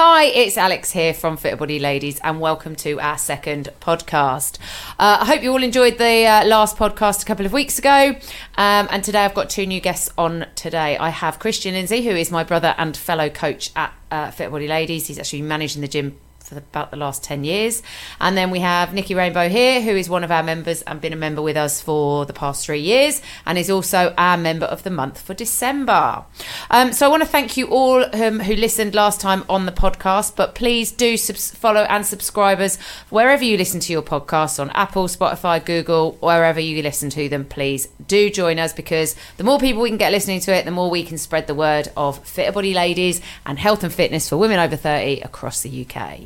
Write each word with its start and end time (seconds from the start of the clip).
Hi, 0.00 0.26
it's 0.26 0.56
Alex 0.56 0.92
here 0.92 1.12
from 1.12 1.36
Fit 1.36 1.58
Body 1.58 1.80
Ladies, 1.80 2.20
and 2.22 2.38
welcome 2.38 2.76
to 2.76 3.00
our 3.00 3.18
second 3.18 3.70
podcast. 3.80 4.56
Uh, 4.96 5.18
I 5.22 5.24
hope 5.24 5.42
you 5.42 5.50
all 5.50 5.64
enjoyed 5.64 5.98
the 5.98 6.24
uh, 6.24 6.46
last 6.46 6.76
podcast 6.76 7.24
a 7.24 7.26
couple 7.26 7.44
of 7.44 7.52
weeks 7.52 7.80
ago. 7.80 8.14
Um, 8.56 8.86
and 8.92 9.02
today 9.02 9.24
I've 9.24 9.34
got 9.34 9.50
two 9.50 9.66
new 9.66 9.80
guests 9.80 10.08
on 10.16 10.46
today. 10.54 10.96
I 10.98 11.08
have 11.08 11.40
Kristian 11.40 11.72
Lindsay, 11.72 12.02
who 12.02 12.12
is 12.12 12.30
my 12.30 12.44
brother 12.44 12.76
and 12.78 12.96
fellow 12.96 13.28
coach 13.28 13.72
at 13.74 13.92
uh, 14.12 14.30
Fit 14.30 14.52
Body 14.52 14.68
Ladies. 14.68 15.08
He's 15.08 15.18
actually 15.18 15.42
managing 15.42 15.82
the 15.82 15.88
gym 15.88 16.16
for 16.48 16.58
about 16.58 16.90
the 16.90 16.96
last 16.96 17.22
10 17.22 17.44
years. 17.44 17.82
And 18.20 18.36
then 18.36 18.50
we 18.50 18.60
have 18.60 18.94
Nicky 18.94 19.14
Rainbow 19.14 19.48
here, 19.48 19.80
who 19.82 19.90
is 19.90 20.08
one 20.08 20.24
of 20.24 20.30
our 20.30 20.42
members 20.42 20.82
and 20.82 21.00
been 21.00 21.12
a 21.12 21.16
member 21.16 21.42
with 21.42 21.56
us 21.56 21.80
for 21.80 22.24
the 22.26 22.32
past 22.32 22.64
three 22.64 22.80
years 22.80 23.20
and 23.46 23.58
is 23.58 23.70
also 23.70 24.14
our 24.16 24.36
member 24.36 24.66
of 24.66 24.82
the 24.82 24.90
month 24.90 25.20
for 25.20 25.34
December. 25.34 26.24
Um, 26.70 26.92
so 26.92 27.06
I 27.06 27.08
want 27.10 27.22
to 27.22 27.28
thank 27.28 27.56
you 27.56 27.66
all 27.68 28.04
um, 28.14 28.40
who 28.40 28.54
listened 28.54 28.94
last 28.94 29.20
time 29.20 29.44
on 29.48 29.66
the 29.66 29.72
podcast, 29.72 30.36
but 30.36 30.54
please 30.54 30.90
do 30.90 31.16
subs- 31.16 31.50
follow 31.50 31.82
and 31.82 32.06
subscribe 32.06 32.60
us 32.60 32.78
wherever 33.10 33.44
you 33.44 33.56
listen 33.56 33.80
to 33.80 33.92
your 33.92 34.02
podcasts 34.02 34.58
on 34.58 34.70
Apple, 34.70 35.04
Spotify, 35.04 35.64
Google, 35.64 36.12
wherever 36.20 36.60
you 36.60 36.82
listen 36.82 37.10
to 37.10 37.28
them. 37.28 37.44
Please 37.44 37.88
do 38.06 38.30
join 38.30 38.58
us 38.58 38.72
because 38.72 39.14
the 39.36 39.44
more 39.44 39.58
people 39.58 39.82
we 39.82 39.90
can 39.90 39.98
get 39.98 40.12
listening 40.12 40.40
to 40.40 40.54
it, 40.54 40.64
the 40.64 40.70
more 40.70 40.90
we 40.90 41.04
can 41.04 41.18
spread 41.18 41.46
the 41.46 41.54
word 41.54 41.90
of 41.96 42.24
fitter 42.26 42.52
body 42.52 42.74
ladies 42.74 43.20
and 43.44 43.58
health 43.58 43.84
and 43.84 43.92
fitness 43.92 44.28
for 44.28 44.36
women 44.36 44.58
over 44.58 44.76
30 44.76 45.20
across 45.20 45.62
the 45.62 45.86
UK. 45.86 46.20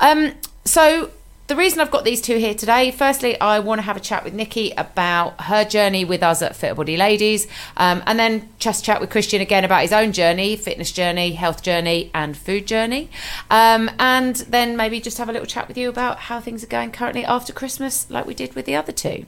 Um, 0.00 0.32
so 0.64 1.10
the 1.50 1.56
reason 1.56 1.80
I've 1.80 1.90
got 1.90 2.04
these 2.04 2.20
two 2.20 2.38
here 2.38 2.54
today, 2.54 2.92
firstly, 2.92 3.38
I 3.40 3.58
want 3.58 3.80
to 3.80 3.82
have 3.82 3.96
a 3.96 4.00
chat 4.00 4.22
with 4.22 4.34
Nicky 4.34 4.70
about 4.78 5.40
her 5.40 5.64
journey 5.64 6.04
with 6.04 6.22
us 6.22 6.42
at 6.42 6.54
Fit 6.54 6.76
Body 6.76 6.96
Ladies, 6.96 7.48
um, 7.76 8.04
and 8.06 8.20
then 8.20 8.48
just 8.60 8.84
chat 8.84 9.00
with 9.00 9.10
Kristian 9.10 9.40
again 9.40 9.64
about 9.64 9.82
his 9.82 9.92
own 9.92 10.12
journey, 10.12 10.54
fitness 10.54 10.92
journey, 10.92 11.32
health 11.32 11.60
journey, 11.60 12.08
and 12.14 12.36
food 12.36 12.68
journey, 12.68 13.10
um, 13.50 13.90
and 13.98 14.36
then 14.36 14.76
maybe 14.76 15.00
just 15.00 15.18
have 15.18 15.28
a 15.28 15.32
little 15.32 15.44
chat 15.44 15.66
with 15.66 15.76
you 15.76 15.88
about 15.88 16.18
how 16.18 16.38
things 16.38 16.62
are 16.62 16.68
going 16.68 16.92
currently 16.92 17.24
after 17.24 17.52
Christmas, 17.52 18.08
like 18.08 18.26
we 18.26 18.34
did 18.34 18.54
with 18.54 18.64
the 18.64 18.76
other 18.76 18.92
two. 18.92 19.26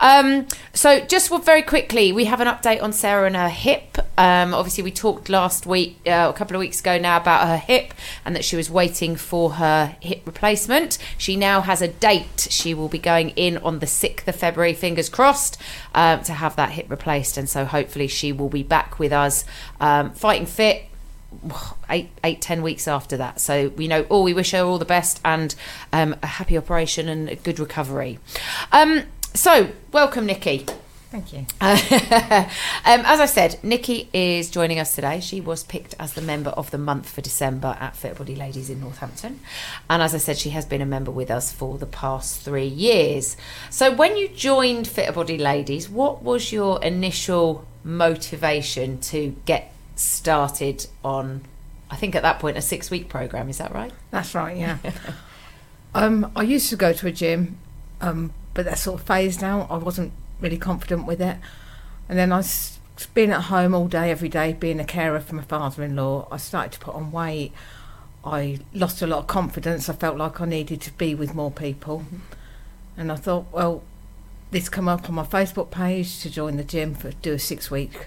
Um, 0.00 0.46
so, 0.72 1.00
just 1.00 1.28
very 1.44 1.60
quickly, 1.60 2.12
we 2.12 2.24
have 2.24 2.40
an 2.40 2.48
update 2.48 2.82
on 2.82 2.94
Sarah 2.94 3.26
and 3.26 3.36
her 3.36 3.50
hip. 3.50 3.98
Um, 4.16 4.54
obviously, 4.54 4.84
we 4.84 4.90
talked 4.90 5.28
last 5.28 5.66
week, 5.66 5.98
uh, 6.06 6.32
a 6.34 6.36
couple 6.36 6.56
of 6.56 6.60
weeks 6.60 6.80
ago 6.80 6.96
now, 6.96 7.18
about 7.18 7.46
her 7.46 7.58
hip 7.58 7.92
and 8.24 8.34
that 8.34 8.44
she 8.44 8.56
was 8.56 8.70
waiting 8.70 9.16
for 9.16 9.50
her 9.50 9.96
hip 10.00 10.22
replacement. 10.24 10.96
She 11.18 11.36
now 11.36 11.57
has 11.62 11.82
a 11.82 11.88
date. 11.88 12.48
She 12.50 12.74
will 12.74 12.88
be 12.88 12.98
going 12.98 13.30
in 13.30 13.58
on 13.58 13.78
the 13.78 13.86
6th 13.86 14.26
of 14.26 14.36
February, 14.36 14.74
fingers 14.74 15.08
crossed, 15.08 15.60
um, 15.94 16.22
to 16.24 16.32
have 16.32 16.56
that 16.56 16.70
hip 16.70 16.86
replaced. 16.88 17.36
And 17.36 17.48
so 17.48 17.64
hopefully 17.64 18.08
she 18.08 18.32
will 18.32 18.48
be 18.48 18.62
back 18.62 18.98
with 18.98 19.12
us 19.12 19.44
um, 19.80 20.12
fighting 20.12 20.46
fit 20.46 20.84
eight, 21.90 22.10
eight, 22.24 22.40
ten 22.40 22.62
weeks 22.62 22.88
after 22.88 23.16
that. 23.16 23.40
So 23.40 23.68
we 23.70 23.88
know, 23.88 24.06
oh, 24.10 24.22
we 24.22 24.34
wish 24.34 24.52
her 24.52 24.62
all 24.62 24.78
the 24.78 24.84
best 24.84 25.20
and 25.24 25.54
um, 25.92 26.16
a 26.22 26.26
happy 26.26 26.56
operation 26.56 27.08
and 27.08 27.28
a 27.28 27.36
good 27.36 27.58
recovery. 27.58 28.18
Um, 28.72 29.04
so, 29.34 29.70
welcome, 29.92 30.26
Nicky. 30.26 30.66
Thank 31.10 31.32
you. 31.32 31.38
um, 31.60 32.46
as 32.84 33.18
I 33.18 33.24
said, 33.24 33.58
Nikki 33.62 34.10
is 34.12 34.50
joining 34.50 34.78
us 34.78 34.94
today. 34.94 35.20
She 35.20 35.40
was 35.40 35.64
picked 35.64 35.94
as 35.98 36.12
the 36.12 36.20
member 36.20 36.50
of 36.50 36.70
the 36.70 36.76
month 36.76 37.08
for 37.08 37.22
December 37.22 37.78
at 37.80 37.96
Fit 37.96 38.18
Body 38.18 38.36
Ladies 38.36 38.68
in 38.68 38.80
Northampton. 38.80 39.40
And 39.88 40.02
as 40.02 40.14
I 40.14 40.18
said, 40.18 40.36
she 40.36 40.50
has 40.50 40.66
been 40.66 40.82
a 40.82 40.86
member 40.86 41.10
with 41.10 41.30
us 41.30 41.50
for 41.50 41.78
the 41.78 41.86
past 41.86 42.42
three 42.42 42.66
years. 42.66 43.38
So 43.70 43.90
when 43.90 44.18
you 44.18 44.28
joined 44.28 44.86
Fit 44.86 45.14
Body 45.14 45.38
Ladies, 45.38 45.88
what 45.88 46.22
was 46.22 46.52
your 46.52 46.82
initial 46.84 47.66
motivation 47.82 49.00
to 49.00 49.34
get 49.46 49.72
started 49.96 50.86
on, 51.02 51.40
I 51.90 51.96
think 51.96 52.16
at 52.16 52.22
that 52.22 52.38
point, 52.38 52.58
a 52.58 52.62
six 52.62 52.90
week 52.90 53.08
program? 53.08 53.48
Is 53.48 53.56
that 53.58 53.72
right? 53.72 53.92
That's 54.10 54.34
right, 54.34 54.58
yeah. 54.58 54.76
um, 55.94 56.30
I 56.36 56.42
used 56.42 56.68
to 56.68 56.76
go 56.76 56.92
to 56.92 57.06
a 57.06 57.12
gym, 57.12 57.56
um, 58.02 58.34
but 58.52 58.66
that 58.66 58.78
sort 58.78 59.00
of 59.00 59.06
phased 59.06 59.42
out. 59.42 59.70
I 59.70 59.78
wasn't 59.78 60.12
really 60.40 60.58
confident 60.58 61.06
with 61.06 61.20
it. 61.20 61.36
And 62.08 62.18
then 62.18 62.32
I 62.32 62.42
being 63.14 63.30
at 63.30 63.42
home 63.42 63.74
all 63.74 63.86
day, 63.86 64.10
every 64.10 64.28
day, 64.28 64.52
being 64.52 64.80
a 64.80 64.84
carer 64.84 65.20
for 65.20 65.36
my 65.36 65.42
father-in-law. 65.42 66.28
I 66.30 66.36
started 66.36 66.72
to 66.72 66.80
put 66.80 66.94
on 66.94 67.12
weight. 67.12 67.52
I 68.24 68.58
lost 68.74 69.02
a 69.02 69.06
lot 69.06 69.20
of 69.20 69.26
confidence. 69.28 69.88
I 69.88 69.92
felt 69.92 70.16
like 70.16 70.40
I 70.40 70.46
needed 70.46 70.80
to 70.82 70.92
be 70.92 71.14
with 71.14 71.34
more 71.34 71.50
people. 71.50 72.00
Mm-hmm. 72.00 72.16
And 72.96 73.12
I 73.12 73.16
thought, 73.16 73.46
well, 73.52 73.82
this 74.50 74.68
come 74.68 74.88
up 74.88 75.08
on 75.08 75.14
my 75.14 75.24
Facebook 75.24 75.70
page 75.70 76.20
to 76.20 76.30
join 76.30 76.56
the 76.56 76.64
gym 76.64 76.94
for 76.94 77.12
do 77.12 77.34
a 77.34 77.38
six 77.38 77.70
week. 77.70 78.06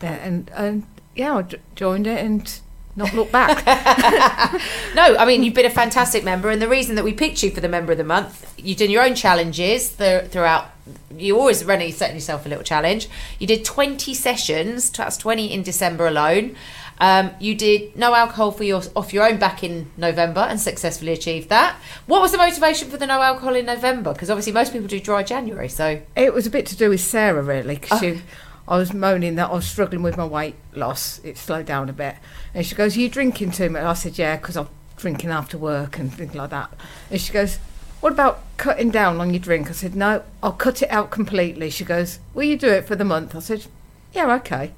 There 0.00 0.20
and 0.22 0.50
and 0.54 0.86
yeah, 1.14 1.36
I 1.36 1.44
joined 1.74 2.06
it 2.06 2.18
and 2.18 2.60
not 2.96 3.12
look 3.12 3.32
back. 3.32 3.64
no, 4.94 5.16
I 5.16 5.24
mean 5.26 5.42
you've 5.42 5.54
been 5.54 5.66
a 5.66 5.70
fantastic 5.70 6.24
member, 6.24 6.50
and 6.50 6.60
the 6.60 6.68
reason 6.68 6.94
that 6.96 7.04
we 7.04 7.12
picked 7.12 7.42
you 7.42 7.50
for 7.50 7.60
the 7.60 7.68
member 7.68 7.92
of 7.92 7.98
the 7.98 8.04
month, 8.04 8.54
you've 8.58 8.78
done 8.78 8.90
your 8.90 9.02
own 9.02 9.14
challenges 9.14 9.90
th- 9.90 10.30
throughout. 10.30 10.70
You 11.16 11.38
always 11.38 11.64
running 11.64 11.92
setting 11.92 12.16
yourself 12.16 12.44
a 12.46 12.48
little 12.48 12.64
challenge. 12.64 13.08
You 13.38 13.46
did 13.46 13.64
twenty 13.64 14.14
sessions. 14.14 14.90
That's 14.90 15.16
twenty 15.16 15.52
in 15.52 15.62
December 15.62 16.06
alone. 16.06 16.56
Um, 16.98 17.32
you 17.40 17.54
did 17.54 17.96
no 17.96 18.14
alcohol 18.14 18.52
for 18.52 18.62
your 18.62 18.82
off 18.94 19.12
your 19.12 19.28
own 19.28 19.38
back 19.38 19.64
in 19.64 19.90
November 19.96 20.40
and 20.40 20.60
successfully 20.60 21.12
achieved 21.12 21.48
that. 21.48 21.76
What 22.06 22.20
was 22.20 22.32
the 22.32 22.38
motivation 22.38 22.88
for 22.88 22.96
the 22.96 23.06
no 23.06 23.20
alcohol 23.20 23.54
in 23.56 23.66
November? 23.66 24.12
Because 24.12 24.30
obviously 24.30 24.52
most 24.52 24.72
people 24.72 24.86
do 24.86 25.00
dry 25.00 25.22
January. 25.22 25.68
So 25.68 26.00
it 26.14 26.32
was 26.32 26.46
a 26.46 26.50
bit 26.50 26.66
to 26.66 26.76
do 26.76 26.90
with 26.90 27.00
Sarah 27.00 27.42
really, 27.42 27.76
because 27.76 28.02
oh. 28.02 28.20
I 28.66 28.76
was 28.78 28.92
moaning 28.92 29.34
that 29.36 29.50
I 29.50 29.54
was 29.54 29.66
struggling 29.66 30.02
with 30.02 30.16
my 30.16 30.24
weight 30.24 30.56
loss. 30.74 31.20
It 31.22 31.36
slowed 31.36 31.66
down 31.66 31.88
a 31.88 31.92
bit, 31.92 32.16
and 32.54 32.64
she 32.64 32.74
goes, 32.74 32.96
"Are 32.96 33.00
you 33.00 33.08
drinking 33.08 33.52
too 33.52 33.70
much?" 33.70 33.82
I 33.82 33.94
said, 33.94 34.18
"Yeah, 34.18 34.36
because 34.36 34.56
I'm 34.56 34.68
drinking 34.96 35.30
after 35.30 35.58
work 35.58 35.98
and 35.98 36.12
things 36.12 36.34
like 36.34 36.50
that." 36.50 36.70
And 37.10 37.20
she 37.20 37.32
goes, 37.32 37.58
"What 38.00 38.12
about 38.12 38.42
cutting 38.56 38.90
down 38.90 39.20
on 39.20 39.34
your 39.34 39.40
drink?" 39.40 39.68
I 39.68 39.72
said, 39.72 39.94
"No, 39.94 40.22
I'll 40.42 40.52
cut 40.52 40.82
it 40.82 40.90
out 40.90 41.10
completely." 41.10 41.70
She 41.70 41.84
goes, 41.84 42.18
"Will 42.32 42.44
you 42.44 42.56
do 42.56 42.68
it 42.68 42.86
for 42.86 42.96
the 42.96 43.04
month?" 43.04 43.36
I 43.36 43.40
said, 43.40 43.66
"Yeah, 44.12 44.32
okay." 44.36 44.72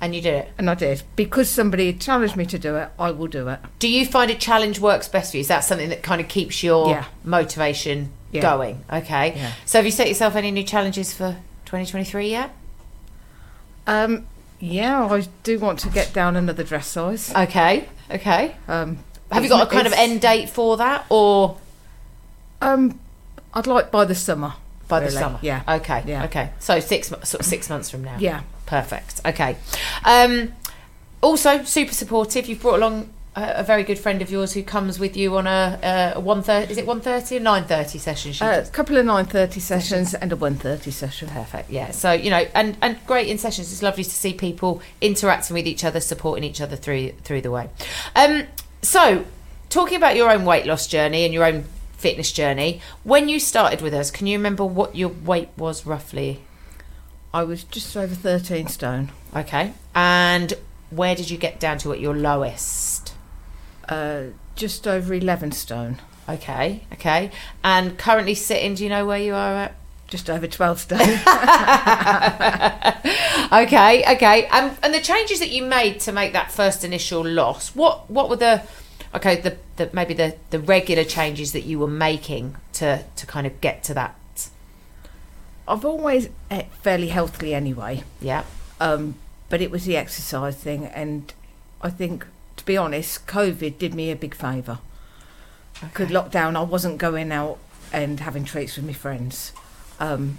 And 0.00 0.14
you 0.14 0.20
did 0.20 0.34
it. 0.34 0.52
And 0.56 0.70
I 0.70 0.74
did. 0.74 1.02
Because 1.16 1.50
somebody 1.50 1.92
challenged 1.92 2.36
me 2.36 2.46
to 2.46 2.58
do 2.58 2.76
it, 2.76 2.88
I 2.98 3.10
will 3.10 3.26
do 3.26 3.48
it. 3.48 3.58
Do 3.78 3.88
you 3.88 4.06
find 4.06 4.30
a 4.30 4.34
challenge 4.34 4.78
works 4.78 5.08
best 5.08 5.32
for 5.32 5.38
you? 5.38 5.40
Is 5.40 5.48
that 5.48 5.64
something 5.64 5.88
that 5.88 6.02
kind 6.02 6.20
of 6.20 6.28
keeps 6.28 6.62
your 6.62 6.90
yeah. 6.90 7.04
motivation 7.24 8.12
yeah. 8.30 8.42
going? 8.42 8.84
Okay. 8.92 9.34
Yeah. 9.36 9.52
So 9.66 9.78
have 9.78 9.84
you 9.84 9.90
set 9.90 10.08
yourself 10.08 10.36
any 10.36 10.50
new 10.50 10.62
challenges 10.62 11.12
for 11.12 11.38
2023 11.64 12.30
yet? 12.30 12.50
Um, 13.88 14.26
yeah, 14.60 15.04
I 15.06 15.26
do 15.42 15.58
want 15.58 15.78
to 15.80 15.88
get 15.88 16.12
down 16.12 16.36
another 16.36 16.62
dress 16.62 16.86
size. 16.86 17.34
Okay. 17.34 17.88
Okay. 18.10 18.54
Um, 18.68 18.98
have 19.32 19.42
you 19.42 19.48
got 19.48 19.66
a 19.66 19.70
kind 19.70 19.86
of 19.86 19.92
end 19.94 20.20
date 20.20 20.48
for 20.48 20.76
that 20.76 21.06
or? 21.08 21.58
Um, 22.60 23.00
I'd 23.54 23.66
like 23.66 23.90
by 23.90 24.04
the 24.04 24.14
summer. 24.14 24.54
By 24.88 25.00
really. 25.00 25.12
the 25.12 25.18
summer. 25.18 25.38
Yeah. 25.42 25.62
Okay. 25.68 26.02
Yeah. 26.06 26.24
Okay. 26.26 26.50
So 26.60 26.80
six 26.80 27.08
sort 27.08 27.34
of 27.34 27.46
six 27.46 27.68
months 27.70 27.90
from 27.90 28.04
now. 28.04 28.16
Yeah. 28.18 28.42
Perfect. 28.66 29.20
Okay. 29.24 29.56
Um, 30.04 30.52
also, 31.22 31.64
super 31.64 31.92
supportive. 31.92 32.46
You've 32.46 32.60
brought 32.60 32.76
along 32.76 33.10
a, 33.56 33.62
very 33.62 33.82
good 33.82 33.98
friend 33.98 34.22
of 34.22 34.30
yours 34.30 34.52
who 34.52 34.62
comes 34.62 34.98
with 34.98 35.16
you 35.16 35.36
on 35.36 35.46
a, 35.46 36.14
a 36.16 36.20
one 36.20 36.42
thirty. 36.42 36.72
Is 36.72 36.78
it 36.78 36.86
one 36.86 37.00
thirty 37.00 37.36
or 37.36 37.40
nine 37.40 37.64
thirty 37.64 37.98
sessions? 37.98 38.40
Uh, 38.40 38.64
a 38.66 38.70
couple 38.70 38.96
of 38.96 39.06
nine 39.06 39.26
thirty 39.26 39.60
sessions 39.60 40.14
and 40.14 40.32
a 40.32 40.36
one 40.36 40.56
thirty 40.56 40.90
session. 40.90 41.28
Perfect. 41.28 41.70
Yeah. 41.70 41.90
So 41.90 42.12
you 42.12 42.30
know, 42.30 42.46
and 42.54 42.76
and 42.82 42.98
great 43.06 43.28
in 43.28 43.38
sessions. 43.38 43.72
It's 43.72 43.82
lovely 43.82 44.04
to 44.04 44.10
see 44.10 44.32
people 44.32 44.82
interacting 45.00 45.54
with 45.54 45.66
each 45.66 45.84
other, 45.84 46.00
supporting 46.00 46.44
each 46.44 46.60
other 46.60 46.76
through 46.76 47.12
through 47.24 47.42
the 47.42 47.50
way. 47.50 47.70
Um. 48.14 48.44
So, 48.80 49.24
talking 49.70 49.96
about 49.96 50.14
your 50.14 50.30
own 50.30 50.44
weight 50.44 50.66
loss 50.66 50.86
journey 50.86 51.24
and 51.24 51.34
your 51.34 51.44
own 51.44 51.64
fitness 51.92 52.30
journey, 52.30 52.80
when 53.02 53.28
you 53.28 53.40
started 53.40 53.82
with 53.82 53.92
us, 53.92 54.10
can 54.10 54.26
you 54.26 54.38
remember 54.38 54.64
what 54.64 54.94
your 54.94 55.08
weight 55.08 55.48
was 55.56 55.84
roughly? 55.84 56.42
I 57.34 57.42
was 57.42 57.64
just 57.64 57.96
over 57.96 58.14
13 58.14 58.68
stone. 58.68 59.10
Okay. 59.36 59.74
And 59.94 60.54
where 60.90 61.14
did 61.14 61.30
you 61.30 61.36
get 61.36 61.60
down 61.60 61.78
to 61.78 61.92
at 61.92 62.00
your 62.00 62.16
lowest? 62.16 63.07
Uh, 63.88 64.24
just 64.54 64.86
over 64.86 65.14
11 65.14 65.52
stone. 65.52 65.98
Okay, 66.28 66.84
okay. 66.92 67.30
And 67.64 67.96
currently 67.96 68.34
sitting, 68.34 68.74
do 68.74 68.84
you 68.84 68.90
know 68.90 69.06
where 69.06 69.18
you 69.18 69.34
are 69.34 69.54
at? 69.54 69.74
Just 70.08 70.28
over 70.28 70.46
12 70.46 70.80
stone. 70.80 71.00
okay, 73.52 74.04
okay. 74.14 74.46
Um, 74.48 74.76
and 74.82 74.94
the 74.94 75.00
changes 75.02 75.38
that 75.40 75.50
you 75.50 75.62
made 75.64 76.00
to 76.00 76.12
make 76.12 76.32
that 76.32 76.50
first 76.50 76.82
initial 76.82 77.24
loss, 77.24 77.74
what 77.74 78.10
what 78.10 78.30
were 78.30 78.36
the 78.36 78.62
okay, 79.14 79.40
the, 79.40 79.56
the 79.76 79.90
maybe 79.92 80.14
the, 80.14 80.36
the 80.50 80.58
regular 80.58 81.04
changes 81.04 81.52
that 81.52 81.64
you 81.64 81.78
were 81.78 81.86
making 81.86 82.56
to, 82.74 83.04
to 83.16 83.26
kind 83.26 83.46
of 83.46 83.60
get 83.60 83.84
to 83.84 83.94
that 83.94 84.18
I've 85.68 85.84
always 85.84 86.30
ate 86.50 86.72
fairly 86.80 87.08
healthily 87.08 87.54
anyway. 87.54 88.02
Yeah. 88.20 88.44
Um, 88.80 89.16
but 89.50 89.60
it 89.60 89.70
was 89.70 89.84
the 89.84 89.96
exercise 89.96 90.56
thing, 90.56 90.86
and 90.86 91.32
I 91.82 91.90
think, 91.90 92.26
be 92.68 92.76
honest, 92.76 93.26
COVID 93.26 93.78
did 93.78 93.94
me 93.94 94.10
a 94.10 94.16
big 94.16 94.34
favour. 94.34 94.78
Okay. 95.82 96.04
lockdown, 96.04 96.54
I 96.54 96.62
wasn't 96.62 96.98
going 96.98 97.32
out 97.32 97.58
and 97.94 98.20
having 98.20 98.44
treats 98.44 98.76
with 98.76 98.84
my 98.84 98.92
friends. 98.92 99.52
Um, 99.98 100.36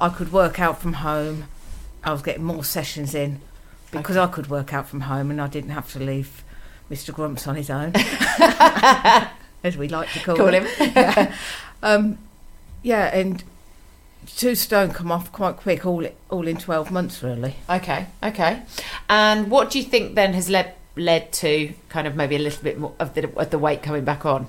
I 0.00 0.08
could 0.08 0.32
work 0.32 0.58
out 0.58 0.80
from 0.80 0.94
home. 0.94 1.44
I 2.02 2.12
was 2.12 2.22
getting 2.22 2.44
more 2.44 2.64
sessions 2.64 3.14
in 3.14 3.42
because 3.90 4.16
okay. 4.16 4.24
I 4.24 4.34
could 4.34 4.48
work 4.48 4.72
out 4.72 4.88
from 4.88 5.02
home 5.02 5.30
and 5.30 5.38
I 5.38 5.48
didn't 5.48 5.70
have 5.70 5.92
to 5.92 5.98
leave 5.98 6.42
Mr. 6.90 7.12
Grumps 7.12 7.46
on 7.46 7.56
his 7.56 7.68
own, 7.68 7.92
as 9.62 9.76
we 9.76 9.88
like 9.88 10.10
to 10.12 10.20
call, 10.20 10.36
Call 10.36 10.54
him. 10.54 10.64
him. 10.64 10.92
yeah. 10.96 11.36
Um, 11.82 12.18
yeah, 12.82 13.14
and 13.14 13.44
two 14.34 14.54
stone 14.54 14.90
come 14.90 15.12
off 15.12 15.30
quite 15.30 15.58
quick, 15.58 15.84
all 15.84 16.06
all 16.30 16.48
in 16.48 16.56
twelve 16.56 16.90
months, 16.90 17.22
really. 17.22 17.56
Okay, 17.68 18.06
okay. 18.22 18.62
And 19.10 19.50
what 19.50 19.70
do 19.70 19.78
you 19.78 19.84
think 19.84 20.14
then 20.14 20.32
has 20.32 20.48
led 20.48 20.74
led 20.96 21.30
to 21.32 21.74
kind 21.88 22.06
of 22.06 22.16
maybe 22.16 22.34
a 22.36 22.38
little 22.38 22.62
bit 22.62 22.78
more 22.78 22.94
of 22.98 23.14
the 23.14 23.28
of 23.38 23.50
the 23.50 23.58
weight 23.58 23.82
coming 23.82 24.04
back 24.04 24.24
on? 24.26 24.46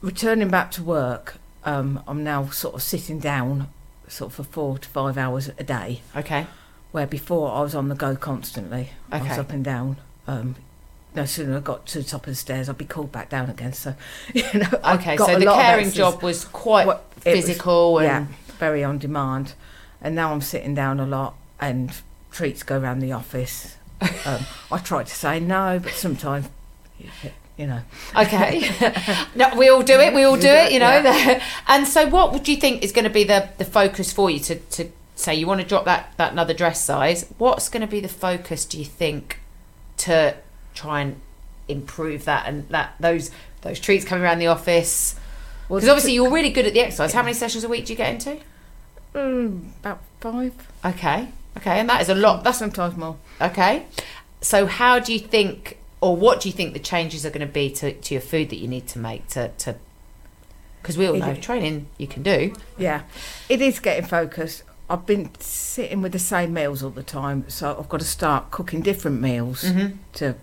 Returning 0.00 0.48
back 0.48 0.70
to 0.72 0.82
work, 0.82 1.36
um, 1.64 2.02
I'm 2.06 2.22
now 2.24 2.48
sort 2.50 2.74
of 2.74 2.82
sitting 2.82 3.18
down, 3.18 3.68
sort 4.08 4.30
of 4.30 4.34
for 4.36 4.44
four 4.44 4.78
to 4.78 4.88
five 4.88 5.16
hours 5.18 5.50
a 5.58 5.64
day, 5.64 6.00
Okay, 6.14 6.46
where 6.92 7.06
before 7.06 7.50
I 7.52 7.60
was 7.62 7.74
on 7.74 7.88
the 7.88 7.94
go 7.94 8.14
constantly. 8.16 8.90
Okay. 9.12 9.24
I 9.26 9.28
was 9.28 9.38
up 9.38 9.50
and 9.52 9.64
down. 9.64 9.96
Um, 10.26 10.56
no 11.14 11.24
sooner 11.24 11.56
I 11.56 11.60
got 11.60 11.86
to 11.86 11.98
the 11.98 12.04
top 12.04 12.22
of 12.22 12.26
the 12.26 12.34
stairs, 12.34 12.68
I'd 12.68 12.76
be 12.76 12.84
called 12.84 13.10
back 13.10 13.30
down 13.30 13.48
again. 13.48 13.72
So, 13.72 13.94
you 14.34 14.42
know, 14.54 14.68
okay. 14.84 15.16
So 15.16 15.34
a 15.34 15.38
the 15.38 15.46
caring 15.46 15.90
job 15.90 16.22
was 16.22 16.44
quite 16.44 16.82
it 16.82 16.88
was- 16.88 17.02
physical 17.22 17.98
and 17.98 18.06
yeah, 18.06 18.26
very 18.58 18.84
on 18.84 18.98
demand. 18.98 19.54
And 20.02 20.14
now 20.14 20.30
I'm 20.32 20.42
sitting 20.42 20.74
down 20.74 21.00
a 21.00 21.06
lot, 21.06 21.34
and 21.58 21.90
treats 22.30 22.62
go 22.62 22.78
around 22.78 22.98
the 23.00 23.12
office. 23.12 23.76
Um, 24.26 24.44
I 24.72 24.78
try 24.78 25.04
to 25.04 25.14
say 25.14 25.38
no, 25.40 25.78
but 25.82 25.92
sometimes, 25.92 26.48
you 27.56 27.66
know, 27.66 27.80
Okay. 28.16 28.68
no, 29.36 29.54
we 29.56 29.68
all 29.68 29.82
do 29.82 29.98
it. 30.00 30.12
We 30.12 30.24
all 30.24 30.36
do 30.36 30.48
it, 30.48 30.72
you 30.72 30.78
know. 30.80 30.90
yeah. 31.00 31.42
and 31.68 31.86
so, 31.86 32.06
what 32.08 32.32
would 32.32 32.48
you 32.48 32.56
think 32.56 32.82
is 32.82 32.92
going 32.92 33.04
to 33.04 33.10
be 33.10 33.24
the, 33.24 33.48
the 33.58 33.64
focus 33.64 34.12
for 34.12 34.28
you 34.28 34.40
to, 34.40 34.56
to 34.56 34.90
say 35.14 35.34
you 35.34 35.46
want 35.46 35.60
to 35.60 35.66
drop 35.66 35.84
that, 35.86 36.12
that 36.16 36.32
another 36.32 36.52
dress 36.52 36.82
size? 36.84 37.26
What's 37.38 37.68
going 37.68 37.82
to 37.82 37.86
be 37.86 38.00
the 38.00 38.08
focus, 38.08 38.64
do 38.64 38.78
you 38.78 38.84
think, 38.84 39.38
to 39.98 40.34
try 40.74 41.00
and 41.02 41.20
improve 41.68 42.24
that 42.26 42.46
and 42.46 42.68
that 42.68 42.94
those 43.00 43.30
those 43.62 43.80
treats 43.80 44.04
coming 44.04 44.22
around 44.24 44.40
the 44.40 44.48
office? 44.48 45.14
well, 45.68 45.78
Because 45.78 45.88
obviously, 45.88 46.12
you're 46.14 46.30
really 46.30 46.50
good 46.50 46.66
at 46.66 46.74
the 46.74 46.80
exercise. 46.80 47.12
How 47.12 47.22
many 47.22 47.34
sessions 47.34 47.62
a 47.64 47.68
week 47.68 47.86
do 47.86 47.92
you 47.92 47.96
get 47.96 48.12
into? 48.12 48.38
mm, 49.14 49.70
about 49.80 50.00
five, 50.20 50.52
Okay. 50.84 51.28
Okay. 51.56 51.78
And 51.80 51.88
that 51.88 52.00
is 52.02 52.08
a 52.08 52.14
lot. 52.14 52.44
That's 52.44 52.58
sometimes 52.58 52.96
more. 52.96 53.16
okay. 53.40 53.86
So, 54.40 54.66
how 54.66 54.98
do 54.98 55.12
you 55.12 55.18
think, 55.18 55.78
or 56.00 56.14
what 56.16 56.40
do 56.40 56.48
you 56.48 56.52
think 56.52 56.72
the 56.74 56.78
changes 56.78 57.24
are 57.26 57.30
going 57.30 57.46
to 57.46 57.52
be 57.52 57.70
to, 57.70 57.92
to 57.94 58.14
your 58.14 58.20
food 58.20 58.50
that 58.50 58.56
you 58.56 58.68
need 58.68 58.86
to 58.88 58.98
make 58.98 59.26
to. 59.28 59.48
to 59.58 59.76
because 60.82 60.96
we 60.96 61.08
all 61.08 61.16
know 61.16 61.34
training 61.34 61.88
you 61.98 62.06
can 62.06 62.22
do. 62.22 62.54
Yeah, 62.78 63.02
it 63.48 63.60
is 63.60 63.80
getting 63.80 64.06
focused. 64.06 64.62
I've 64.88 65.04
been 65.04 65.30
sitting 65.40 66.00
with 66.00 66.12
the 66.12 66.20
same 66.20 66.52
meals 66.54 66.80
all 66.84 66.90
the 66.90 67.02
time, 67.02 67.44
so 67.48 67.76
I've 67.76 67.88
got 67.88 67.98
to 67.98 68.06
start 68.06 68.52
cooking 68.52 68.82
different 68.82 69.20
meals 69.20 69.64
Mm-hmm. 69.64 69.96
to. 70.14 70.36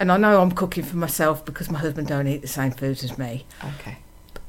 And 0.00 0.10
I 0.10 0.16
know 0.16 0.40
I'm 0.40 0.50
cooking 0.50 0.82
for 0.82 0.96
myself 0.96 1.44
because 1.44 1.70
my 1.70 1.78
husband 1.78 2.08
don't 2.08 2.26
eat 2.26 2.42
the 2.42 2.48
same 2.48 2.72
foods 2.72 3.04
as 3.04 3.16
me, 3.16 3.44
Okay. 3.62 3.98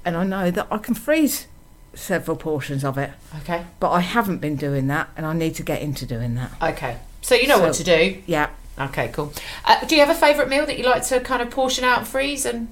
and 0.04 0.18
I 0.18 0.24
know 0.24 0.50
that 0.50 0.66
I 0.72 0.80
can 0.80 0.96
freeze 0.96 1.46
several 1.94 2.38
portions 2.38 2.84
of 2.84 2.98
it, 2.98 3.12
Okay. 3.42 3.66
but 3.80 3.92
I 3.92 4.00
haven't 4.02 4.40
been 4.40 4.56
doing 4.56 4.88
that, 4.88 5.10
and 5.18 5.26
I 5.26 5.34
need 5.34 5.56
to 5.56 5.64
get 5.64 5.82
into 5.82 6.06
doing 6.06 6.36
that. 6.36 6.52
Okay. 6.62 6.98
So 7.22 7.36
you 7.36 7.48
know 7.48 7.60
what 7.60 7.74
to 7.76 7.84
do. 7.84 8.22
Yeah, 8.26 8.50
Okay, 8.80 9.10
cool. 9.10 9.34
Uh, 9.66 9.84
do 9.86 9.96
you 9.96 10.02
have 10.06 10.10
a 10.10 10.16
favourite 10.18 10.50
meal 10.50 10.66
that 10.66 10.78
you 10.80 10.86
like 10.86 11.04
to 11.08 11.20
kind 11.20 11.42
of 11.42 11.50
portion 11.50 11.84
out 11.84 11.98
and 12.00 12.08
freeze? 12.08 12.46
And 12.46 12.70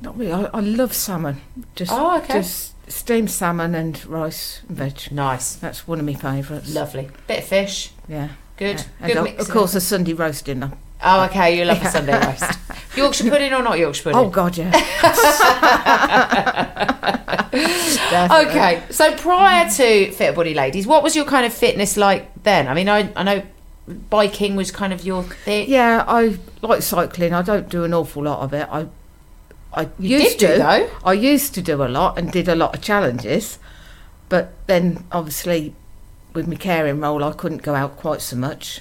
not 0.00 0.16
really. 0.16 0.32
I, 0.32 0.44
I 0.54 0.60
love 0.60 0.92
salmon. 0.92 1.40
Just, 1.74 1.90
oh, 1.92 2.18
okay. 2.18 2.34
just 2.34 2.74
steamed 2.88 3.28
salmon 3.30 3.74
and 3.74 4.06
rice 4.06 4.60
and 4.68 4.76
veg. 4.76 5.10
nice, 5.10 5.54
That's 5.56 5.88
one 5.88 5.98
of 5.98 6.06
my 6.06 6.14
favourites. 6.14 6.72
lovely. 6.72 7.08
Bit 7.26 7.38
of 7.40 7.44
fish. 7.44 7.90
Yeah. 8.08 8.28
Good. 8.56 8.78
yeah. 8.78 8.84
Good 9.08 9.10
And 9.10 9.18
of, 9.18 9.24
mix. 9.24 9.42
of 9.42 9.48
course, 9.52 9.74
a 9.74 9.80
Sunday 9.80 10.12
roast 10.12 10.44
dinner. 10.44 10.70
Oh, 11.02 11.24
okay. 11.24 11.58
You 11.58 11.64
love 11.64 11.82
a 11.82 11.88
Sunday 11.90 12.12
roast. 12.24 12.44
Yorkshire 12.96 13.30
pudding 13.30 13.52
or 13.52 13.62
not 13.62 13.78
Yorkshire 13.80 14.04
pudding? 14.04 14.18
Oh 14.20 14.28
God, 14.30 14.56
yeah. 14.56 14.70
Definitely. 17.96 18.50
Okay, 18.50 18.82
so 18.90 19.14
prior 19.16 19.68
to 19.70 20.10
Fit 20.12 20.34
Body 20.34 20.54
Ladies, 20.54 20.86
what 20.86 21.02
was 21.02 21.14
your 21.16 21.24
kind 21.24 21.44
of 21.46 21.52
fitness 21.52 21.96
like 21.96 22.42
then? 22.42 22.68
I 22.68 22.74
mean, 22.74 22.88
I, 22.88 23.10
I 23.16 23.22
know 23.22 23.42
biking 24.08 24.56
was 24.56 24.70
kind 24.70 24.92
of 24.92 25.04
your 25.04 25.22
thing. 25.22 25.68
Yeah, 25.68 26.04
I 26.06 26.38
like 26.62 26.82
cycling. 26.82 27.32
I 27.34 27.42
don't 27.42 27.68
do 27.68 27.84
an 27.84 27.92
awful 27.94 28.22
lot 28.24 28.40
of 28.40 28.52
it. 28.54 28.68
I 28.70 28.86
I 29.72 29.88
You 29.98 30.18
used 30.18 30.40
to. 30.40 30.46
though. 30.48 30.90
I 31.04 31.12
used 31.12 31.54
to 31.54 31.62
do 31.62 31.82
a 31.82 31.86
lot 31.88 32.18
and 32.18 32.30
did 32.32 32.48
a 32.48 32.54
lot 32.56 32.74
of 32.74 32.80
challenges, 32.82 33.58
but 34.28 34.52
then 34.66 35.04
obviously 35.12 35.74
with 36.34 36.46
my 36.48 36.56
caring 36.56 37.00
role, 37.00 37.22
I 37.24 37.32
couldn't 37.32 37.62
go 37.62 37.74
out 37.74 37.96
quite 37.96 38.20
so 38.20 38.36
much. 38.36 38.80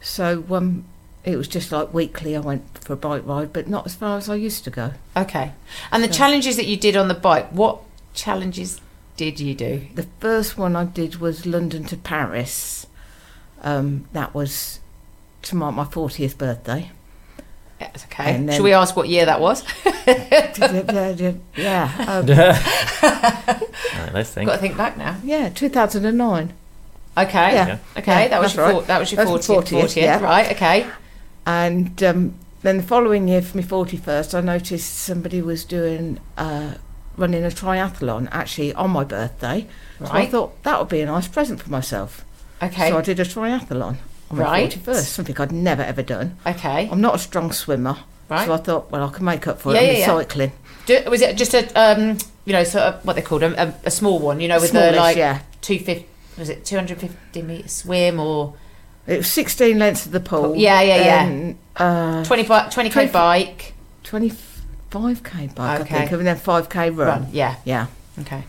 So 0.00 0.44
um, 0.50 0.84
it 1.24 1.36
was 1.36 1.48
just 1.48 1.72
like 1.72 1.92
weekly. 1.92 2.36
I 2.36 2.40
went 2.40 2.78
for 2.84 2.92
a 2.92 2.96
bike 2.96 3.22
ride, 3.26 3.52
but 3.52 3.68
not 3.68 3.86
as 3.86 3.94
far 3.96 4.16
as 4.18 4.28
I 4.28 4.34
used 4.36 4.62
to 4.64 4.70
go. 4.70 4.92
Okay, 5.16 5.52
and 5.92 6.02
the 6.02 6.08
So- 6.12 6.18
challenges 6.18 6.56
that 6.56 6.66
you 6.66 6.76
did 6.76 6.96
on 6.96 7.08
the 7.08 7.14
bike, 7.14 7.48
what 7.50 7.78
challenges 8.18 8.80
did 9.16 9.40
you 9.40 9.54
do? 9.54 9.86
The 9.94 10.06
first 10.20 10.56
one 10.58 10.76
I 10.76 10.84
did 10.84 11.16
was 11.16 11.44
London 11.46 11.84
to 11.84 11.96
Paris. 11.96 12.86
Um, 13.62 14.06
that 14.12 14.34
was 14.34 14.78
to 15.42 15.56
mark 15.56 15.74
my 15.74 15.84
fortieth 15.84 16.38
birthday. 16.38 16.90
Yeah, 17.80 17.90
it's 17.94 18.04
okay. 18.04 18.34
And 18.34 18.48
then- 18.48 18.56
Should 18.56 18.64
we 18.64 18.72
ask 18.72 18.96
what 18.96 19.08
year 19.08 19.24
that 19.26 19.40
was? 19.40 19.64
yeah, 21.56 21.92
um, 22.08 22.26
Right, 23.98 24.14
let's 24.14 24.30
think. 24.30 24.46
Got 24.48 24.54
to 24.56 24.60
think 24.60 24.76
back 24.76 24.96
now. 24.96 25.16
yeah, 25.24 25.48
two 25.48 25.68
thousand 25.68 26.04
and 26.04 26.18
nine. 26.18 26.52
Okay. 27.16 27.52
Yeah. 27.54 27.78
Okay, 27.96 28.22
Yeah, 28.22 28.28
that 28.28 28.40
was 28.40 28.54
your 28.54 28.64
right. 28.64 28.72
four, 28.74 28.82
that 28.82 28.98
was 29.00 29.10
your 29.10 29.24
That's 29.24 29.48
40th, 29.48 29.62
40th, 29.64 29.82
40th, 29.84 29.96
yeah. 29.96 30.20
right? 30.20 30.52
Okay. 30.52 30.86
And 31.44 32.00
um, 32.04 32.34
then 32.62 32.76
the 32.76 32.82
following 32.84 33.26
year, 33.26 33.42
for 33.42 33.56
my 33.56 33.62
41st, 33.64 34.34
I 34.36 34.40
noticed 34.40 34.94
somebody 34.94 35.42
was 35.42 35.64
doing, 35.64 36.20
uh, 36.36 36.74
running 37.18 37.44
a 37.44 37.48
triathlon 37.48 38.28
actually 38.30 38.72
on 38.74 38.90
my 38.90 39.04
birthday. 39.04 39.66
So 39.98 40.06
I 40.10 40.26
thought 40.26 40.62
that 40.62 40.78
would 40.78 40.88
be 40.88 41.00
a 41.00 41.06
nice 41.06 41.28
present 41.28 41.60
for 41.60 41.70
myself. 41.70 42.24
Okay. 42.62 42.90
So 42.90 42.98
I 42.98 43.02
did 43.02 43.20
a 43.20 43.24
triathlon 43.24 43.96
on 44.30 44.36
my 44.38 44.42
Right. 44.44 44.70
41st, 44.70 45.04
something 45.04 45.40
I'd 45.40 45.52
never 45.52 45.82
ever 45.82 46.02
done. 46.02 46.36
okay. 46.46 46.88
I'm 46.90 47.00
not 47.00 47.14
a 47.14 47.18
strong 47.18 47.52
swimmer. 47.52 47.96
Right. 48.28 48.46
So 48.46 48.52
I 48.52 48.58
thought, 48.58 48.90
well, 48.90 49.04
I 49.08 49.10
can 49.10 49.24
make 49.24 49.46
up 49.46 49.60
for 49.60 49.74
Yeah, 49.74 49.80
it 49.80 49.88
with 49.88 49.98
yeah. 49.98 50.06
cycling. 50.06 50.52
Do, 50.86 51.02
was 51.10 51.22
it 51.22 51.36
just 51.36 51.54
a 51.54 51.66
um, 51.74 52.18
you 52.44 52.52
know, 52.52 52.64
sort 52.64 52.84
of 52.84 53.04
what 53.04 53.16
they 53.16 53.22
called 53.22 53.42
a, 53.42 53.74
a, 53.84 53.90
small 53.90 54.18
one? 54.18 54.40
You 54.40 54.48
know, 54.48 54.60
with 54.60 54.70
Smallish, 54.70 54.92
the 54.94 54.96
like 55.00 55.16
yeah. 55.16 55.42
two 55.60 55.78
fifty. 55.78 56.06
Was 56.38 56.48
it 56.48 56.64
two 56.64 56.76
hundred 56.76 56.98
fifty 56.98 57.42
meter 57.42 57.68
swim 57.68 58.20
or 58.20 58.54
It 59.06 59.18
was 59.18 59.30
16 59.30 59.78
lengths 59.78 60.06
of 60.06 60.12
the 60.12 60.20
pool. 60.20 60.54
Yeah, 60.54 60.80
yeah, 60.82 60.96
yeah. 60.96 61.24
then, 61.26 61.58
Uh, 61.76 62.24
20 62.24 62.44
20 62.44 62.90
k 62.90 63.54
20 64.04 64.28
bike 64.90 65.18
25k 65.22 65.54
bike, 65.54 65.80
Okay. 65.82 65.94
I 65.96 65.98
think, 66.00 66.12
and 66.12 66.26
then 66.26 66.36
5k 66.36 66.96
run. 66.96 66.96
run? 66.96 67.26
Yeah. 67.32 67.56
Yeah, 67.64 67.86
Okay. 68.20 68.44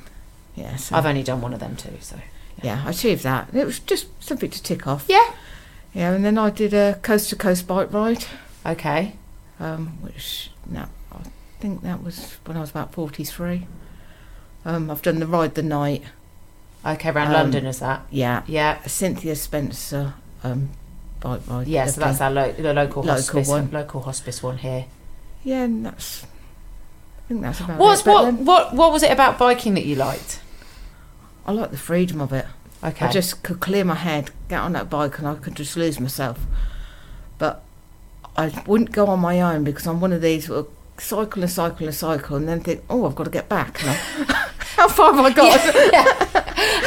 yeah. 0.56 0.76
So, 0.78 0.96
I've 0.96 1.06
only 1.06 1.24
done 1.24 1.42
one 1.42 1.54
of 1.54 1.60
them 1.60 1.76
too. 1.76 1.94
So 2.00 2.18
yeah, 2.64 2.84
I 2.86 2.90
achieved 2.92 3.24
that. 3.24 3.50
It 3.54 3.66
was 3.66 3.80
just 3.80 4.08
something 4.24 4.50
to 4.50 4.62
tick 4.64 4.88
off. 4.88 5.06
yeah. 5.08 5.34
Yeah, 5.94 6.12
and 6.14 6.24
then 6.24 6.38
I 6.38 6.50
did 6.52 6.74
a 6.74 7.00
coast 7.02 7.30
to 7.32 7.36
coast 7.36 7.66
bike 7.68 7.92
ride, 7.92 8.26
Okay. 8.66 9.14
um, 9.60 9.98
which 10.02 10.52
no, 10.70 10.86
I 11.12 11.18
think 11.60 11.82
that 11.82 12.04
was 12.04 12.38
when 12.46 12.58
I 12.58 12.62
was 12.62 12.70
about 12.70 12.94
forty 12.94 13.24
three. 13.24 13.66
Um, 14.66 14.92
I've 14.92 15.02
done 15.02 15.20
the 15.20 15.26
ride 15.28 15.56
the 15.56 15.64
night. 15.64 16.04
Okay. 16.86 17.10
Around 17.10 17.28
Um, 17.28 17.34
London 17.34 17.66
is 17.66 17.80
that? 17.80 18.02
Yeah, 18.12 18.44
Yeah. 18.48 18.82
Cynthia 18.86 19.36
Spencer 19.36 20.14
um, 20.44 20.70
bike 21.22 21.42
ride. 21.48 21.68
Yeah. 21.68 21.88
So 21.88 22.02
that's 22.02 22.22
our 22.22 22.30
lo- 22.32 22.52
the 22.54 22.74
local, 22.74 23.02
Local 23.02 23.16
hospice 23.16 23.48
one. 23.48 23.70
Local 23.72 24.02
hospice 24.02 24.44
one 24.44 24.58
here. 24.60 24.86
yeah, 25.44 25.64
and 25.64 25.86
that's. 25.86 26.26
Think 27.30 27.42
that's 27.44 27.60
about 27.62 27.78
What's 27.80 28.02
it. 28.02 28.06
But 28.06 28.14
what 28.16 28.26
then 28.26 28.46
what 28.46 28.74
what 28.76 28.92
was 28.92 29.04
it 29.04 29.12
about 29.12 29.38
biking 29.38 29.76
that 29.76 29.86
you 29.86 29.96
liked? 29.96 30.42
I 31.46 31.52
like 31.54 31.72
the 31.72 31.78
freedom 31.78 32.20
of 32.20 32.34
it. 32.34 32.46
Okay. 32.84 33.06
I 33.06 33.12
just 33.12 33.44
could 33.44 33.60
clear 33.60 33.86
my 33.86 33.96
head, 33.96 34.32
get 34.50 34.60
on 34.60 34.74
that 34.74 34.90
bike, 34.90 35.18
and 35.20 35.28
I 35.28 35.36
could 35.36 35.56
just 35.56 35.78
lose 35.78 36.00
myself. 36.00 36.40
But 37.38 37.64
I 38.36 38.64
wouldn't 38.66 38.92
go 38.92 39.06
on 39.08 39.20
my 39.20 39.40
own 39.42 39.64
because 39.64 39.86
I'm 39.88 40.02
one 40.02 40.12
of 40.12 40.22
these 40.22 40.48
who 40.48 40.68
cycle 40.98 41.42
and 41.44 41.52
cycle 41.52 41.86
and 41.88 41.96
cycle, 41.96 42.36
and 42.36 42.48
then 42.48 42.62
think, 42.62 42.84
oh, 42.90 43.06
I've 43.06 43.16
got 43.16 43.26
to 43.26 43.30
get 43.30 43.48
back. 43.48 43.82
And 43.84 43.92
I- 43.92 43.96
How 44.76 44.88
far 44.88 45.14
have 45.14 45.26
I 45.26 45.32
got? 46.22 46.29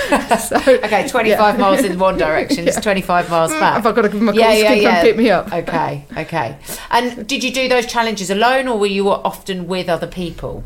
so, 0.39 0.57
okay. 0.57 1.07
Twenty 1.09 1.35
five 1.35 1.59
miles 1.59 1.81
in 1.85 1.99
one 1.99 2.17
direction. 2.19 2.67
It's 2.69 2.81
twenty 2.81 3.01
five 3.03 3.31
miles 3.31 3.51
back. 3.53 3.75
have 3.75 3.87
I 3.87 3.93
got 3.93 4.03
to 4.03 4.09
give 4.09 4.21
my 4.23 4.33
Yeah, 4.33 4.53
yeah, 4.53 4.73
yeah. 4.73 5.03
pick 5.03 5.17
me 5.17 5.31
up? 5.31 5.53
okay, 5.53 6.05
okay. 6.17 6.59
And 6.91 7.27
did 7.27 7.43
you 7.45 7.53
do 7.53 7.69
those 7.69 7.87
challenges 7.87 8.31
alone, 8.31 8.69
or 8.69 8.79
were 8.79 8.87
you 8.87 9.09
often 9.11 9.67
with 9.67 9.89
other 9.89 10.07
people? 10.07 10.65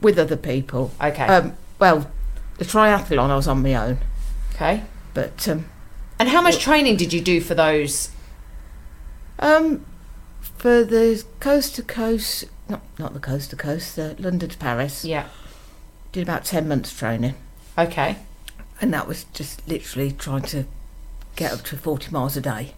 With 0.00 0.18
other 0.18 0.36
people. 0.36 0.92
Okay, 1.02 1.24
Um, 1.26 1.54
well, 1.78 2.10
the 2.58 2.64
triathlon 2.64 3.30
I 3.30 3.36
was 3.36 3.48
on 3.48 3.62
my 3.62 3.74
own, 3.74 3.98
okay. 4.54 4.82
but 5.14 5.48
um, 5.48 5.66
And 6.18 6.28
how 6.28 6.42
much 6.42 6.58
training 6.58 6.96
did 6.96 7.12
you 7.12 7.20
do 7.20 7.40
for 7.40 7.54
those? 7.54 8.10
um, 9.38 9.84
for 10.40 10.84
the 10.84 11.22
coast 11.40 11.76
to 11.76 11.82
coast, 11.82 12.44
not 12.68 12.82
not 12.98 13.12
the 13.14 13.20
coast 13.20 13.50
to 13.50 13.56
coast, 13.56 13.96
the 13.96 14.16
London 14.18 14.48
to 14.50 14.58
Paris, 14.58 15.04
Yeah. 15.04 15.26
did 16.12 16.22
about 16.22 16.44
ten 16.44 16.68
months 16.68 16.96
training. 16.96 17.34
Okay. 17.78 18.16
And 18.80 18.92
that 18.92 19.06
was 19.08 19.24
just 19.32 19.66
literally 19.68 20.12
trying 20.12 20.42
to 20.42 20.64
get 21.36 21.52
up 21.52 21.62
to 21.64 21.76
40 21.76 22.10
miles 22.10 22.36
a 22.36 22.40
day 22.40 22.72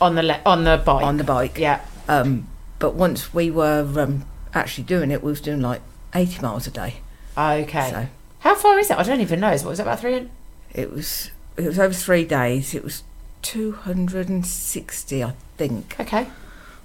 On 0.00 0.14
the 0.14 0.22
le- 0.22 0.40
on 0.46 0.64
the 0.64 0.76
bike. 0.84 1.04
on 1.04 1.16
the 1.16 1.24
bike. 1.24 1.58
Yeah. 1.58 1.80
Um, 2.08 2.48
but 2.78 2.94
once 2.94 3.32
we 3.34 3.50
were 3.50 3.86
um, 4.00 4.24
actually 4.54 4.84
doing 4.84 5.10
it, 5.10 5.22
we 5.22 5.30
was 5.32 5.40
doing 5.40 5.60
like 5.60 5.80
80 6.14 6.40
miles 6.42 6.66
a 6.66 6.70
day. 6.70 6.96
Okay. 7.36 7.90
So 7.90 8.06
How 8.40 8.54
far 8.54 8.78
is 8.78 8.90
it? 8.90 8.96
I 8.98 9.02
don't 9.02 9.20
even 9.20 9.40
know. 9.40 9.50
What 9.50 9.64
was 9.64 9.78
it 9.80 9.82
about 9.82 10.00
three? 10.00 10.28
it 10.72 10.92
was 10.92 11.30
it 11.56 11.64
was 11.66 11.78
over 11.78 11.94
three 11.94 12.24
days. 12.24 12.74
It 12.74 12.84
was 12.84 13.02
260, 13.42 15.24
I 15.24 15.32
think. 15.56 15.96
Okay. 15.98 16.26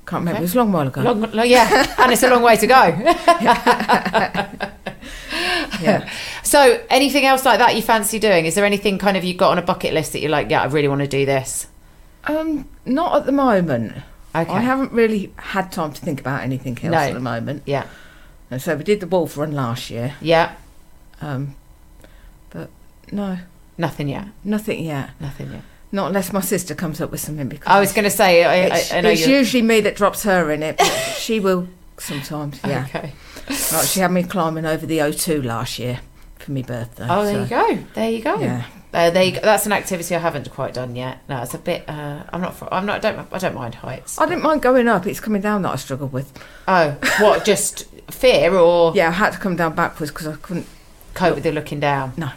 Can't 0.07 0.21
remember. 0.21 0.31
Okay. 0.31 0.39
It 0.39 0.41
was 0.41 0.55
a 0.55 0.57
long 0.57 0.71
while 0.71 0.87
ago. 0.87 1.01
Long, 1.01 1.21
long, 1.21 1.47
yeah, 1.47 1.93
and 1.99 2.11
it's 2.11 2.23
a 2.23 2.29
long 2.29 2.41
way 2.41 2.55
to 2.57 2.67
go. 2.67 2.81
yeah. 5.81 6.09
so, 6.43 6.83
anything 6.89 7.25
else 7.25 7.45
like 7.45 7.59
that 7.59 7.75
you 7.75 7.81
fancy 7.81 8.19
doing? 8.19 8.45
Is 8.45 8.55
there 8.55 8.65
anything 8.65 8.97
kind 8.97 9.15
of 9.17 9.23
you've 9.23 9.37
got 9.37 9.51
on 9.51 9.57
a 9.57 9.61
bucket 9.61 9.93
list 9.93 10.13
that 10.13 10.19
you're 10.19 10.31
like, 10.31 10.49
yeah, 10.49 10.61
I 10.61 10.65
really 10.65 10.87
want 10.87 11.01
to 11.01 11.07
do 11.07 11.25
this? 11.25 11.67
Um, 12.25 12.67
not 12.85 13.15
at 13.15 13.25
the 13.25 13.31
moment. 13.31 13.93
Okay. 14.33 14.51
I 14.51 14.61
haven't 14.61 14.91
really 14.91 15.33
had 15.37 15.71
time 15.71 15.91
to 15.93 16.01
think 16.01 16.19
about 16.19 16.41
anything 16.43 16.77
else 16.83 16.91
No. 16.91 16.97
at 16.97 17.13
the 17.13 17.19
moment. 17.19 17.63
Yeah. 17.65 17.87
And 18.49 18.61
so 18.61 18.75
we 18.75 18.83
did 18.83 18.99
the 18.99 19.07
Wolf 19.07 19.37
Run 19.37 19.51
last 19.51 19.89
year. 19.89 20.15
Yeah. 20.21 20.53
Um, 21.21 21.55
but 22.49 22.69
no, 23.11 23.39
Nothing 23.77 24.09
yet. 24.09 24.27
nothing 24.43 24.85
yet. 24.85 25.11
Nothing 25.19 25.51
yet. 25.51 25.61
Not 25.91 26.07
unless 26.07 26.31
my 26.31 26.39
sister 26.41 26.73
comes 26.75 27.01
up 27.01 27.11
with 27.11 27.19
something. 27.19 27.49
Because 27.49 27.67
I 27.67 27.79
was 27.79 27.91
going 27.91 28.03
to 28.05 28.09
say, 28.09 28.43
I, 28.43 28.55
it's, 28.67 28.93
I, 28.93 28.97
I 28.97 29.01
know 29.01 29.09
it's 29.09 29.27
usually 29.27 29.61
me 29.63 29.81
that 29.81 29.95
drops 29.95 30.23
her 30.23 30.51
in 30.51 30.63
it, 30.63 30.77
but 30.77 30.87
she 31.17 31.39
will 31.39 31.67
sometimes. 31.97 32.59
Yeah. 32.65 32.85
Okay. 32.95 33.13
Like 33.73 33.87
she 33.87 33.99
had 33.99 34.11
me 34.11 34.23
climbing 34.23 34.65
over 34.65 34.85
the 34.85 34.99
O2 34.99 35.43
last 35.43 35.79
year 35.79 35.99
for 36.39 36.51
my 36.51 36.61
birthday. 36.61 37.07
Oh, 37.09 37.23
there 37.23 37.35
so, 37.35 37.41
you 37.43 37.49
go. 37.77 37.83
There 37.93 38.09
you 38.11 38.21
go. 38.21 38.39
Yeah. 38.39 38.65
Uh, 38.93 39.09
there 39.09 39.23
you 39.23 39.31
go. 39.31 39.39
That's 39.41 39.65
an 39.65 39.71
activity 39.71 40.15
I 40.15 40.19
haven't 40.19 40.49
quite 40.51 40.73
done 40.73 40.95
yet. 40.95 41.19
No, 41.29 41.41
it's 41.41 41.53
a 41.53 41.57
bit. 41.57 41.87
Uh, 41.87 42.23
I'm 42.33 42.41
not. 42.41 42.55
I'm 42.71 42.85
not. 42.85 43.03
I 43.05 43.11
don't. 43.11 43.27
I 43.31 43.37
don't 43.37 43.55
mind 43.55 43.75
heights. 43.75 44.19
I 44.19 44.25
didn't 44.25 44.43
mind 44.43 44.61
going 44.61 44.87
up. 44.87 45.07
It's 45.07 45.19
coming 45.21 45.41
down 45.41 45.61
that 45.61 45.71
I 45.71 45.75
struggled 45.77 46.11
with. 46.11 46.31
Oh, 46.67 46.97
what? 47.19 47.45
Just 47.51 47.85
fear 48.11 48.53
or 48.53 48.93
Yeah, 48.95 49.07
I 49.07 49.11
had 49.11 49.31
to 49.33 49.39
come 49.39 49.55
down 49.55 49.75
backwards 49.75 50.11
because 50.11 50.27
I 50.27 50.35
couldn't. 50.35 50.65
cope 51.13 51.35
with 51.35 51.43
the 51.45 51.51
looking 51.53 51.79
down? 51.79 52.13
No. 52.17 52.31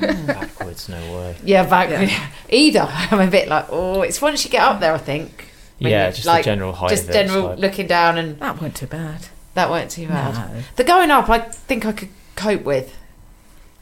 Backwards, 0.00 0.88
no 0.88 0.96
way. 1.16 1.36
Yeah, 1.42 1.68
backwards. 1.68 2.12
Yeah. 2.12 2.30
either. 2.50 2.86
I'm 2.90 3.20
a 3.20 3.30
bit 3.30 3.48
like, 3.48 3.66
oh, 3.70 4.02
it's 4.02 4.20
once 4.20 4.44
you 4.44 4.50
get 4.50 4.62
up 4.62 4.80
there, 4.80 4.92
I 4.94 4.98
think. 4.98 5.48
When 5.78 5.90
yeah, 5.90 6.08
you- 6.08 6.12
just 6.14 6.26
like, 6.26 6.44
the 6.44 6.50
general 6.50 6.72
height 6.72 6.90
Just 6.90 7.04
of 7.04 7.10
it. 7.10 7.12
general 7.14 7.46
like- 7.48 7.58
looking 7.58 7.86
down, 7.86 8.18
and 8.18 8.38
That 8.40 8.60
weren't 8.60 8.76
too 8.76 8.86
bad. 8.86 9.26
That 9.54 9.70
weren't 9.70 9.90
too 9.90 10.06
bad. 10.08 10.34
No. 10.34 10.62
The 10.76 10.84
going 10.84 11.10
up, 11.10 11.28
I 11.28 11.38
think 11.38 11.84
I 11.86 11.92
could 11.92 12.10
cope 12.36 12.62
with. 12.64 12.96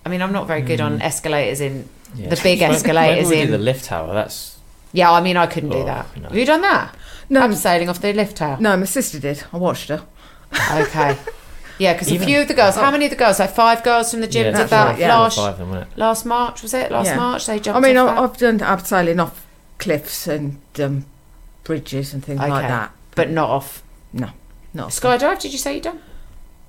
I 0.04 0.08
mean, 0.08 0.20
I'm 0.22 0.32
not 0.32 0.46
very 0.46 0.62
good 0.62 0.80
on 0.80 0.98
Mm. 0.98 1.02
escalators 1.04 1.60
in. 1.60 1.88
yeah. 2.14 2.28
the 2.28 2.40
big 2.42 2.60
escalators 2.62 3.24
when 3.28 3.30
we 3.36 3.40
in- 3.40 3.46
do 3.46 3.52
the 3.52 3.58
lift 3.58 3.84
tower, 3.86 4.12
that's 4.12 4.58
Yeah, 4.92 5.10
I 5.10 5.20
mean, 5.22 5.36
I 5.36 5.46
couldn't 5.46 5.70
do 5.70 5.78
Oh, 5.78 5.84
that. 5.86 6.14
no. 6.16 6.28
Have 6.28 6.36
you 6.36 6.44
done 6.44 6.60
that? 6.62 6.94
No, 7.30 7.40
I'm 7.40 7.54
sailing 7.54 7.88
off 7.88 8.00
the 8.02 8.12
lift 8.12 8.36
tower. 8.36 8.58
no, 8.60 8.76
my 8.76 8.84
sister 8.84 9.18
did. 9.18 9.42
I 9.52 9.56
watched 9.56 9.88
her. 9.88 10.02
Okay. 10.72 11.16
Yeah, 11.78 11.94
because 11.94 12.10
a 12.10 12.14
Even- 12.14 12.28
few 12.28 12.40
of 12.42 12.48
the 12.48 12.54
girls. 12.54 12.76
How 12.76 12.90
many 12.92 13.06
of 13.06 13.10
the 13.10 13.16
girls? 13.16 13.40
Like 13.40 13.50
five 13.54 13.82
girls 13.82 14.10
from 14.12 14.20
the 14.20 14.28
gym 14.28 14.44
yeah, 14.44 14.50
did 14.50 14.56
that's 14.60 14.70
that 14.70 14.84
right, 14.90 14.98
yeah. 14.98 15.18
last 15.18 15.36
five 15.36 15.54
of 15.54 15.58
them, 15.58 15.70
wasn't 15.70 15.90
it? 15.90 15.98
last 15.98 16.24
March. 16.26 16.62
Was 16.62 16.74
it 16.74 16.92
last 16.92 17.06
Yeah. 17.06 17.16
March? 17.16 17.46
They 17.46 17.54
I 17.54 17.58
jumped. 17.58 17.82
mean, 17.82 17.96
off 17.96 18.10
I, 18.10 18.14
that? 18.14 18.22
I've 18.22 18.36
done 18.36 18.58
abseiling 18.60 19.20
off 19.20 19.44
cliffs 19.78 20.28
and 20.28 20.58
um, 20.78 21.06
bridges 21.64 22.12
and 22.14 22.22
things 22.24 22.38
like 22.38 22.52
Okay. 22.52 22.68
that. 22.68 22.92
but 23.16 23.30
not 23.30 23.48
off 23.48 23.82
Not 24.74 24.88
a 24.96 25.00
skydive. 25.00 25.40
Did 25.40 25.52
you 25.52 25.58
say 25.58 25.74
you 25.76 25.80
done? 25.80 26.00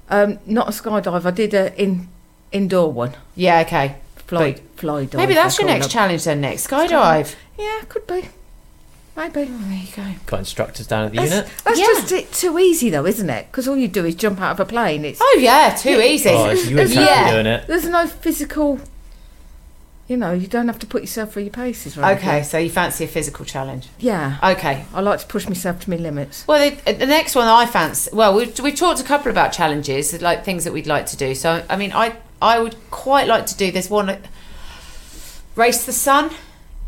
Um, 0.10 0.40
not 0.46 0.68
a 0.68 0.72
skydive. 0.72 1.26
I 1.26 1.32
did 1.32 1.54
a 1.54 1.76
in 1.82 2.08
indoor 2.52 2.92
one. 2.92 3.14
Yeah. 3.36 3.62
Okay. 3.62 3.96
Fly, 4.18 4.54
fly 4.76 5.06
dive. 5.06 5.16
Maybe 5.20 5.34
that's 5.34 5.58
they 5.58 5.64
your 5.64 5.72
next 5.74 5.88
them. 5.88 5.92
challenge 5.92 6.24
then. 6.24 6.42
Next 6.42 6.68
skydive. 6.68 7.36
Yeah, 7.58 7.82
could 7.90 8.08
be. 8.08 8.30
Maybe. 9.16 9.42
Oh, 9.42 9.58
there 9.70 9.78
you 9.78 9.88
go. 9.96 10.06
Got 10.26 10.40
instructors 10.40 10.88
down 10.88 11.06
at 11.06 11.12
the 11.12 11.18
That's, 11.18 11.32
unit. 11.32 11.50
that's 11.64 11.80
Yeah. 11.80 11.86
just 11.86 12.12
it, 12.12 12.32
too 12.32 12.58
easy 12.58 12.90
though, 12.90 13.06
isn't 13.06 13.30
it? 13.30 13.48
Because 13.52 13.68
all 13.68 13.78
you 13.78 13.88
do 13.88 14.06
is 14.06 14.16
jump 14.16 14.42
out 14.42 14.54
of 14.54 14.60
a 14.60 14.66
plane. 14.66 15.06
It's 15.06 15.20
Oh 15.22 15.38
yeah, 15.40 15.76
too 15.76 16.00
easy. 16.02 16.30
Oh, 16.30 16.50
you 16.52 16.70
were 16.72 16.86
There's- 16.86 16.96
yeah. 16.96 17.32
doing 17.32 17.46
it. 17.46 17.68
there's 17.68 17.86
no 17.88 18.08
physical. 18.08 18.80
You 20.08 20.18
know, 20.18 20.34
you 20.34 20.48
don't 20.48 20.68
have 20.68 20.80
to 20.80 20.86
put 20.86 21.02
yourself 21.02 21.32
through 21.34 21.44
your 21.44 21.52
paces, 21.54 21.96
right? 21.98 22.18
Okay, 22.18 22.44
so 22.44 22.58
you 22.58 22.70
fancy 22.70 23.06
a 23.06 23.08
physical 23.08 23.46
challenge? 23.46 23.88
Yeah. 24.00 24.38
Okay. 24.44 24.84
I 24.94 25.00
like 25.00 25.20
to 25.22 25.26
push 25.28 25.48
myself 25.48 25.80
to 25.82 25.90
my 25.90 25.96
limits. 25.96 26.46
Well, 26.46 26.70
the, 26.86 26.92
the 26.92 27.06
next 27.06 27.36
one 27.36 27.48
I 27.48 27.66
fancy. 27.66 28.10
Well, 28.14 28.36
we've 28.36 28.60
we've 28.60 28.76
talked 28.76 29.00
a 29.00 29.04
couple 29.06 29.32
about 29.32 29.54
challenges, 29.54 30.22
like 30.22 30.44
things 30.44 30.66
that 30.66 30.74
we'd 30.74 30.88
like 30.88 31.06
to 31.08 31.18
do. 31.18 31.34
So, 31.36 31.64
I 31.70 31.78
mean, 31.78 31.94
I 31.94 32.18
I 32.42 32.60
would 32.60 32.76
quite 32.92 33.28
like 33.28 33.46
to 33.48 33.56
do 33.58 33.72
this 33.72 33.90
one. 33.90 34.10
uh, 34.10 34.18
Race 35.56 35.86
the 35.86 35.94
Sun, 35.94 36.32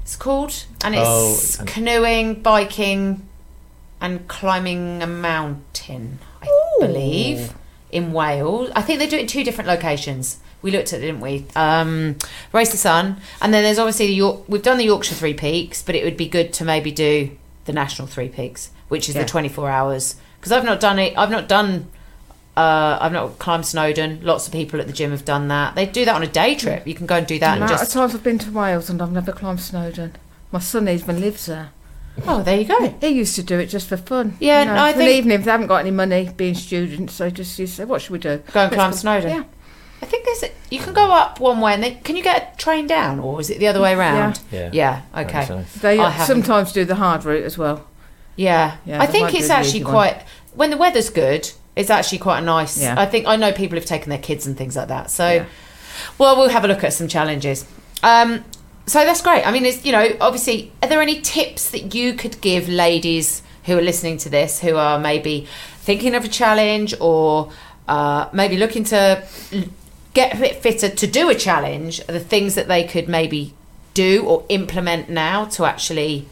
it's 0.02 0.16
called, 0.16 0.66
and 0.84 0.96
it's 0.96 1.04
Oh, 1.06 1.60
and- 1.60 1.68
canoeing, 1.70 2.42
biking, 2.42 3.28
and 4.02 4.28
climbing 4.28 5.02
a 5.02 5.08
mountain. 5.08 6.20
I 6.42 6.48
Ooh. 6.48 6.80
believe 6.88 7.54
in 7.92 8.12
Wales. 8.12 8.72
I 8.76 8.82
think 8.82 9.00
they 9.00 9.08
do 9.08 9.16
it 9.18 9.22
in 9.22 9.28
two 9.28 9.44
different 9.44 9.70
locations. 9.70 10.40
We 10.66 10.72
looked 10.72 10.94
at 10.94 10.98
it, 10.98 11.06
didn't 11.06 11.22
we? 11.22 11.46
Um, 11.56 12.16
Race 12.52 12.72
the 12.72 12.78
Sun, 12.78 13.18
and 13.40 13.54
then 13.54 13.62
there's 13.64 13.78
obviously 13.78 14.08
the 14.08 14.16
York. 14.16 14.46
We've 14.48 14.64
done 14.64 14.80
the 14.80 14.86
Yorkshire 14.86 15.14
Three 15.14 15.36
Peaks, 15.36 15.84
but 15.84 15.94
it 15.94 16.04
would 16.04 16.18
be 16.18 16.28
good 16.28 16.54
to 16.54 16.66
maybe 16.66 16.92
do 16.92 17.30
the 17.66 17.72
National 17.74 18.08
Three 18.08 18.30
Peaks, 18.30 18.72
which 18.88 19.08
is 19.08 19.14
Yeah. 19.14 19.22
the 19.22 19.30
24 19.30 19.70
hours. 19.70 20.16
Because 20.40 20.52
I've 20.52 20.64
not 20.66 20.80
done 20.80 20.98
it. 20.98 21.14
I've 21.16 21.30
not 21.30 21.48
done. 21.48 21.86
Uh, 22.58 22.98
I've 23.00 23.12
not 23.12 23.38
climbed 23.38 23.68
Snowdon. 23.68 24.22
Lots 24.24 24.48
of 24.48 24.54
people 24.54 24.82
at 24.82 24.88
the 24.88 24.94
gym 24.94 25.12
have 25.12 25.24
done 25.24 25.50
that. 25.50 25.76
They 25.76 25.86
do 25.86 26.04
that 26.04 26.16
on 26.16 26.24
a 26.24 26.28
day 26.28 26.56
trip. 26.56 26.88
You 26.88 26.96
can 26.96 27.06
go 27.06 27.18
and 27.18 27.28
do 27.28 27.36
The 27.36 27.42
that 27.42 27.54
and 27.54 27.58
amount 27.64 27.72
just. 27.80 27.84
of 27.96 28.02
times 28.02 28.16
I've 28.16 28.24
been 28.24 28.40
to 28.40 28.50
Wales 28.52 28.90
and 28.90 29.04
I've 29.04 29.12
never 29.12 29.34
climbed 29.34 29.60
Snowdon. 29.62 30.14
My 30.52 30.60
son 30.60 30.90
even 30.90 31.22
lives 31.22 31.46
there. 31.46 31.70
Oh, 32.26 32.42
there 32.42 32.58
you 32.60 32.66
go. 32.66 32.96
He 33.02 33.10
used 33.10 33.36
to 33.36 33.44
do 33.44 33.60
it 33.60 33.68
just 33.68 33.88
for 33.88 33.98
fun. 33.98 34.36
Yeah, 34.40 34.62
you 34.62 34.66
know, 34.66 34.76
no, 34.76 34.84
I 34.84 34.94
for 34.94 35.00
an 35.02 35.06
think- 35.06 35.18
evening 35.18 35.38
if 35.40 35.46
they 35.46 35.52
haven't 35.52 35.68
got 35.68 35.78
any 35.82 35.92
money, 35.92 36.32
being 36.36 36.56
students, 36.56 37.18
they 37.20 37.30
just 37.30 37.60
used 37.60 37.74
to 37.74 37.82
say, 37.82 37.86
"What 37.86 38.02
should 38.02 38.12
we 38.14 38.20
do?" 38.20 38.38
Go 38.52 38.62
and 38.62 38.72
Let's 38.72 38.76
climb 38.76 38.92
go- 38.92 38.96
Snowdon. 38.98 39.30
Yeah, 39.30 39.44
I 40.06 40.08
think 40.08 40.26
there's. 40.26 40.44
A, 40.44 40.52
you 40.70 40.80
can 40.80 40.94
go 40.94 41.12
up 41.12 41.40
one 41.40 41.60
way 41.62 41.74
and 41.74 41.82
then 41.84 42.00
can 42.02 42.16
you 42.16 42.24
get 42.24 42.54
a 42.54 42.58
train 42.58 42.86
down, 42.88 43.20
or 43.20 43.40
is 43.42 43.50
it 43.50 43.58
the 43.60 43.68
other 43.68 43.82
way 43.82 43.94
around? 43.94 44.40
Yeah. 44.52 44.70
Yeah. 44.72 45.02
I 45.14 45.24
think 45.24 45.36
Okay. 45.36 45.46
so. 45.48 45.80
they 45.80 46.00
I 46.00 46.10
haven't. 46.10 46.28
sometimes 46.36 46.72
do 46.72 46.86
the 46.86 46.96
hard 46.96 47.26
route 47.26 47.44
as 47.44 47.58
well. 47.58 47.86
Yeah, 48.36 48.76
Yeah, 48.86 49.02
I 49.02 49.06
think 49.08 49.34
it's 49.34 49.50
actually 49.50 49.70
easy 49.80 49.84
one. 49.86 49.94
quite 49.94 50.22
when 50.54 50.70
the 50.70 50.78
weather's 50.78 51.10
good. 51.10 51.50
It's 51.76 51.90
actually 51.90 52.20
quite 52.20 52.40
a 52.40 52.42
nice. 52.42 52.78
Yeah. 52.80 52.96
I 52.98 53.06
think 53.06 53.26
I 53.28 53.36
know 53.36 53.52
people 53.52 53.78
have 53.78 53.86
taken 53.86 54.10
their 54.10 54.20
kids 54.20 54.46
and 54.48 54.56
things 54.58 54.76
like 54.76 54.88
that. 54.90 55.10
So, 55.10 55.28
Yeah. 55.30 55.46
well, 56.18 56.36
we'll 56.38 56.50
have 56.50 56.64
a 56.64 56.68
look 56.68 56.84
at 56.84 56.94
some 56.94 57.08
challenges. 57.08 57.66
Um, 58.04 58.44
so 58.86 59.04
that's 59.06 59.22
great. 59.22 59.46
I 59.48 59.52
mean, 59.52 59.66
it's 59.66 59.84
you 59.86 59.92
know, 59.92 60.08
obviously, 60.22 60.72
are 60.84 60.88
there 60.90 61.02
any 61.02 61.20
tips 61.22 61.70
that 61.72 61.96
you 61.96 62.14
could 62.14 62.40
give 62.42 62.70
ladies 62.70 63.42
who 63.66 63.78
are 63.78 63.82
listening 63.82 64.18
to 64.20 64.30
this 64.30 64.60
who 64.62 64.76
are 64.76 65.00
maybe 65.00 65.48
thinking 65.80 66.14
of 66.16 66.24
a 66.24 66.28
challenge 66.28 66.94
or 67.02 67.52
uh, 67.88 68.28
maybe 68.34 68.58
looking 68.58 68.84
to 68.86 69.24
l- 69.54 69.64
get 70.16 70.34
a 70.34 70.38
bit 70.40 70.56
fitter 70.56 70.90
to 70.90 71.08
do 71.08 71.30
a 71.30 71.36
challenge? 71.36 72.04
The 72.08 72.20
things 72.20 72.56
that 72.56 72.68
they 72.68 72.84
could 72.84 73.08
maybe 73.08 73.54
do 73.94 74.26
or 74.26 74.46
implement 74.50 75.10
now 75.10 75.46
to 75.46 75.66
actually 75.66 76.28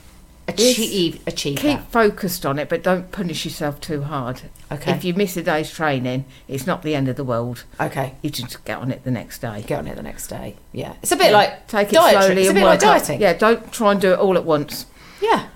achieve 0.47 1.21
achieve 1.25 1.57
Keep 1.57 1.79
that. 1.79 1.91
focused 1.91 2.45
on 2.45 2.59
it, 2.59 2.67
but 2.67 2.83
don't 2.83 3.11
punish 3.11 3.45
yourself 3.45 3.79
too 3.79 4.01
hard. 4.01 4.41
Okay. 4.71 4.91
If 4.91 5.03
you 5.03 5.13
miss 5.13 5.37
a 5.37 5.43
day's 5.43 5.71
training, 5.71 6.25
it's 6.47 6.65
not 6.65 6.81
the 6.81 6.95
end 6.95 7.07
of 7.07 7.15
the 7.15 7.23
world. 7.23 7.63
Okay. 7.79 8.15
You 8.21 8.29
just 8.29 8.65
get 8.65 8.79
on 8.79 8.91
it 8.91 9.03
the 9.03 9.11
next 9.11 9.39
day. 9.39 9.63
Get 9.65 9.79
on 9.79 9.87
it 9.87 9.95
the 9.95 10.03
next 10.03 10.27
day. 10.27 10.55
Yeah. 10.71 10.95
It's 11.01 11.11
a 11.11 11.15
bit 11.15 11.31
like 11.31 11.67
Take 11.67 11.89
it 11.89 11.95
dietary. 11.95 12.25
slowly 12.25 12.41
It's 12.41 12.51
a 12.51 12.53
bit 12.53 12.63
like 12.63 12.81
work 12.81 12.89
up. 12.89 13.01
dieting. 13.01 13.21
Yeah, 13.21 13.33
don't 13.33 13.71
try 13.71 13.91
and 13.91 14.01
do 14.01 14.13
it 14.13 14.19
all 14.19 14.35
at 14.35 14.43
once. 14.43 14.87
Yeah. 15.21 15.47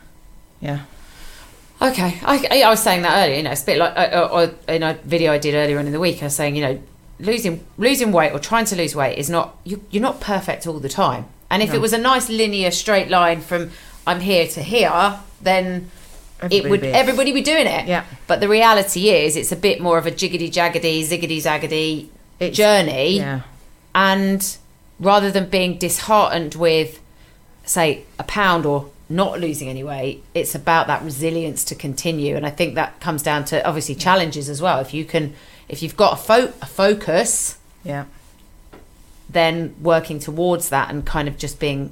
Yeah. 0.62 0.82
Okay. 1.82 2.20
I, 2.24 2.64
I, 2.64 2.70
was 2.70 2.82
saying 2.82 3.02
that 3.02 3.26
earlier. 3.26 3.38
You 3.38 3.44
know, 3.44 3.52
it's 3.52 3.64
a 3.64 3.66
bit 3.66 3.78
like 3.78 3.94
uh, 3.96 4.02
uh, 4.02 4.52
in 4.68 4.84
a 4.84 4.94
video 5.04 5.32
I 5.34 5.38
did 5.38 5.56
earlier 5.56 5.80
on 5.80 5.88
in 5.88 5.94
the 5.94 6.00
week. 6.00 6.22
I 6.22 6.26
was 6.26 6.36
saying, 6.36 6.56
you 6.56 6.62
know, 6.62 6.82
losing 7.20 7.66
losing 7.78 8.12
weight 8.12 8.32
or 8.32 8.40
trying 8.40 8.66
to 8.66 8.76
lose 8.76 8.96
weight 8.96 9.18
is 9.18 9.30
not 9.30 9.56
you, 9.64 9.84
you're 9.90 10.02
not 10.04 10.20
perfect 10.22 10.68
all 10.68 10.80
the 10.80 10.90
time. 10.90 11.26
And 11.50 11.64
if 11.64 11.70
No. 11.70 11.76
it 11.76 11.82
was 11.82 11.94
a 11.94 11.98
nice 11.98 12.30
linear 12.30 12.72
straight 12.72 13.10
line 13.10 13.42
from 13.42 13.72
I'm 14.06 14.20
here 14.22 14.48
to 14.48 14.62
here, 14.62 15.20
then 15.42 15.90
it 16.52 16.70
would 16.70 16.82
be- 16.82 16.88
everybody 16.88 17.32
be 17.32 17.42
doing 17.42 17.68
it. 17.68 17.88
Yeah. 17.88 18.04
But 18.28 18.40
the 18.42 18.48
reality 18.48 19.10
is, 19.10 19.36
it's 19.36 19.52
a 19.52 19.56
bit 19.56 19.82
more 19.82 19.98
of 19.98 20.06
a 20.06 20.12
jiggity 20.12 20.50
jaggedy, 20.52 21.02
ziggity 21.04 21.38
zaggedy 21.42 22.08
It's- 22.40 22.56
journey. 22.56 23.18
Yeah. 23.18 23.42
and 23.96 24.58
rather 25.00 25.32
than 25.32 25.46
being 25.50 25.78
disheartened 25.78 26.56
with 26.56 27.00
say 27.66 28.04
a 28.20 28.24
pound 28.24 28.66
or 28.66 28.86
not 29.10 29.40
losing 29.40 29.70
any 29.70 29.84
weight 29.84 30.24
it's 30.34 30.54
about 30.54 30.86
that 30.88 31.02
resilience 31.04 31.64
to 31.64 31.74
continue 31.76 32.36
and 32.36 32.46
i 32.46 32.50
think 32.50 32.76
that 32.76 33.00
comes 33.00 33.24
down 33.24 33.44
to 33.46 33.66
obviously 33.66 33.96
challenges 33.96 34.50
as 34.50 34.62
well 34.62 34.80
if 34.80 34.94
you 34.94 35.04
can 35.06 35.34
if 35.70 35.82
you've 35.84 35.98
got 35.98 36.14
a, 36.14 36.16
fo- 36.16 36.54
a 36.62 36.66
focus 36.66 37.58
Yeah. 37.84 38.06
then 39.30 39.76
working 39.82 40.20
towards 40.20 40.70
that 40.70 40.90
and 40.90 41.06
kind 41.06 41.28
of 41.28 41.38
just 41.38 41.60
being 41.60 41.92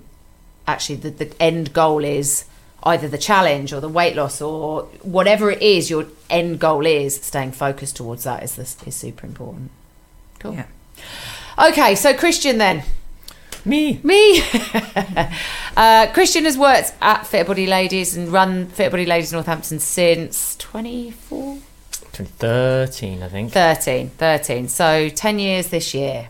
actually 0.67 0.95
the, 0.95 1.09
the 1.11 1.41
end 1.41 1.73
goal 1.73 2.03
is 2.03 2.45
either 2.83 3.07
the 3.07 3.17
challenge 3.17 3.73
or 3.73 3.79
the 3.81 3.89
weight 3.89 4.15
loss 4.15 4.41
or 4.41 4.83
whatever 5.01 5.49
it 5.51 5.61
is 5.61 5.89
your 5.89 6.05
end 6.29 6.59
goal 6.59 6.85
is 6.85 7.15
staying 7.21 7.51
focused 7.51 7.95
towards 7.95 8.23
that 8.23 8.43
is 8.43 8.55
this 8.55 8.77
is 8.85 8.95
super 8.95 9.25
important 9.25 9.71
cool 10.39 10.53
Yeah. 10.53 10.65
Okay, 11.57 11.95
so 11.95 12.13
Kristian 12.13 12.57
then. 12.57 12.83
Me. 13.63 13.99
Me. 14.03 14.39
uh, 15.75 16.05
Kristian 16.13 16.43
has 16.43 16.57
worked 16.57 16.93
at 17.01 17.25
Fit 17.25 17.47
Body 17.47 17.65
Ladies 17.65 18.15
and 18.15 18.27
run 18.29 18.67
Fit 18.67 18.91
Body 18.91 19.05
Ladies 19.05 19.31
Northampton 19.33 19.79
since 19.79 20.55
24, 20.57 21.57
2013, 22.15 23.23
I 23.23 23.27
think. 23.27 23.51
13, 23.51 24.09
13. 24.09 24.67
So 24.69 25.09
10 25.09 25.39
years 25.39 25.67
this 25.67 25.93
year. 25.93 26.29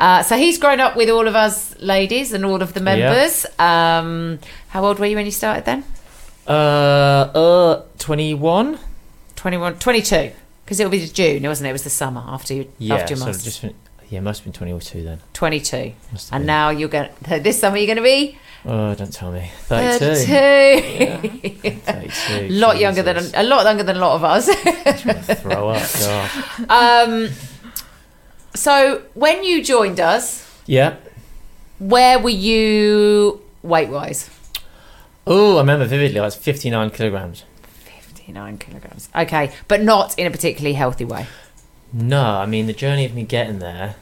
Uh, 0.00 0.22
so 0.22 0.36
he's 0.36 0.58
grown 0.58 0.80
up 0.80 0.96
with 0.96 1.10
all 1.10 1.28
of 1.28 1.34
us 1.36 1.78
ladies 1.78 2.32
and 2.32 2.44
all 2.44 2.62
of 2.62 2.72
the 2.74 2.80
members. 2.80 3.44
Um, 3.58 4.38
how 4.68 4.84
old 4.84 4.98
were 4.98 5.06
you 5.06 5.16
when 5.16 5.26
you 5.26 5.32
started 5.32 5.64
then? 5.64 5.84
Uh, 6.46 6.50
uh, 6.50 7.82
21. 7.98 8.78
21, 9.36 9.78
22. 9.78 10.32
Because 10.64 10.80
it'll 10.80 10.90
be 10.90 11.06
June, 11.06 11.42
wasn't 11.44 11.66
it? 11.66 11.70
It 11.70 11.72
was 11.72 11.84
the 11.84 11.90
summer 11.90 12.24
after 12.26 12.54
you 12.54 12.72
Yeah, 12.78 12.94
after 12.96 13.14
your 13.14 13.32
so 13.32 13.32
just 13.32 13.60
fin- 13.60 13.74
yeah, 14.08 14.20
must 14.20 14.40
have 14.40 14.44
been 14.44 14.52
22 14.52 15.02
then. 15.04 15.20
22. 15.32 15.76
And 15.76 15.92
been. 16.30 16.46
now 16.46 16.70
you're 16.70 16.88
going 16.88 17.08
to, 17.28 17.40
this 17.40 17.60
summer 17.60 17.76
you're 17.76 17.86
going 17.86 17.96
to 17.96 18.02
be? 18.02 18.38
Oh, 18.68 18.94
don't 18.96 19.12
tell 19.12 19.30
me. 19.30 19.48
32. 19.66 20.26
32. 20.26 21.70
32. 21.70 22.34
A 22.34 22.48
lot 22.50 22.78
younger 22.78 23.02
than 23.02 23.16
a 23.34 23.42
lot 23.44 23.64
younger 23.64 23.84
than 23.84 23.96
a 23.96 24.00
lot 24.00 24.16
of 24.16 24.24
us. 24.24 24.46
Throw 25.40 25.68
up. 25.70 25.88
God. 26.00 26.70
um, 27.08 27.28
so 28.54 29.02
when 29.14 29.44
you 29.44 29.62
joined 29.62 30.00
us, 30.00 30.44
Yeah. 30.66 30.96
where 31.78 32.18
were 32.18 32.30
you 32.30 33.40
weight 33.62 33.88
wise? 33.88 34.30
Oh, 35.26 35.56
I 35.56 35.60
remember 35.60 35.84
vividly. 35.86 36.18
I 36.20 36.24
was 36.24 36.34
59 36.36 36.90
kilograms. 36.90 37.44
59 37.84 38.58
kilograms. 38.58 39.08
Okay, 39.14 39.52
but 39.68 39.82
not 39.82 40.18
in 40.18 40.26
a 40.26 40.30
particularly 40.30 40.74
healthy 40.74 41.04
way. 41.04 41.26
No, 41.92 42.20
I 42.22 42.46
mean 42.46 42.66
the 42.66 42.72
journey 42.72 43.04
of 43.04 43.14
me 43.14 43.22
getting 43.22 43.58
there. 43.60 43.94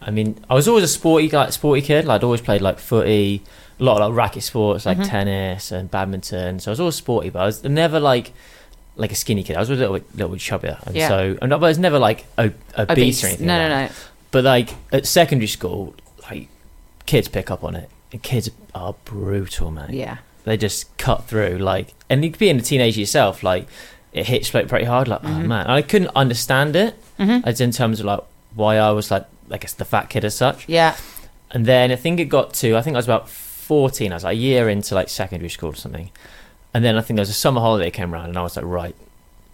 I 0.00 0.10
mean, 0.10 0.44
I 0.50 0.54
was 0.54 0.66
always 0.68 0.84
a 0.84 0.88
sporty 0.88 1.28
like 1.28 1.52
sporty 1.52 1.82
kid. 1.82 2.04
Like, 2.04 2.16
I'd 2.20 2.24
always 2.24 2.40
played 2.40 2.60
like 2.60 2.78
footy, 2.80 3.42
a 3.82 3.84
lot 3.84 4.00
of 4.00 4.08
like 4.10 4.16
racket 4.16 4.42
sports 4.44 4.86
like 4.86 4.98
Mhm. 4.98 5.08
tennis 5.08 5.72
and 5.72 5.90
badminton. 5.90 6.60
So 6.60 6.70
I 6.70 6.72
was 6.72 6.80
always 6.80 6.94
sporty, 6.94 7.30
but 7.30 7.40
I 7.42 7.46
was 7.46 7.64
never 7.64 7.98
like 8.00 8.32
like 8.96 9.10
a 9.10 9.14
skinny 9.14 9.42
kid. 9.42 9.56
I 9.56 9.60
was 9.60 9.70
a 9.70 9.74
little 9.74 9.94
bit, 9.94 10.04
little 10.14 10.28
bit 10.30 10.38
chubbier, 10.40 10.76
and 10.86 10.94
Yeah. 10.94 11.08
so 11.08 11.36
and 11.42 11.52
I 11.52 11.56
was 11.56 11.78
never 11.78 11.98
like 11.98 12.26
o- 12.38 12.50
obese, 12.78 13.24
or 13.24 13.28
anything. 13.28 13.46
No, 13.46 13.58
like 13.58 13.68
no, 13.68 13.84
no. 13.86 13.88
But 14.30 14.44
like 14.44 14.68
at 14.92 15.06
secondary 15.06 15.46
school, 15.48 15.94
like 16.30 16.48
kids 17.06 17.28
pick 17.28 17.50
up 17.50 17.64
on 17.64 17.74
it. 17.74 17.88
And 18.12 18.22
kids 18.22 18.50
are 18.74 18.94
brutal, 19.04 19.70
man. 19.70 19.88
Yeah. 19.92 20.18
They 20.44 20.56
just 20.58 20.94
cut 20.98 21.24
through. 21.26 21.56
Like, 21.58 21.94
and 22.10 22.22
you 22.24 22.30
could 22.30 22.38
be 22.38 22.50
in 22.50 22.58
a 22.58 22.62
teenager 22.62 23.00
yourself. 23.00 23.42
Like, 23.42 23.66
it 24.12 24.26
hits 24.26 24.52
like 24.52 24.68
pretty 24.68 24.84
hard. 24.84 25.08
Like, 25.08 25.20
oh 25.24 25.28
Mhm. 25.28 25.46
man, 25.46 25.66
I 25.68 25.80
couldn't 25.82 26.10
understand 26.14 26.76
it 26.76 26.94
Mm-hmm. 27.18 27.48
as 27.48 27.60
in 27.60 27.70
terms 27.72 27.98
of 28.00 28.06
like 28.06 28.20
why 28.54 28.76
I 28.76 28.90
was 28.90 29.10
like 29.10 29.24
I 29.50 29.56
guess 29.58 29.72
the 29.72 29.84
fat 29.86 30.10
kid 30.10 30.24
as 30.24 30.34
such. 30.34 30.64
Yeah. 30.68 30.94
And 31.50 31.64
then 31.66 31.90
I 31.90 31.96
think 31.96 32.20
it 32.20 32.26
got 32.26 32.52
to 32.54 32.76
I 32.76 32.82
think 32.82 32.94
I 32.94 32.98
was 32.98 33.06
about 33.06 33.28
fourteen. 33.62 34.12
I 34.12 34.16
was 34.16 34.24
like 34.24 34.36
a 34.36 34.40
year 34.40 34.68
into 34.68 34.94
like 34.94 35.08
secondary 35.08 35.50
school 35.50 35.70
or 35.70 35.74
something. 35.74 36.10
And 36.74 36.84
then 36.84 36.96
I 36.96 37.02
think 37.02 37.16
there 37.16 37.22
was 37.22 37.28
a 37.30 37.34
summer 37.34 37.60
holiday 37.60 37.90
came 37.90 38.14
around, 38.14 38.30
and 38.30 38.38
I 38.38 38.42
was 38.42 38.56
like, 38.56 38.64
right, 38.64 38.94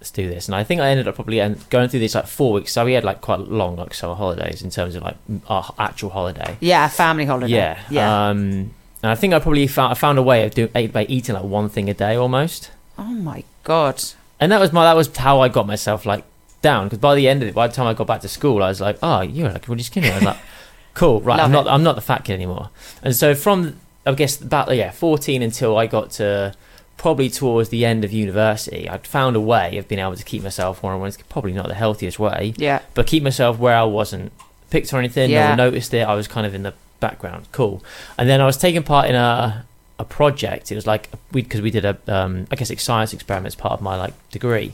let's 0.01 0.11
do 0.11 0.29
this. 0.29 0.47
And 0.47 0.55
I 0.55 0.63
think 0.65 0.81
I 0.81 0.89
ended 0.91 1.09
up 1.09 1.17
probably 1.17 1.39
going 1.71 1.89
through 1.89 2.01
this 2.01 2.15
like 2.15 2.27
four 2.27 2.53
weeks. 2.53 2.73
So 2.73 2.85
we 2.85 2.93
had 2.93 3.05
like 3.05 3.21
quite 3.21 3.41
long 3.41 3.77
like 3.77 3.95
summer 3.95 4.15
holidays 4.15 4.63
in 4.63 4.71
terms 4.71 4.95
of 4.95 5.03
like 5.03 5.17
our 5.49 5.75
actual 5.79 6.11
holiday. 6.11 6.57
Yeah, 6.61 6.89
family 6.89 7.25
holiday. 7.25 7.53
Yeah. 7.55 7.83
Yeah. 7.91 8.29
Um, 8.29 8.75
and 9.03 9.13
I 9.13 9.15
think 9.15 9.35
I 9.35 9.39
probably 9.39 9.67
found 9.67 9.93
I 9.93 9.95
found 9.95 10.19
a 10.19 10.23
way 10.23 10.45
of 10.45 10.55
doing 10.55 10.91
by 10.91 11.07
eating 11.09 11.35
like 11.35 11.45
one 11.45 11.69
thing 11.69 11.89
a 11.91 11.95
day 11.95 12.17
almost. 12.17 12.71
oh 12.99 13.05
my 13.05 13.45
god. 13.65 14.03
And 14.41 14.53
that 14.53 14.61
was 14.61 14.73
my 14.73 14.85
that 14.85 14.97
was 14.97 15.15
how 15.17 15.41
I 15.41 15.49
got 15.49 15.67
myself 15.67 16.07
like 16.07 16.25
down 16.63 16.87
because 16.87 16.99
by 16.99 17.15
the 17.15 17.29
end 17.29 17.43
of 17.43 17.49
it, 17.49 17.55
by 17.55 17.67
the 17.67 17.75
time 17.75 17.87
I 17.87 17.95
got 17.95 18.07
back 18.07 18.21
to 18.23 18.29
school, 18.29 18.63
I 18.63 18.69
was 18.69 18.81
like, 18.81 18.99
oh, 19.03 19.21
you're 19.23 19.51
like 19.51 19.69
really 19.69 19.83
skinny. 19.83 20.11
I 20.11 20.15
was 20.15 20.25
like, 20.25 20.39
cool, 20.95 21.21
right? 21.21 21.41
I'm 21.41 21.53
Love 21.53 21.67
not 21.67 21.73
I'm 21.73 21.83
not 21.83 21.95
the 21.97 22.01
fat 22.03 22.25
kid 22.25 22.35
anymore. 22.35 22.71
And 23.03 23.15
so 23.15 23.35
from 23.35 23.81
I 24.09 24.15
guess 24.15 24.41
about 24.41 24.75
yeah 24.75 24.91
14 24.91 25.43
until 25.43 25.77
I 25.77 25.87
got 25.87 26.11
to 26.13 26.55
probably 26.97 27.31
towards 27.31 27.69
the 27.69 27.85
end 27.85 28.05
of 28.05 28.13
university, 28.13 28.89
I'd 28.89 29.07
found 29.07 29.37
a 29.37 29.41
way 29.41 29.79
of 29.79 29.87
being 29.87 30.01
able 30.01 30.17
to 30.17 30.25
keep 30.25 30.43
myself 30.43 30.83
where 30.83 30.93
I 30.93 30.97
was 30.97 31.17
probably 31.29 31.53
not 31.53 31.69
the 31.69 31.75
healthiest 31.75 32.19
way, 32.19 32.55
Yeah. 32.57 32.81
but 32.95 33.07
keep 33.07 33.23
myself 33.23 33.57
where 33.59 33.77
I 33.77 33.85
wasn't 33.85 34.33
picked 34.71 34.93
or 34.93 34.99
anything. 34.99 35.31
Yeah. 35.31 35.43
No 35.45 35.49
one 35.51 35.57
noticed 35.59 35.95
it. 35.95 36.01
I 36.07 36.15
was 36.15 36.27
kind 36.27 36.45
of 36.47 36.55
in 36.55 36.65
the 36.65 36.75
background. 37.01 37.47
Cool. 37.53 37.85
And 38.19 38.29
then 38.29 38.41
I 38.41 38.47
was 38.47 38.57
taking 38.57 38.83
part 38.83 39.09
in 39.09 39.15
a 39.15 39.65
a 40.01 40.05
project. 40.05 40.71
It 40.73 40.75
was 40.77 40.87
like 40.87 41.09
we 41.33 41.43
because 41.43 41.61
we 41.61 41.71
did 41.71 41.85
a 41.85 41.97
um, 42.09 42.47
I 42.51 42.57
guess 42.57 42.69
like 42.71 42.81
science 42.81 43.13
experiments 43.13 43.55
part 43.55 43.75
of 43.75 43.81
my 43.81 43.97
like 43.97 44.15
degree. 44.31 44.73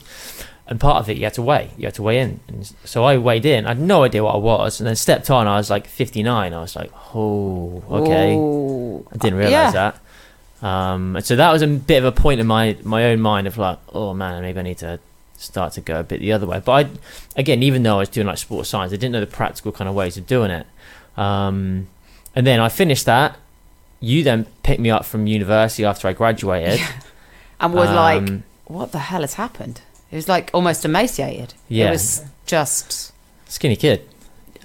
And 0.67 0.79
part 0.79 0.97
of 0.97 1.09
it, 1.09 1.17
you 1.17 1.23
had 1.25 1.33
to 1.35 1.43
weigh. 1.43 1.69
You 1.77 1.85
had 1.85 1.93
to 1.95 2.01
weigh 2.03 2.19
in. 2.19 2.39
And 2.47 2.65
so 2.85 3.03
I 3.03 3.17
weighed 3.17 3.45
in. 3.45 3.65
I 3.65 3.69
had 3.69 3.79
no 3.79 4.03
idea 4.03 4.23
what 4.23 4.33
I 4.33 4.39
was, 4.39 4.79
and 4.79 4.87
then 4.87 4.95
stepped 4.95 5.29
on. 5.29 5.45
I 5.47 5.57
was 5.57 5.69
like 5.69 5.85
59. 5.85 6.53
I 6.53 6.59
was 6.59 6.75
like, 6.75 6.91
oh, 7.13 7.83
okay. 7.89 8.35
Ooh. 8.35 9.07
I 9.13 9.17
didn't 9.17 9.37
realize 9.37 9.51
Yeah. 9.51 9.71
that. 9.71 9.99
Um, 10.67 11.15
and 11.17 11.23
so 11.25 11.35
that 11.35 11.51
was 11.51 11.61
a 11.61 11.67
bit 11.67 11.97
of 11.97 12.05
a 12.05 12.11
point 12.11 12.39
in 12.39 12.47
my 12.47 12.75
my 12.83 13.05
own 13.05 13.19
mind 13.21 13.45
of 13.45 13.57
like, 13.57 13.77
oh 13.93 14.13
man, 14.15 14.41
maybe 14.41 14.57
I 14.59 14.63
need 14.63 14.77
to 14.79 14.99
start 15.37 15.73
to 15.73 15.81
go 15.81 15.99
a 15.99 16.03
bit 16.03 16.19
the 16.21 16.31
other 16.31 16.47
way. 16.47 16.59
But 16.63 16.71
I, 16.87 16.89
again, 17.35 17.61
even 17.61 17.83
though 17.83 17.97
I 17.97 17.99
was 17.99 18.09
doing 18.09 18.25
like 18.25 18.37
sports 18.39 18.69
science, 18.69 18.91
I 18.91 18.95
didn't 18.95 19.11
know 19.11 19.19
the 19.19 19.27
practical 19.27 19.71
kind 19.71 19.87
of 19.87 19.93
ways 19.93 20.17
of 20.17 20.25
doing 20.25 20.49
it. 20.49 20.65
Um, 21.17 21.87
and 22.35 22.47
then 22.47 22.59
I 22.59 22.69
finished 22.69 23.05
that. 23.05 23.37
You 23.99 24.23
then 24.23 24.45
picked 24.63 24.79
me 24.79 24.89
up 24.89 25.05
from 25.05 25.27
university 25.27 25.85
after 25.85 26.07
I 26.07 26.13
graduated. 26.13 26.79
And 27.59 27.73
was 27.73 27.89
like, 27.89 28.21
Um, 28.23 28.43
what 28.65 28.91
the 28.91 28.99
hell 28.99 29.21
has 29.21 29.35
happened? 29.35 29.81
It 30.15 30.19
was 30.19 30.29
like 30.29 30.49
almost 30.53 30.85
emaciated. 30.85 31.55
Yeah. 31.67 31.87
It 31.87 31.91
was 31.91 32.23
just 32.45 33.11
skinny 33.47 33.75
kid. 33.75 34.07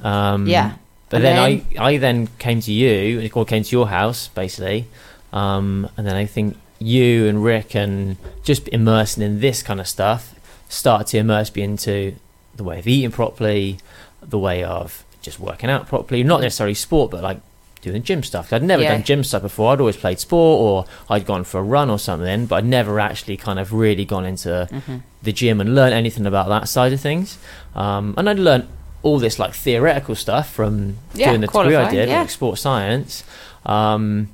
Um, 0.00 0.46
yeah. 0.46 0.74
But 1.08 1.16
And 1.16 1.24
then, 1.24 1.36
then- 1.36 1.66
I, 1.82 1.86
I 1.94 1.96
then 1.96 2.28
came 2.38 2.60
to 2.60 2.72
you, 2.72 3.28
or 3.34 3.44
came 3.44 3.64
to 3.64 3.70
your 3.72 3.88
house, 3.88 4.28
basically. 4.28 4.86
Um, 5.32 5.90
and 5.96 6.06
then 6.06 6.14
I 6.14 6.24
think 6.26 6.56
you 6.78 7.26
and 7.26 7.42
Rick 7.42 7.74
and 7.74 8.16
just 8.44 8.68
immersing 8.68 9.24
in 9.24 9.40
this 9.40 9.60
kind 9.60 9.80
of 9.80 9.88
stuff 9.88 10.36
started 10.68 11.08
to 11.08 11.18
immerse 11.18 11.52
me 11.52 11.62
into 11.62 12.14
the 12.54 12.62
way 12.62 12.78
of 12.78 12.86
eating 12.86 13.10
properly, 13.10 13.78
the 14.22 14.38
way 14.38 14.62
of 14.62 15.04
just 15.20 15.40
working 15.40 15.68
out 15.68 15.88
properly. 15.88 16.22
Not 16.22 16.42
necessarily 16.42 16.74
sport, 16.74 17.10
but 17.10 17.24
like 17.24 17.40
doing 17.82 18.02
gym 18.02 18.22
stuff. 18.22 18.52
I'd 18.52 18.62
never 18.62 18.82
Yeah. 18.82 18.92
done 18.92 19.02
gym 19.04 19.24
stuff 19.24 19.42
before. 19.42 19.72
I'd 19.72 19.80
always 19.80 19.96
played 19.96 20.18
sport 20.20 20.60
or 20.60 20.84
I'd 21.14 21.24
gone 21.26 21.44
for 21.44 21.60
a 21.60 21.62
run 21.62 21.88
or 21.90 21.98
something, 21.98 22.46
but 22.46 22.56
I'd 22.56 22.64
never 22.66 23.00
actually 23.00 23.36
kind 23.36 23.58
of 23.58 23.72
really 23.72 24.04
gone 24.04 24.26
into 24.26 24.68
Mm-hmm. 24.70 24.96
the 25.22 25.32
gym 25.32 25.60
and 25.60 25.74
learned 25.74 25.94
anything 25.94 26.26
about 26.26 26.48
that 26.48 26.68
side 26.68 26.92
of 26.92 27.00
things. 27.00 27.38
Um, 27.74 28.14
and 28.18 28.28
I'd 28.28 28.38
learned 28.38 28.68
all 29.02 29.18
this 29.18 29.38
like 29.38 29.54
theoretical 29.54 30.14
stuff 30.14 30.52
from 30.52 30.96
Yeah, 31.14 31.28
doing 31.30 31.40
the 31.40 31.46
degree 31.46 31.74
I 31.76 31.90
did, 31.90 32.08
yeah. 32.10 32.20
like 32.20 32.30
sports 32.30 32.60
science. 32.60 33.24
Um, 33.64 34.28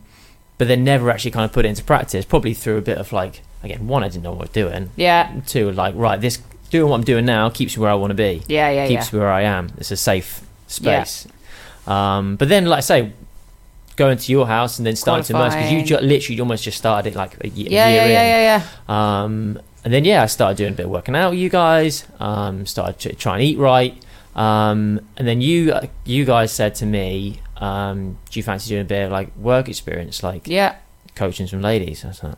but 0.58 0.66
then 0.68 0.82
never 0.84 1.10
actually 1.10 1.30
kind 1.32 1.44
of 1.44 1.52
put 1.52 1.64
it 1.64 1.68
into 1.68 1.84
practice. 1.84 2.24
Probably 2.24 2.54
through 2.54 2.78
a 2.78 2.82
bit 2.82 2.98
of 2.98 3.12
like 3.12 3.42
again, 3.62 3.86
one 3.86 4.02
I 4.02 4.08
didn't 4.08 4.22
know 4.24 4.30
what 4.32 4.38
I 4.38 4.42
was 4.42 4.50
doing. 4.50 4.90
Yeah. 4.96 5.30
Two 5.46 5.70
like 5.70 5.94
right, 5.96 6.20
this 6.20 6.38
doing 6.70 6.90
what 6.90 6.96
I'm 6.96 7.04
doing 7.04 7.24
now 7.26 7.48
keeps 7.50 7.76
me 7.76 7.82
where 7.82 7.90
I 7.90 7.94
want 7.94 8.10
to 8.10 8.14
be. 8.14 8.42
Yeah. 8.48 8.70
Yeah. 8.70 8.82
Yeah. 8.82 8.88
keeps 8.88 9.12
me 9.12 9.18
where 9.20 9.30
I 9.30 9.42
am. 9.42 9.70
It's 9.78 9.90
a 9.92 9.96
safe 9.96 10.40
space. 10.66 11.28
Um, 11.86 12.34
but 12.36 12.48
then, 12.48 12.66
like 12.66 12.78
I 12.78 12.80
say, 12.80 13.12
going 13.96 14.18
to 14.18 14.32
your 14.32 14.46
house 14.46 14.78
and 14.78 14.86
then 14.86 14.94
starting 14.96 15.24
to 15.24 15.32
immerse 15.34 15.54
because 15.54 15.72
you 15.72 15.82
ju- 15.82 15.98
literally 15.98 16.38
almost 16.40 16.64
just 16.64 16.78
started 16.78 17.12
it 17.12 17.16
like 17.16 17.42
a, 17.44 17.48
ye- 17.48 17.68
Yeah. 17.70 17.88
year 17.88 17.96
Yeah. 17.96 18.04
in. 18.04 18.10
Yeah. 18.10 18.26
Yeah. 18.26 18.62
Yeah. 18.88 19.22
Um, 19.22 19.60
and 19.84 19.92
then 19.94 20.04
yeah, 20.04 20.22
I 20.22 20.26
started 20.26 20.56
doing 20.58 20.72
a 20.72 20.76
bit 20.76 20.84
of 20.86 20.90
working 20.90 21.16
out 21.16 21.30
with 21.30 21.38
you 21.38 21.48
guys. 21.48 22.04
Um, 22.20 22.66
started 22.66 22.98
to 23.00 23.14
try 23.14 23.34
and 23.34 23.42
eat 23.42 23.58
right. 23.58 23.94
Um, 24.34 25.00
and 25.16 25.26
then 25.26 25.40
you 25.40 25.72
uh, 25.72 25.86
you 26.04 26.24
guys 26.26 26.52
said 26.52 26.74
to 26.76 26.86
me, 26.86 27.40
um, 27.56 28.18
"Do 28.30 28.38
you 28.38 28.42
fancy 28.42 28.68
doing 28.68 28.82
a 28.82 28.84
bit 28.84 29.04
of 29.06 29.12
like 29.12 29.34
work 29.36 29.68
experience, 29.68 30.22
like 30.22 30.46
Yeah. 30.46 30.74
coaching 31.14 31.46
some 31.46 31.62
ladies?" 31.62 32.04
I 32.04 32.08
was 32.08 32.22
like, 32.22 32.34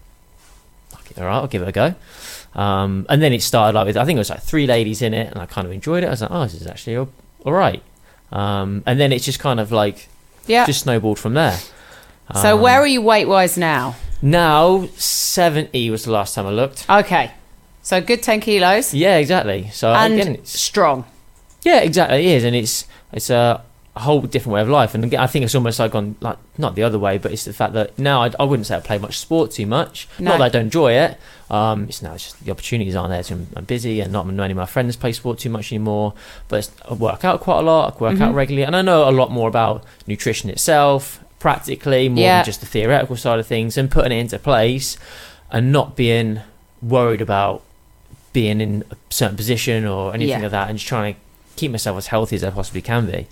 "Fuck 0.90 1.18
all 1.18 1.24
right, 1.24 1.34
I'll 1.34 1.46
give 1.48 1.62
it 1.62 1.68
a 1.68 1.72
go." 1.72 1.94
Um, 2.54 3.04
and 3.08 3.20
then 3.20 3.32
it 3.32 3.42
started 3.42 3.76
like 3.76 3.86
with 3.86 3.96
I 3.96 4.04
think 4.04 4.16
it 4.16 4.20
was 4.20 4.30
like 4.30 4.42
three 4.42 4.66
ladies 4.66 5.02
in 5.02 5.12
it, 5.14 5.32
and 5.32 5.40
I 5.40 5.46
kind 5.46 5.66
of 5.66 5.72
enjoyed 5.72 6.04
it. 6.04 6.06
I 6.06 6.10
was 6.10 6.20
like, 6.20 6.30
"Oh, 6.30 6.44
this 6.44 6.54
is 6.54 6.66
actually 6.68 6.96
all, 6.96 7.08
all 7.44 7.52
right." 7.52 7.82
Um, 8.30 8.82
and 8.86 9.00
then 9.00 9.10
it's 9.10 9.24
just 9.24 9.40
kind 9.40 9.58
of 9.58 9.72
like 9.72 10.08
Yeah. 10.48 10.66
just 10.66 10.80
snowballed 10.82 11.18
from 11.18 11.34
there. 11.34 11.56
so 12.34 12.56
Um, 12.56 12.60
where 12.62 12.80
are 12.80 12.86
you 12.86 13.00
weight 13.02 13.26
wise 13.28 13.56
now? 13.56 13.94
now? 14.20 14.88
Seventy 14.96 15.90
was 15.90 16.04
the 16.04 16.10
last 16.10 16.34
time 16.34 16.46
I 16.46 16.50
looked. 16.50 16.84
Okay. 16.90 17.30
So 17.82 18.00
good 18.00 18.22
ten 18.22 18.40
kilos 18.40 18.92
Yeah, 18.92 19.16
exactly. 19.16 19.70
So 19.72 19.92
and 19.92 20.14
again, 20.14 20.34
it's, 20.34 20.58
strong. 20.58 21.04
yeah, 21.62 21.78
exactly, 21.80 22.26
it 22.26 22.36
is, 22.36 22.44
and 22.44 22.56
it's 22.56 22.86
it's 23.12 23.30
a, 23.30 23.62
a 23.98 24.02
whole 24.02 24.20
different 24.22 24.54
way 24.54 24.60
of 24.60 24.68
life. 24.68 24.94
And 24.94 25.02
again, 25.02 25.18
I 25.18 25.26
think 25.26 25.44
it's 25.44 25.56
almost 25.56 25.80
like 25.80 25.92
on 25.94 26.14
like 26.20 26.38
not 26.56 26.76
the 26.76 26.84
other 26.84 27.00
way, 27.00 27.18
but 27.18 27.32
it's 27.32 27.44
the 27.44 27.52
fact 27.52 27.72
that 27.72 27.98
now 27.98 28.22
I, 28.22 28.30
I 28.38 28.44
wouldn't 28.44 28.66
say 28.66 28.76
I 28.76 28.80
play 28.80 28.96
much 28.96 29.18
sport 29.18 29.50
too 29.50 29.66
much. 29.66 30.08
No. 30.20 30.30
Not 30.30 30.38
that 30.38 30.44
I 30.44 30.48
don't 30.50 30.62
enjoy 30.66 30.92
it. 30.92 31.18
Um, 31.50 31.84
it's 31.88 32.00
now 32.00 32.14
it's 32.14 32.22
just 32.24 32.44
the 32.44 32.52
opportunities 32.52 32.94
aren't 32.94 33.10
there. 33.10 33.24
So 33.24 33.34
I'm, 33.34 33.48
I'm 33.56 33.64
busy, 33.64 34.00
and 34.00 34.12
not 34.12 34.24
many 34.26 34.52
of 34.52 34.56
my 34.56 34.66
friends 34.66 34.94
play 34.94 35.12
sport 35.12 35.40
too 35.40 35.50
much 35.50 35.72
anymore. 35.72 36.14
But 36.46 36.56
it's, 36.60 36.70
I 36.88 36.94
work 36.94 37.24
out 37.24 37.40
quite 37.40 37.58
a 37.58 37.62
lot. 37.62 37.96
I 37.96 37.98
work 37.98 38.20
out 38.20 38.32
Mhm. 38.32 38.36
regularly, 38.36 38.64
and 38.66 38.76
I 38.76 38.82
know 38.82 39.08
a 39.08 39.10
lot 39.10 39.32
more 39.32 39.48
about 39.48 39.82
nutrition 40.06 40.48
itself, 40.48 41.18
practically 41.40 42.08
more 42.08 42.22
Yeah. 42.22 42.36
than 42.38 42.44
just 42.44 42.60
the 42.60 42.66
theoretical 42.66 43.16
side 43.16 43.40
of 43.40 43.46
things, 43.48 43.76
and 43.76 43.90
putting 43.90 44.12
it 44.12 44.20
into 44.20 44.38
place, 44.38 44.96
and 45.50 45.72
not 45.72 45.96
being 45.96 46.40
worried 46.80 47.20
about 47.20 47.62
being 48.32 48.60
in 48.60 48.84
a 48.92 48.96
certain 49.10 49.36
position 49.36 49.84
or 49.86 50.14
anything 50.14 50.36
Yeah. 50.38 50.42
like 50.42 50.50
that, 50.52 50.68
and 50.68 50.78
just 50.78 50.86
trying 50.88 51.14
to 51.14 51.20
keep 51.58 51.70
myself 51.72 51.98
as 51.98 52.06
healthy 52.06 52.36
as 52.36 52.44
I 52.44 52.50
possibly 52.50 52.80
can 52.82 53.06
be, 53.06 53.26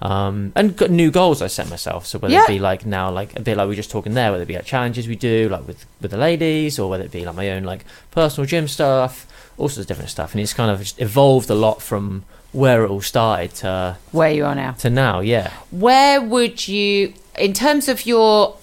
um, 0.00 0.52
and 0.56 0.76
got 0.76 0.90
new 0.90 1.10
goals 1.10 1.42
I 1.42 1.48
set 1.48 1.68
myself. 1.68 2.06
So 2.06 2.18
whether 2.18 2.32
Yeah. 2.34 2.44
it 2.44 2.48
be 2.48 2.58
like 2.58 2.86
now, 2.86 3.10
like 3.10 3.36
a 3.36 3.42
bit 3.42 3.56
like 3.56 3.64
we 3.66 3.72
were 3.72 3.82
just 3.82 3.90
talking 3.90 4.14
there, 4.14 4.30
whether 4.30 4.42
it 4.44 4.46
be 4.48 4.54
like 4.54 4.64
challenges 4.64 5.06
we 5.08 5.16
do, 5.16 5.48
like 5.50 5.66
with 5.66 5.84
with 6.00 6.10
the 6.10 6.16
ladies, 6.16 6.78
or 6.78 6.88
whether 6.90 7.04
it 7.04 7.10
be 7.12 7.24
like 7.24 7.34
my 7.36 7.50
own 7.50 7.64
like 7.64 7.84
personal 8.10 8.46
gym 8.46 8.68
stuff, 8.68 9.26
all 9.58 9.68
sorts 9.68 9.78
of 9.84 9.86
different 9.88 10.10
stuff, 10.10 10.32
and 10.32 10.40
it's 10.40 10.54
kind 10.54 10.70
of 10.70 10.78
just 10.80 11.00
evolved 11.00 11.50
a 11.50 11.54
lot 11.54 11.82
from 11.82 12.24
where 12.52 12.84
it 12.84 12.90
all 12.90 13.00
started 13.00 13.54
to 13.56 13.96
Where 14.12 14.30
you 14.30 14.44
are 14.44 14.54
now. 14.54 14.72
to 14.72 14.90
now. 14.90 15.20
Yeah, 15.20 15.50
Where 15.70 16.20
would 16.20 16.68
you, 16.68 17.14
in 17.38 17.52
terms 17.54 17.88
of 17.88 18.04
your 18.06 18.56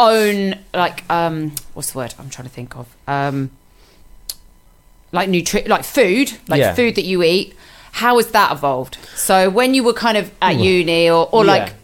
own, 0.00 0.56
like, 0.74 1.04
um, 1.10 1.52
what's 1.74 1.92
the 1.92 1.98
word 1.98 2.14
I'm 2.18 2.30
trying 2.30 2.48
to 2.48 2.54
think 2.54 2.76
of? 2.76 2.86
Um, 3.06 3.50
like 5.12 5.28
nutri, 5.28 5.66
like 5.68 5.84
food, 5.84 6.32
like 6.48 6.60
Yeah. 6.60 6.74
food 6.74 6.94
that 6.96 7.04
you 7.04 7.22
eat. 7.22 7.54
How 7.92 8.16
has 8.16 8.28
that 8.28 8.52
evolved? 8.52 8.96
So 9.14 9.50
when 9.50 9.74
you 9.74 9.82
were 9.82 9.92
kind 9.92 10.16
of 10.16 10.30
at 10.40 10.56
uni, 10.56 11.08
or, 11.10 11.28
or 11.32 11.44
Yeah. 11.44 11.50
like, 11.52 11.74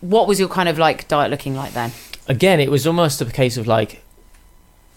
what 0.00 0.26
was 0.26 0.40
your 0.40 0.48
kind 0.48 0.68
of 0.68 0.78
like 0.78 1.08
diet 1.08 1.30
looking 1.30 1.54
like 1.54 1.72
then? 1.72 1.92
again, 2.28 2.60
it 2.60 2.70
was 2.70 2.86
almost 2.86 3.20
a 3.20 3.24
case 3.24 3.56
of 3.56 3.66
like, 3.66 4.02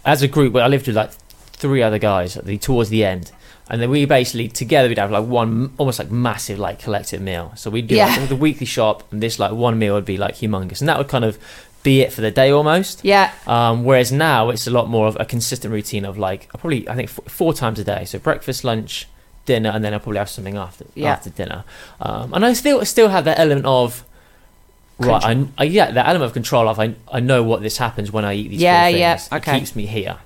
as 0.06 0.22
a 0.22 0.28
group, 0.28 0.56
I 0.56 0.68
lived 0.68 0.86
with 0.86 0.96
like 0.96 1.12
three 1.12 1.82
other 1.82 1.98
guys 1.98 2.38
at 2.38 2.46
the 2.46 2.58
towards 2.60 2.90
the 2.90 3.04
end, 3.04 3.32
and 3.70 3.82
then 3.82 3.90
we 3.90 4.06
basically 4.06 4.50
together 4.50 4.88
we'd 4.88 5.00
have 5.00 5.10
like 5.10 5.26
one 5.26 5.74
almost 5.80 5.98
like 5.98 6.12
massive 6.12 6.60
like 6.60 6.78
collective 6.80 7.22
meal. 7.22 7.54
So 7.56 7.72
we'd 7.72 7.88
do 7.88 7.96
Yeah. 7.96 8.16
like, 8.18 8.30
the 8.30 8.36
weekly 8.36 8.66
shop, 8.68 9.04
and 9.12 9.24
this 9.24 9.40
like 9.40 9.52
one 9.52 9.80
meal 9.80 9.96
would 9.96 10.06
be 10.06 10.18
like 10.18 10.36
humongous, 10.36 10.80
and 10.80 10.88
that 10.90 10.98
would 11.00 11.08
kind 11.08 11.26
of 11.26 11.40
be 11.82 12.02
it 12.02 12.14
for 12.14 12.22
the 12.22 12.30
day 12.32 12.52
almost. 12.52 13.04
Yeah, 13.04 13.32
Um, 13.48 13.84
whereas 13.84 14.12
now 14.12 14.50
it's 14.50 14.68
a 14.68 14.72
lot 14.72 14.88
more 14.90 15.08
of 15.08 15.18
a 15.20 15.26
consistent 15.26 15.74
routine 15.74 16.06
of 16.06 16.18
like 16.20 16.50
probably 16.50 16.88
I 16.88 16.96
think 16.96 17.10
f- 17.10 17.20
four 17.28 17.54
times 17.54 17.80
a 17.80 17.84
day. 17.84 18.06
So 18.06 18.20
breakfast, 18.20 18.64
lunch, 18.64 19.08
dinner, 19.46 19.70
and 19.70 19.84
then 19.84 19.94
I'll 19.94 20.00
probably 20.00 20.20
have 20.20 20.30
something 20.30 20.56
after 20.58 20.86
Yeah. 20.96 21.12
after 21.14 21.30
dinner. 21.30 21.64
Um, 22.02 22.34
and 22.34 22.46
I 22.46 22.54
still 22.54 22.84
still 22.86 23.10
have 23.10 23.26
that 23.26 23.40
element 23.40 23.66
of 23.66 24.04
right. 25.00 25.24
I, 25.24 25.48
I 25.58 25.64
yeah, 25.66 25.92
that 25.92 26.08
element 26.08 26.26
of 26.30 26.34
control 26.34 26.68
of 26.70 26.80
I 26.80 26.96
I 27.12 27.20
know 27.20 27.44
what 27.44 27.62
this 27.62 27.78
happens 27.78 28.12
when 28.12 28.26
I 28.26 28.34
eat 28.36 28.50
these. 28.50 28.62
Yeah, 28.62 28.90
four 28.90 28.98
yeah, 28.98 29.16
things. 29.18 29.32
okay. 29.34 29.56
It 29.56 29.60
keeps 29.60 29.76
me 29.76 29.86
here. 29.86 30.18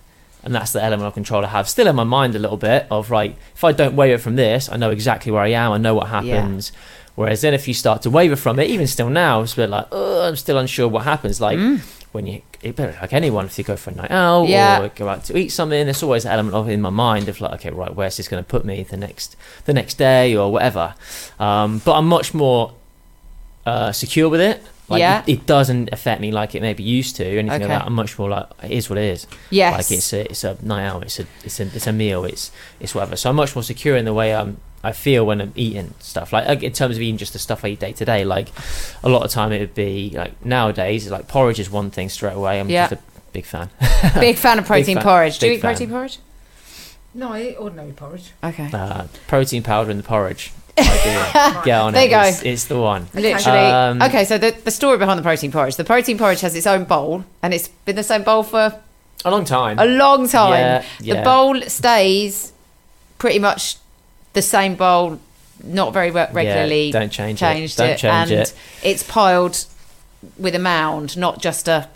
And 0.44 0.56
that's 0.56 0.72
the 0.72 0.82
element 0.82 1.06
of 1.08 1.14
control 1.14 1.44
I 1.44 1.50
have 1.50 1.68
still 1.68 1.88
in 1.88 1.96
my 1.96 2.06
mind 2.06 2.34
a 2.36 2.40
little 2.40 2.56
bit 2.58 2.88
of 2.90 3.12
right. 3.12 3.36
If 3.54 3.64
I 3.66 3.74
don't 3.74 3.96
waver 3.98 4.18
from 4.18 4.36
this, 4.38 4.70
I 4.72 4.78
know 4.78 4.92
exactly 4.92 5.30
where 5.32 5.42
I 5.42 5.50
am. 5.50 5.74
I 5.74 5.78
know 5.78 5.94
what 5.96 6.08
happens. 6.08 6.72
Whereas 7.16 7.42
then, 7.42 7.54
if 7.54 7.68
you 7.68 7.74
start 7.74 8.04
to 8.04 8.10
waver 8.12 8.36
from 8.38 8.58
it, 8.60 8.70
even 8.70 8.88
still 8.88 9.10
now, 9.10 9.42
it's 9.42 9.54
a 9.54 9.56
bit 9.58 9.70
like, 9.72 9.88
oh, 9.92 10.22
I'm 10.28 10.36
still 10.38 10.58
unsure 10.60 10.88
what 10.88 11.04
happens. 11.04 11.42
Like 11.42 11.58
Mm. 11.58 11.82
When 12.14 12.26
you, 12.26 12.42
like 12.64 13.14
anyone, 13.14 13.46
if 13.46 13.58
you 13.58 13.64
go 13.64 13.76
for 13.76 13.92
a 13.92 13.96
night 13.96 14.12
out 14.12 14.44
Yeah. 14.48 14.82
or 14.82 14.90
go 14.90 15.08
out 15.10 15.24
to 15.26 15.38
eat 15.38 15.50
something, 15.50 15.86
there's 15.86 16.02
always 16.04 16.26
an 16.26 16.32
element 16.32 16.56
of 16.56 16.70
in 16.70 16.82
my 16.82 16.90
mind 16.90 17.30
of 17.30 17.40
like, 17.42 17.54
okay, 17.56 17.70
right, 17.72 17.94
where's 17.94 18.18
this 18.18 18.28
going 18.28 18.44
to 18.44 18.48
put 18.48 18.66
me 18.66 18.84
the 18.84 18.98
next, 18.98 19.36
the 19.66 19.74
next 19.74 19.96
day 19.96 20.36
or 20.36 20.52
whatever. 20.52 20.96
Um, 21.40 21.80
but 21.86 21.94
I'm 21.96 22.08
much 22.08 22.34
more 22.34 22.74
uh, 23.66 23.92
secure 23.92 24.30
with 24.30 24.42
it. 24.42 24.64
Like 24.90 25.00
Yeah. 25.02 25.24
it, 25.28 25.30
it 25.40 25.46
doesn't 25.46 25.90
affect 25.92 26.22
me 26.22 26.32
like 26.32 26.56
it 26.56 26.62
maybe 26.62 26.82
used 26.82 27.18
to. 27.18 27.26
Anything 27.26 27.50
Okay. 27.50 27.60
like 27.68 27.80
that. 27.80 27.86
I'm 27.86 27.94
much 27.94 28.18
more 28.18 28.30
like 28.30 28.46
it 28.64 28.72
is 28.72 28.90
what 28.90 28.98
it 28.98 29.04
is. 29.06 29.28
yes, 29.50 29.74
Like 29.74 29.92
it's 29.98 30.14
a 30.14 30.22
it's 30.32 30.44
a 30.46 30.58
night 30.62 30.86
out. 30.88 31.04
It's 31.04 31.20
a 31.20 31.26
it's 31.44 31.60
a 31.60 31.64
it's 31.64 31.88
a 31.88 31.92
meal. 31.92 32.24
It's 32.24 32.52
it's 32.80 32.96
whatever. 32.96 33.18
So 33.18 33.30
I'm 33.30 33.36
much 33.36 33.54
more 33.54 33.64
secure 33.64 33.98
in 33.98 34.06
the 34.06 34.14
way 34.14 34.34
I'm 34.34 34.58
I 34.84 34.92
feel 34.92 35.26
when 35.26 35.42
I'm 35.42 35.54
eating 35.56 35.94
stuff. 36.00 36.32
Like 36.32 36.48
like, 36.48 36.64
in 36.64 36.72
terms 36.74 36.96
of 36.96 37.02
eating 37.02 37.18
just 37.18 37.34
the 37.34 37.40
stuff 37.40 37.66
I 37.66 37.70
eat 37.70 37.80
day 37.80 37.94
to 37.94 38.06
day. 38.06 38.24
Like 38.26 38.50
a 39.04 39.10
lot 39.10 39.24
of 39.24 39.32
time 39.32 39.52
it 39.52 39.60
would 39.60 39.76
be 39.76 40.12
like 40.16 40.44
nowadays 40.46 41.10
like 41.10 41.28
porridge 41.28 41.60
is 41.60 41.70
one 41.70 41.90
thing 41.92 42.10
straight 42.10 42.34
away. 42.36 42.60
I'm 42.60 42.70
Yeah. 42.70 42.88
just 42.90 43.02
a 43.02 43.06
big 43.34 43.46
fan. 43.46 43.70
big 44.20 44.38
fan 44.38 44.60
of 44.60 44.66
protein 44.66 44.96
fan. 44.98 45.04
porridge. 45.04 45.40
Do 45.40 45.48
you 45.48 45.54
eat 45.54 45.62
fan. 45.62 45.72
protein 45.74 45.90
porridge? 45.90 46.20
No, 47.14 47.32
I 47.34 47.42
eat 47.42 47.56
ordinary 47.56 47.92
porridge. 47.94 48.32
Okay. 48.44 48.70
Uh, 48.72 49.06
protein 49.28 49.64
powder 49.64 49.90
in 49.90 49.98
the 49.98 50.04
porridge. 50.04 50.52
Ideal. 50.78 51.62
Get 51.66 51.80
on 51.82 51.94
There 51.94 52.04
it. 52.04 52.06
you 52.06 52.12
go. 52.12 52.22
It's, 52.22 52.44
it's 52.44 52.66
the 52.66 52.80
one. 52.80 53.08
Literally. 53.16 53.58
Um, 53.60 54.02
okay, 54.04 54.24
so 54.26 54.38
the, 54.38 54.52
the 54.64 54.70
story 54.70 55.00
behind 55.00 55.18
the 55.18 55.24
protein 55.24 55.52
porridge. 55.52 55.76
The 55.76 55.84
protein 55.84 56.20
porridge 56.20 56.42
has 56.42 56.56
its 56.56 56.68
own 56.68 56.84
bowl, 56.84 57.26
and 57.42 57.52
it's 57.56 57.68
been 57.68 57.96
the 57.96 58.04
same 58.04 58.22
bowl 58.22 58.44
for 58.44 58.80
A 59.26 59.32
long 59.32 59.44
time. 59.44 59.80
a 59.80 59.86
long 59.88 60.28
time. 60.30 60.52
Yeah, 60.60 60.86
The 61.00 61.06
yeah. 61.06 61.24
bowl 61.24 61.60
stays 61.64 62.54
pretty 63.18 63.40
much 63.40 63.78
the 64.38 64.42
same 64.44 64.76
bowl, 64.76 65.20
not 65.64 65.92
very 65.94 66.12
regularly. 66.12 66.86
Yeah, 66.88 67.00
don't 67.00 67.12
change 67.12 67.40
changed 67.40 67.74
it. 67.76 67.78
Don't 67.84 67.90
it, 67.92 67.98
change 67.98 68.32
and 68.32 68.42
it. 68.42 68.54
it's 68.84 69.04
piled 69.04 69.66
with 70.38 70.54
a 70.56 70.60
mound, 70.60 71.18
not 71.18 71.42
just 71.42 71.68
a. 71.68 71.90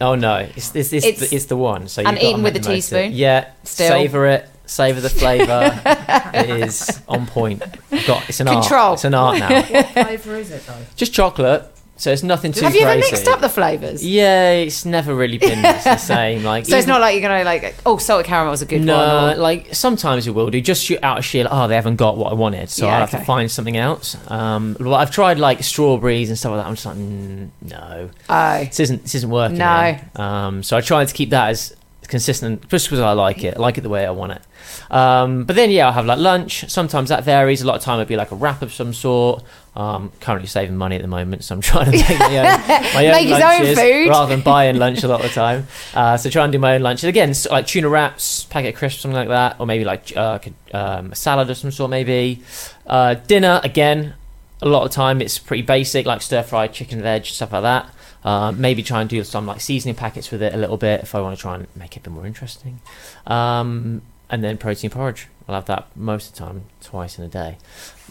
Oh 0.00 0.14
no, 0.14 0.36
it's 0.36 0.74
it's 0.74 0.92
it's, 0.92 1.04
It's- 1.04 1.28
the, 1.30 1.36
it's 1.36 1.44
the 1.46 1.56
one. 1.56 1.88
So 1.88 2.02
and 2.02 2.12
you've 2.12 2.20
gotta 2.22 2.28
eaten 2.30 2.42
with 2.42 2.56
a 2.56 2.60
the 2.60 2.68
most 2.68 2.92
of 2.92 2.98
it. 2.98 3.02
teaspoon? 3.02 3.18
Yeah, 3.18 3.50
Still. 3.64 3.88
savor 3.90 4.26
it, 4.26 4.48
savor 4.66 5.00
the 5.00 5.10
flavour. 5.10 5.80
it 6.34 6.50
is 6.68 7.00
on 7.08 7.26
point. 7.26 7.62
You've 7.90 8.06
got 8.06 8.28
it's 8.28 8.40
an 8.40 8.46
Control. 8.46 8.80
art. 8.80 8.94
It's 8.94 9.04
an 9.04 9.14
art 9.14 9.38
now. 9.40 9.62
What 9.62 9.86
flavour 9.88 10.36
is 10.36 10.50
it 10.52 10.64
though? 10.66 10.86
Just 10.96 11.12
chocolate, 11.12 11.64
so 12.00 12.10
it's 12.10 12.22
nothing 12.22 12.50
too 12.52 12.64
Have 12.64 12.74
you 12.74 12.80
ever 12.80 12.98
crazy. 12.98 13.12
mixed 13.12 13.28
up 13.28 13.40
the 13.40 13.48
flavours? 13.50 14.04
Yeah, 14.04 14.52
it's 14.52 14.86
never 14.86 15.14
really 15.14 15.36
been 15.36 15.60
the 15.60 15.96
same. 15.98 16.42
Like 16.44 16.64
So 16.64 16.78
it's 16.78 16.86
not 16.86 17.02
like 17.02 17.14
you're 17.14 17.28
gonna 17.28 17.44
like, 17.44 17.74
oh, 17.84 17.98
salted 17.98 18.24
caramel 18.24 18.54
is 18.54 18.62
a 18.62 18.66
good 18.66 18.80
no, 18.80 18.96
one. 18.96 19.34
Or, 19.34 19.36
like 19.36 19.74
sometimes 19.74 20.26
it 20.26 20.30
will 20.30 20.48
do. 20.48 20.62
Just 20.62 20.82
shoot 20.82 20.98
out 21.02 21.18
of 21.18 21.26
sheer. 21.26 21.44
Like, 21.44 21.52
oh, 21.52 21.68
they 21.68 21.74
haven't 21.74 21.96
got 21.96 22.16
what 22.16 22.32
I 22.32 22.34
wanted, 22.34 22.70
so 22.70 22.86
Yeah, 22.86 22.94
I'll 22.94 23.00
have 23.06 23.10
to 23.10 23.24
find 23.26 23.50
something 23.50 23.76
else. 23.76 24.16
Um, 24.30 24.78
well, 24.80 24.94
I've 24.94 25.10
tried 25.10 25.38
like 25.38 25.62
strawberries 25.62 26.30
and 26.30 26.38
stuff 26.38 26.52
like 26.52 26.62
that. 26.62 26.68
I'm 26.68 26.74
just 26.74 26.86
like, 26.86 26.96
mm, 26.96 27.50
no, 27.60 28.10
oh, 28.30 28.58
this 28.64 28.80
isn't 28.80 29.02
this 29.02 29.14
isn't 29.16 29.30
working. 29.30 29.58
No. 29.58 29.98
Um, 30.16 30.62
so 30.62 30.78
I 30.78 30.80
tried 30.80 31.08
to 31.08 31.14
keep 31.14 31.28
that 31.30 31.50
as 31.50 31.76
consistent, 32.08 32.66
just 32.68 32.86
because 32.86 33.00
I 33.00 33.12
like 33.12 33.44
it. 33.44 33.56
I 33.56 33.60
like 33.60 33.76
it 33.76 33.82
the 33.82 33.90
way 33.90 34.06
I 34.06 34.10
want 34.10 34.32
it. 34.32 34.42
Um, 34.90 35.44
but 35.44 35.56
then 35.56 35.70
yeah, 35.70 35.86
I'll 35.86 35.92
have 35.92 36.06
like 36.06 36.18
lunch. 36.18 36.68
Sometimes 36.70 37.08
that 37.10 37.24
varies. 37.24 37.62
A 37.62 37.66
lot 37.66 37.76
of 37.76 37.82
time 37.82 37.98
it'd 37.98 38.08
be 38.08 38.16
like 38.16 38.32
a 38.32 38.36
wrap 38.36 38.62
of 38.62 38.72
some 38.72 38.92
sort. 38.92 39.42
Um, 39.76 40.10
currently 40.20 40.48
saving 40.48 40.76
money 40.76 40.96
at 40.96 41.02
the 41.02 41.06
moment, 41.08 41.44
so 41.44 41.54
I'm 41.54 41.60
trying 41.72 41.86
to 41.86 41.90
make 41.92 42.18
my 42.18 42.38
own, 42.38 42.44
my 42.94 43.06
own 43.06 43.12
Make 43.12 43.28
his 43.28 43.36
own 43.36 43.40
lunches 43.40 43.78
food. 43.78 44.08
rather 44.08 44.34
than 44.34 44.40
buying 44.42 44.76
lunch 44.76 45.04
a 45.04 45.08
lot 45.08 45.20
of 45.24 45.28
the 45.28 45.32
time. 45.34 45.66
Uh, 45.94 46.16
so 46.16 46.28
try 46.28 46.42
and 46.44 46.52
do 46.52 46.58
my 46.58 46.74
own 46.74 46.82
lunch. 46.82 47.02
And 47.04 47.08
again, 47.08 47.30
s- 47.30 47.48
like 47.48 47.66
tuna 47.68 47.88
wraps, 47.88 48.44
packet 48.44 48.70
of 48.74 48.74
crisps, 48.76 49.02
something 49.02 49.16
like 49.16 49.28
that, 49.28 49.56
or 49.60 49.66
maybe 49.66 49.84
like 49.84 50.12
uh, 50.16 50.38
um, 50.72 51.12
a 51.12 51.14
salad 51.14 51.48
of 51.50 51.56
some 51.56 51.70
sort, 51.70 51.90
maybe. 51.90 52.42
Uh, 52.86 53.14
dinner 53.14 53.60
again. 53.62 54.14
A 54.62 54.68
lot 54.68 54.84
of 54.84 54.90
time 54.90 55.22
it's 55.22 55.38
pretty 55.38 55.62
basic, 55.62 56.04
like 56.04 56.20
stir 56.20 56.42
fried 56.42 56.72
chicken, 56.72 57.00
veg, 57.00 57.24
stuff 57.24 57.52
like 57.52 57.62
that. 57.62 57.94
Uh, 58.24 58.52
maybe 58.52 58.82
try 58.82 59.00
and 59.00 59.08
do 59.08 59.22
some 59.24 59.46
like 59.46 59.60
seasoning 59.60 59.94
packets 59.94 60.30
with 60.30 60.42
it 60.42 60.52
a 60.52 60.56
little 60.58 60.76
bit 60.76 61.00
if 61.00 61.14
I 61.14 61.20
want 61.20 61.34
to 61.36 61.40
try 61.40 61.54
and 61.54 61.66
make 61.76 61.96
it 61.96 62.00
a 62.00 62.02
bit 62.02 62.12
more 62.12 62.26
interesting. 62.26 62.80
Um, 63.26 64.02
and 64.28 64.42
then 64.44 64.58
protein 64.58 64.90
porridge. 64.90 65.28
I'll 65.50 65.56
have 65.56 65.66
that 65.66 65.88
most 65.96 66.28
of 66.28 66.34
the 66.34 66.38
time, 66.44 66.62
twice 66.80 67.18
in 67.18 67.24
a 67.24 67.28
day. 67.28 67.58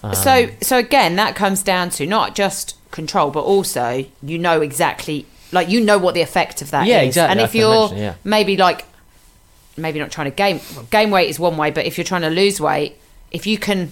Um, 0.04 0.14
so 0.14 0.50
so 0.62 0.78
again, 0.78 1.16
that 1.16 1.36
comes 1.36 1.64
down 1.64 1.90
to 1.92 2.06
not 2.06 2.36
just 2.36 2.76
control, 2.92 3.32
but 3.32 3.42
also 3.44 4.06
you 4.22 4.38
know 4.38 4.62
exactly, 4.62 5.26
like 5.54 5.70
you 5.70 5.80
know 5.80 5.98
what 5.98 6.16
the 6.16 6.22
effect 6.22 6.62
of 6.62 6.72
that 6.72 6.84
is. 6.84 6.90
Yeah, 6.90 7.02
exactly, 7.02 7.32
And 7.32 7.42
if 7.42 7.56
you're 7.56 7.74
imagine, 7.88 7.98
yeah. 7.98 8.14
maybe 8.26 8.58
like, 8.58 8.86
maybe 9.78 10.00
not 10.00 10.12
trying 10.12 10.30
to 10.30 10.36
gain 10.36 10.60
well, 10.76 10.86
gain 10.92 11.12
weight 11.12 11.30
is 11.30 11.40
one 11.40 11.56
way, 11.56 11.72
but 11.72 11.86
if 11.86 11.98
you're 11.98 12.06
trying 12.06 12.24
to 12.24 12.30
lose 12.30 12.60
weight, 12.60 12.98
if 13.32 13.48
you 13.48 13.58
can. 13.58 13.92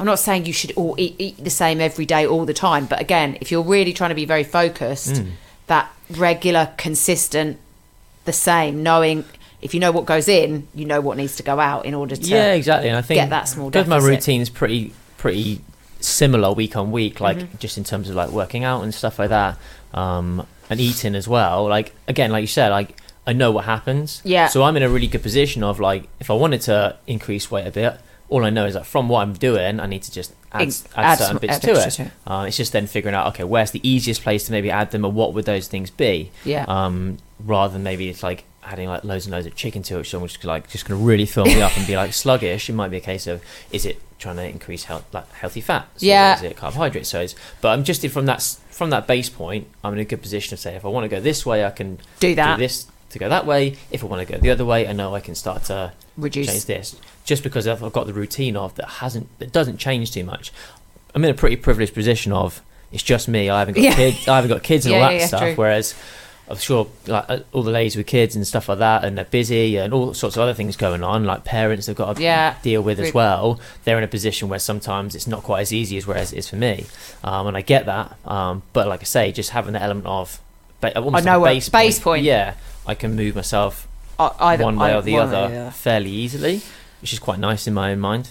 I'm 0.00 0.06
not 0.06 0.20
saying 0.20 0.46
you 0.46 0.52
should 0.52 0.70
all 0.76 0.94
eat, 0.96 1.16
eat 1.18 1.42
the 1.42 1.50
same 1.50 1.80
every 1.80 2.06
day 2.06 2.24
all 2.24 2.44
the 2.44 2.54
time, 2.54 2.86
but 2.86 3.00
again, 3.00 3.36
if 3.40 3.50
you're 3.50 3.62
really 3.64 3.92
trying 3.92 4.10
to 4.10 4.14
be 4.14 4.26
very 4.26 4.44
focused, 4.44 5.14
Mm. 5.14 5.30
that 5.66 5.90
regular, 6.10 6.72
consistent, 6.76 7.58
the 8.24 8.32
same, 8.32 8.84
knowing 8.84 9.24
if 9.60 9.74
you 9.74 9.80
know 9.80 9.90
what 9.92 10.04
goes 10.06 10.28
in, 10.28 10.68
you 10.74 10.84
know 10.84 11.00
what 11.00 11.16
needs 11.16 11.36
to 11.36 11.42
go 11.42 11.58
out 11.58 11.84
in 11.86 11.94
order 11.94 12.14
to 12.16 12.22
yeah, 12.22 12.52
exactly. 12.52 12.88
And 12.88 12.96
I 12.96 13.02
think 13.02 13.18
get 13.20 13.30
that 13.30 13.48
small 13.48 13.70
because 13.70 13.88
my 13.88 13.96
deficit. 13.96 14.10
routine's 14.10 14.50
pretty 14.50 14.92
pretty 15.16 15.60
similar 16.00 16.52
week 16.52 16.76
on 16.76 16.92
week, 16.92 17.20
like 17.20 17.38
Mm-hmm. 17.38 17.58
just 17.58 17.76
in 17.78 17.84
terms 17.84 18.08
of 18.08 18.16
like 18.16 18.30
working 18.30 18.64
out 18.64 18.82
and 18.82 18.94
stuff 18.94 19.18
like 19.18 19.30
that, 19.30 19.58
um, 19.94 20.46
and 20.70 20.80
eating 20.80 21.14
as 21.14 21.26
well. 21.26 21.66
Like 21.68 21.92
again, 22.06 22.30
like 22.30 22.42
you 22.42 22.46
said, 22.46 22.70
like 22.70 22.96
I 23.26 23.32
know 23.32 23.50
what 23.50 23.64
happens. 23.64 24.22
Yeah. 24.24 24.46
So 24.48 24.62
I'm 24.62 24.76
in 24.76 24.82
a 24.82 24.88
really 24.88 25.06
good 25.08 25.22
position 25.22 25.62
of 25.62 25.80
like 25.80 26.08
if 26.20 26.30
I 26.30 26.34
wanted 26.34 26.60
to 26.62 26.96
increase 27.06 27.50
weight 27.50 27.66
a 27.66 27.70
bit, 27.72 27.98
all 28.28 28.44
I 28.44 28.50
know 28.50 28.64
is 28.66 28.74
that 28.74 28.86
from 28.86 29.08
what 29.08 29.20
I'm 29.22 29.32
doing, 29.34 29.80
I 29.80 29.86
need 29.86 30.02
to 30.04 30.12
just 30.12 30.32
add, 30.52 30.62
add, 30.62 30.74
add 30.96 31.18
certain 31.18 31.38
bits 31.38 31.54
add 31.56 31.62
to 31.62 31.72
it. 31.72 31.90
to 31.90 32.10
Uh, 32.32 32.44
it's 32.44 32.56
just 32.56 32.72
then 32.72 32.86
figuring 32.86 33.14
out 33.14 33.26
okay, 33.28 33.44
where's 33.44 33.72
the 33.72 33.86
easiest 33.86 34.22
place 34.22 34.44
to 34.46 34.52
maybe 34.52 34.70
add 34.70 34.92
them, 34.92 35.04
or 35.04 35.10
what 35.10 35.34
would 35.34 35.46
those 35.46 35.66
things 35.68 35.90
be? 35.90 36.30
Yeah. 36.44 36.64
Um, 36.68 37.18
rather 37.44 37.72
than 37.72 37.82
maybe 37.82 38.08
it's 38.08 38.22
like 38.22 38.44
adding 38.68 38.88
like 38.88 39.04
loads 39.04 39.26
and 39.26 39.32
loads 39.32 39.46
of 39.46 39.54
chicken 39.54 39.82
to 39.84 39.94
it, 39.98 40.12
which 40.12 40.14
is 40.38 40.44
like 40.44 40.68
just 40.68 40.86
going 40.86 41.00
to 41.00 41.04
really 41.06 41.26
fill 41.26 41.44
me 41.46 41.60
up 41.62 41.76
and 41.76 41.86
be 41.86 41.96
like 41.96 42.12
sluggish. 42.24 42.68
It 42.68 42.74
might 42.74 42.90
be 42.90 42.98
a 42.98 43.00
case 43.00 43.26
of 43.26 43.42
is 43.72 43.86
it 43.86 44.00
trying 44.18 44.36
to 44.36 44.48
increase 44.48 44.84
health, 44.84 45.04
like 45.12 45.30
healthy 45.32 45.60
fats? 45.60 46.02
Yeah. 46.02 46.36
Is 46.36 46.42
it 46.42 46.56
carbohydrates? 46.56 47.08
So, 47.08 47.20
it's, 47.20 47.34
but 47.60 47.68
I'm 47.70 47.84
just 47.84 48.06
from 48.08 48.26
that 48.26 48.42
from 48.70 48.90
that 48.90 49.06
base 49.06 49.28
point, 49.28 49.66
I'm 49.82 49.92
in 49.94 49.98
a 49.98 50.04
good 50.04 50.22
position 50.22 50.50
to 50.50 50.56
say 50.62 50.74
if 50.76 50.84
I 50.84 50.88
want 50.88 51.04
to 51.04 51.08
go 51.08 51.20
this 51.20 51.44
way, 51.46 51.64
I 51.64 51.70
can 51.70 51.98
Do 52.20 52.34
that. 52.36 52.56
do 52.56 52.62
this 52.62 52.86
to 53.10 53.18
go 53.18 53.28
that 53.28 53.46
way. 53.46 53.76
If 53.90 54.04
I 54.04 54.06
want 54.06 54.26
to 54.26 54.32
go 54.32 54.38
the 54.38 54.50
other 54.50 54.64
way, 54.64 54.86
I 54.86 54.92
know 54.92 55.14
I 55.14 55.20
can 55.20 55.34
start 55.34 55.64
to 55.64 55.92
reduce. 56.16 56.46
change 56.46 56.66
this. 56.66 56.94
Just 57.24 57.42
because 57.42 57.66
I've 57.66 57.80
got 57.92 58.06
the 58.06 58.12
routine 58.12 58.56
of 58.56 58.74
that 58.76 58.88
hasn't 58.88 59.28
that 59.38 59.52
doesn't 59.52 59.78
change 59.78 60.12
too 60.12 60.24
much. 60.24 60.52
I'm 61.14 61.24
in 61.24 61.30
a 61.30 61.34
pretty 61.34 61.56
privileged 61.56 61.94
position 61.94 62.32
of 62.32 62.60
it's 62.92 63.02
just 63.02 63.28
me. 63.28 63.50
I 63.50 63.58
haven't 63.58 63.74
got 63.74 63.82
Yeah. 63.84 63.94
kids. 63.96 64.28
I 64.28 64.36
haven't 64.36 64.50
got 64.50 64.62
kids 64.62 64.86
and 64.86 64.92
Yeah, 64.94 65.00
all 65.02 65.08
that 65.10 65.16
yeah, 65.18 65.26
stuff. 65.26 65.40
true. 65.40 65.54
Whereas 65.56 65.94
I'm 66.50 66.56
sure 66.56 66.88
like 67.06 67.24
uh, 67.28 67.38
all 67.52 67.62
the 67.62 67.70
ladies 67.70 67.94
with 67.96 68.06
kids 68.06 68.34
and 68.34 68.46
stuff 68.46 68.68
like 68.68 68.78
that, 68.78 69.04
and 69.04 69.18
they're 69.18 69.24
busy 69.26 69.76
and 69.76 69.92
all 69.92 70.14
sorts 70.14 70.36
of 70.36 70.42
other 70.42 70.54
things 70.54 70.76
going 70.76 71.02
on. 71.02 71.24
Like 71.24 71.44
parents 71.44 71.86
they've 71.86 71.96
got 71.96 72.16
to 72.16 72.22
Yeah. 72.22 72.54
deal 72.62 72.82
with 72.82 72.98
as 73.00 73.12
well. 73.12 73.60
They're 73.84 73.98
in 73.98 74.04
a 74.04 74.08
position 74.08 74.48
where 74.48 74.58
sometimes 74.58 75.14
it's 75.14 75.26
not 75.26 75.42
quite 75.42 75.60
as 75.60 75.72
easy 75.72 75.96
as 75.98 76.06
whereas 76.06 76.32
it 76.32 76.38
is 76.38 76.48
for 76.48 76.56
me, 76.56 76.86
um, 77.22 77.46
and 77.48 77.56
I 77.56 77.60
get 77.60 77.86
that. 77.86 78.16
Um, 78.24 78.62
but 78.72 78.88
like 78.88 79.00
I 79.00 79.04
say, 79.04 79.30
just 79.32 79.50
having 79.50 79.72
the 79.74 79.82
element 79.82 80.06
of 80.06 80.40
ba- 80.80 80.98
almost 80.98 81.24
know 81.24 81.40
like 81.40 81.50
a 81.50 81.54
base, 81.56 81.68
base 81.68 81.98
point. 81.98 82.24
Yeah, 82.24 82.54
I 82.86 82.94
can 82.94 83.14
move 83.14 83.34
myself 83.36 83.86
I- 84.18 84.30
either- 84.40 84.64
one 84.64 84.78
way 84.78 84.92
I- 84.92 84.96
or 84.96 85.02
the 85.02 85.18
other 85.18 85.48
way, 85.48 85.52
yeah. 85.54 85.70
fairly 85.70 86.10
easily, 86.10 86.62
which 87.02 87.12
is 87.12 87.18
quite 87.18 87.38
nice 87.38 87.66
in 87.66 87.74
my 87.74 87.92
own 87.92 88.00
mind. 88.00 88.30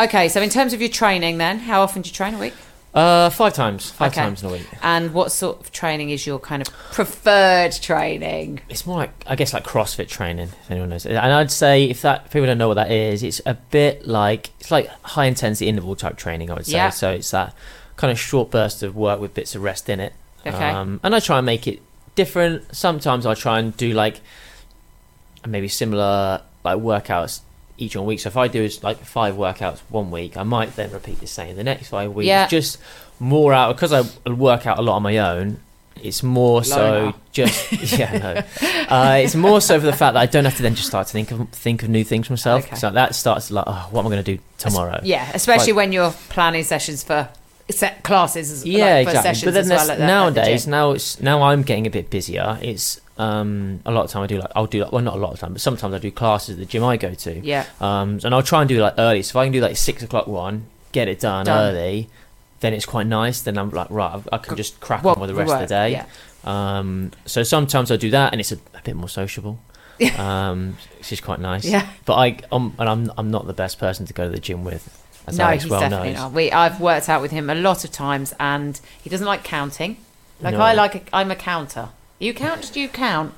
Okay, 0.00 0.28
so 0.28 0.40
in 0.42 0.50
terms 0.50 0.72
of 0.72 0.80
your 0.80 0.90
training, 0.90 1.38
then, 1.38 1.60
how 1.60 1.82
often 1.82 2.02
do 2.02 2.08
you 2.08 2.14
train 2.14 2.34
a 2.34 2.38
week? 2.38 2.54
Uh, 2.94 3.30
five 3.30 3.54
times, 3.54 3.90
five 3.90 4.12
Okay. 4.12 4.20
times 4.20 4.42
in 4.42 4.50
a 4.50 4.52
week. 4.52 4.66
And 4.82 5.14
what 5.14 5.32
sort 5.32 5.60
of 5.60 5.72
training 5.72 6.10
is 6.10 6.26
your 6.26 6.38
kind 6.38 6.60
of 6.60 6.68
preferred 6.92 7.72
training? 7.72 8.60
It's 8.68 8.86
more 8.86 8.98
like 8.98 9.12
I 9.26 9.34
guess 9.34 9.54
like 9.54 9.64
CrossFit 9.64 10.08
training, 10.08 10.48
if 10.62 10.70
anyone 10.70 10.90
knows. 10.90 11.06
And 11.06 11.16
I'd 11.18 11.50
say 11.50 11.84
if 11.84 12.02
that 12.02 12.30
people 12.30 12.44
don't 12.46 12.58
know 12.58 12.68
what 12.68 12.74
that 12.74 12.90
is, 12.90 13.22
it's 13.22 13.40
a 13.46 13.54
bit 13.54 14.06
like 14.06 14.50
it's 14.60 14.70
like 14.70 14.88
high 15.04 15.24
intensity 15.24 15.68
interval 15.70 15.96
type 15.96 16.16
training. 16.18 16.50
I 16.50 16.54
would 16.54 16.66
say. 16.66 16.72
Yeah. 16.72 16.90
So 16.90 17.12
it's 17.12 17.30
that 17.30 17.54
kind 17.96 18.10
of 18.10 18.18
short 18.18 18.50
burst 18.50 18.82
of 18.82 18.94
work 18.94 19.20
with 19.20 19.32
bits 19.32 19.54
of 19.54 19.62
rest 19.62 19.88
in 19.88 19.98
it. 19.98 20.12
Okay. 20.46 20.70
Um, 20.70 21.00
and 21.02 21.14
I 21.14 21.20
try 21.20 21.38
and 21.38 21.46
make 21.46 21.66
it 21.66 21.80
different. 22.14 22.74
Sometimes 22.76 23.24
I 23.24 23.32
try 23.32 23.58
and 23.58 23.74
do 23.74 23.92
like 23.94 24.20
maybe 25.46 25.66
similar 25.68 26.42
like 26.62 26.76
workouts 26.78 27.40
each 27.82 27.96
one 27.96 28.06
week. 28.06 28.20
So 28.20 28.28
if 28.28 28.36
I 28.36 28.48
do 28.48 28.62
is 28.62 28.82
like 28.82 28.98
five 28.98 29.34
workouts 29.34 29.80
one 29.88 30.10
week, 30.10 30.36
I 30.36 30.42
might 30.44 30.74
then 30.76 30.90
repeat 30.92 31.20
the 31.20 31.26
same 31.26 31.56
the 31.56 31.64
next 31.64 31.88
five 31.88 32.12
weeks. 32.12 32.26
Yeah. 32.26 32.46
Just 32.46 32.78
more 33.18 33.52
out 33.52 33.76
because 33.76 33.92
I 33.92 34.30
work 34.30 34.66
out 34.66 34.78
a 34.78 34.82
lot 34.82 34.96
on 34.96 35.02
my 35.02 35.18
own. 35.18 35.60
It's 36.02 36.22
more 36.22 36.64
so 36.64 37.14
just 37.32 37.70
yeah 37.98 38.18
no. 38.18 38.66
Uh, 38.88 39.16
it's 39.22 39.34
more 39.34 39.60
so 39.60 39.78
for 39.78 39.86
the 39.86 39.92
fact 39.92 40.14
that 40.14 40.20
I 40.20 40.26
don't 40.26 40.44
have 40.44 40.56
to 40.56 40.62
then 40.62 40.74
just 40.74 40.88
start 40.88 41.06
to 41.06 41.12
think 41.12 41.30
of 41.30 41.48
think 41.50 41.82
of 41.82 41.88
new 41.90 42.02
things 42.02 42.26
for 42.26 42.32
myself. 42.32 42.64
Okay. 42.66 42.76
So 42.76 42.90
that 42.90 43.14
starts 43.14 43.50
like 43.50 43.64
oh, 43.66 43.88
what 43.90 44.00
am 44.00 44.06
I 44.06 44.10
going 44.10 44.24
to 44.24 44.36
do 44.36 44.42
tomorrow? 44.58 45.00
Yeah, 45.02 45.30
especially 45.34 45.72
Like- 45.72 45.76
when 45.76 45.92
you're 45.92 46.12
planning 46.30 46.64
sessions 46.64 47.04
for 47.04 47.28
set 47.70 48.02
classes. 48.02 48.64
Yeah 48.64 48.84
like, 48.84 49.04
for 49.06 49.10
exactly 49.10 49.28
Sessions 49.34 49.44
but 49.44 49.54
then 49.54 49.64
as 49.64 49.68
well 49.70 49.80
at 49.80 49.90
at 49.90 49.98
the 49.98 50.06
nowadays 50.06 50.66
now 50.66 50.90
it's 50.90 51.20
now 51.20 51.42
i'm 51.42 51.62
getting 51.62 51.86
a 51.86 51.90
bit 51.90 52.10
busier 52.10 52.58
it's 52.60 53.00
um 53.18 53.80
a 53.84 53.90
lot 53.90 54.04
of 54.04 54.10
time 54.10 54.22
i 54.22 54.26
do 54.26 54.38
like 54.38 54.50
i'll 54.56 54.66
do 54.66 54.82
like 54.82 54.90
well 54.92 55.02
not 55.02 55.14
a 55.14 55.18
lot 55.18 55.32
of 55.32 55.38
time 55.38 55.52
but 55.52 55.60
sometimes 55.60 55.92
i 55.94 55.98
do 55.98 56.10
classes 56.10 56.54
at 56.54 56.58
the 56.58 56.64
gym 56.64 56.82
i 56.82 56.96
go 56.96 57.12
to 57.12 57.38
yeah, 57.40 57.66
um 57.80 58.18
and 58.24 58.34
i'll 58.34 58.42
try 58.42 58.60
and 58.62 58.68
do 58.68 58.80
like 58.80 58.94
early 58.98 59.22
so 59.22 59.30
if 59.32 59.36
i 59.42 59.44
can 59.44 59.52
do 59.52 59.60
like 59.60 59.76
six 59.76 60.02
o'clock 60.02 60.26
one 60.26 60.64
get 60.92 61.08
it 61.08 61.20
done, 61.20 61.44
Done. 61.46 61.74
early 61.74 62.08
then 62.60 62.72
it's 62.72 62.86
quite 62.86 63.06
nice 63.06 63.42
then 63.42 63.58
i'm 63.58 63.70
like 63.70 63.88
right 63.90 64.14
i, 64.32 64.36
I 64.36 64.38
can 64.38 64.56
just 64.56 64.80
crack 64.80 65.04
Well, 65.04 65.14
on 65.14 65.20
with 65.20 65.28
the 65.30 65.34
rest 65.36 65.48
work, 65.50 65.62
of 65.62 65.68
the 65.68 65.74
day 65.74 65.90
Yeah. 65.92 66.06
um 66.44 67.12
so 67.26 67.42
sometimes 67.42 67.90
i 67.90 67.96
do 67.96 68.10
that 68.10 68.32
and 68.32 68.40
it's 68.40 68.52
a, 68.52 68.56
a 68.74 68.80
bit 68.82 68.96
more 68.96 69.08
sociable 69.08 69.58
um 70.18 70.76
which 70.98 71.12
is 71.12 71.20
quite 71.20 71.38
nice 71.38 71.64
Yeah. 71.66 71.86
but 72.06 72.14
i 72.14 72.38
um, 72.50 72.74
and 72.78 72.88
i'm 72.88 73.12
i'm 73.18 73.30
not 73.30 73.46
the 73.46 73.52
best 73.52 73.78
person 73.78 74.06
to 74.06 74.12
go 74.14 74.24
to 74.24 74.30
the 74.30 74.40
gym 74.40 74.64
with 74.64 74.98
as 75.26 75.38
no, 75.38 75.44
Alex 75.44 75.62
he's 75.64 75.70
well 75.70 75.80
definitely 75.80 76.08
knows 76.14 76.18
not. 76.18 76.32
We, 76.32 76.50
I've 76.50 76.80
worked 76.80 77.08
out 77.08 77.22
with 77.22 77.30
him 77.30 77.48
a 77.48 77.54
lot 77.54 77.84
of 77.84 77.92
times, 77.92 78.34
and 78.40 78.80
he 79.00 79.08
doesn't 79.08 79.24
like 79.24 79.44
counting. 79.44 79.98
Like 80.40 80.54
No. 80.54 80.60
I 80.60 80.72
like, 80.74 80.96
a, 80.96 81.02
I'm 81.12 81.30
a 81.30 81.36
counter. 81.36 81.90
You 82.22 82.32
count? 82.32 82.70
Do 82.72 82.80
you 82.80 82.88
count? 82.88 83.34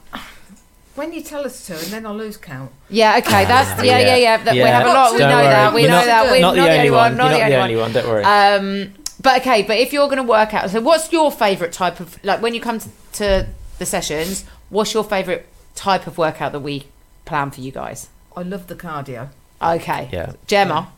When 0.95 1.15
you 1.15 1.23
tell 1.23 1.45
us 1.47 1.67
to, 1.69 1.73
and 1.73 1.87
then 1.87 2.05
I'll 2.07 2.15
lose 2.15 2.37
count. 2.37 2.71
Yeah. 2.91 3.17
Okay. 3.19 3.47
That's 3.47 3.83
yeah, 3.83 3.99
yeah, 3.99 4.07
Yeah. 4.09 4.17
yeah. 4.17 4.37
that- 4.45 4.53
We 4.53 4.59
Yeah. 4.61 4.79
have 4.79 4.87
a 4.87 4.91
lot. 4.93 5.13
We 5.13 5.19
Don't 5.21 5.31
know 5.31 5.37
worry, 5.37 5.45
that. 5.47 5.75
We 5.75 5.81
You're 5.81 5.91
know 5.91 5.97
not- 5.97 6.05
that. 6.05 6.31
We're 6.31 6.41
not 6.41 6.55
the 6.55 6.61
only 6.71 6.91
one 6.91 7.17
Not 7.17 7.31
you're 7.31 7.39
the 7.39 7.45
only 7.45 7.57
only 7.57 7.77
one 7.77 7.93
don't 7.93 8.07
worry 8.07 8.25
Um, 8.25 8.93
but 9.23 9.41
okay, 9.41 9.63
but 9.63 9.79
if 9.79 9.95
you're 9.95 10.07
going 10.09 10.19
to 10.19 10.23
work 10.23 10.53
out, 10.53 10.69
so 10.71 10.81
what's 10.83 11.11
your 11.11 11.33
favourite 11.33 11.73
type 11.73 11.99
of 11.99 12.23
like 12.23 12.43
when 12.43 12.53
you 12.53 12.61
come 12.61 12.79
to, 12.79 12.89
to 13.15 13.47
the 13.79 13.87
sessions? 13.87 14.45
What's 14.69 14.93
your 14.93 15.03
favourite 15.03 15.47
type 15.75 16.07
of 16.07 16.19
workout 16.19 16.53
that 16.53 16.61
we 16.61 16.87
plan 17.25 17.51
for 17.51 17.63
you 17.63 17.73
guys? 17.73 18.09
I 18.37 18.43
love 18.43 18.67
the 18.67 18.75
cardio. 18.77 19.29
Okay, 19.63 20.11
yeah 20.13 20.33
Gemma, 20.47 20.89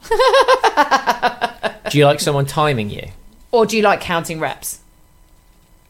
do 1.91 1.97
you 1.99 2.05
like 2.05 2.19
someone 2.19 2.47
timing 2.47 2.91
you 2.91 3.11
or 3.53 3.65
do 3.65 3.77
you 3.77 3.83
like 3.85 4.01
counting 4.01 4.41
reps? 4.41 4.81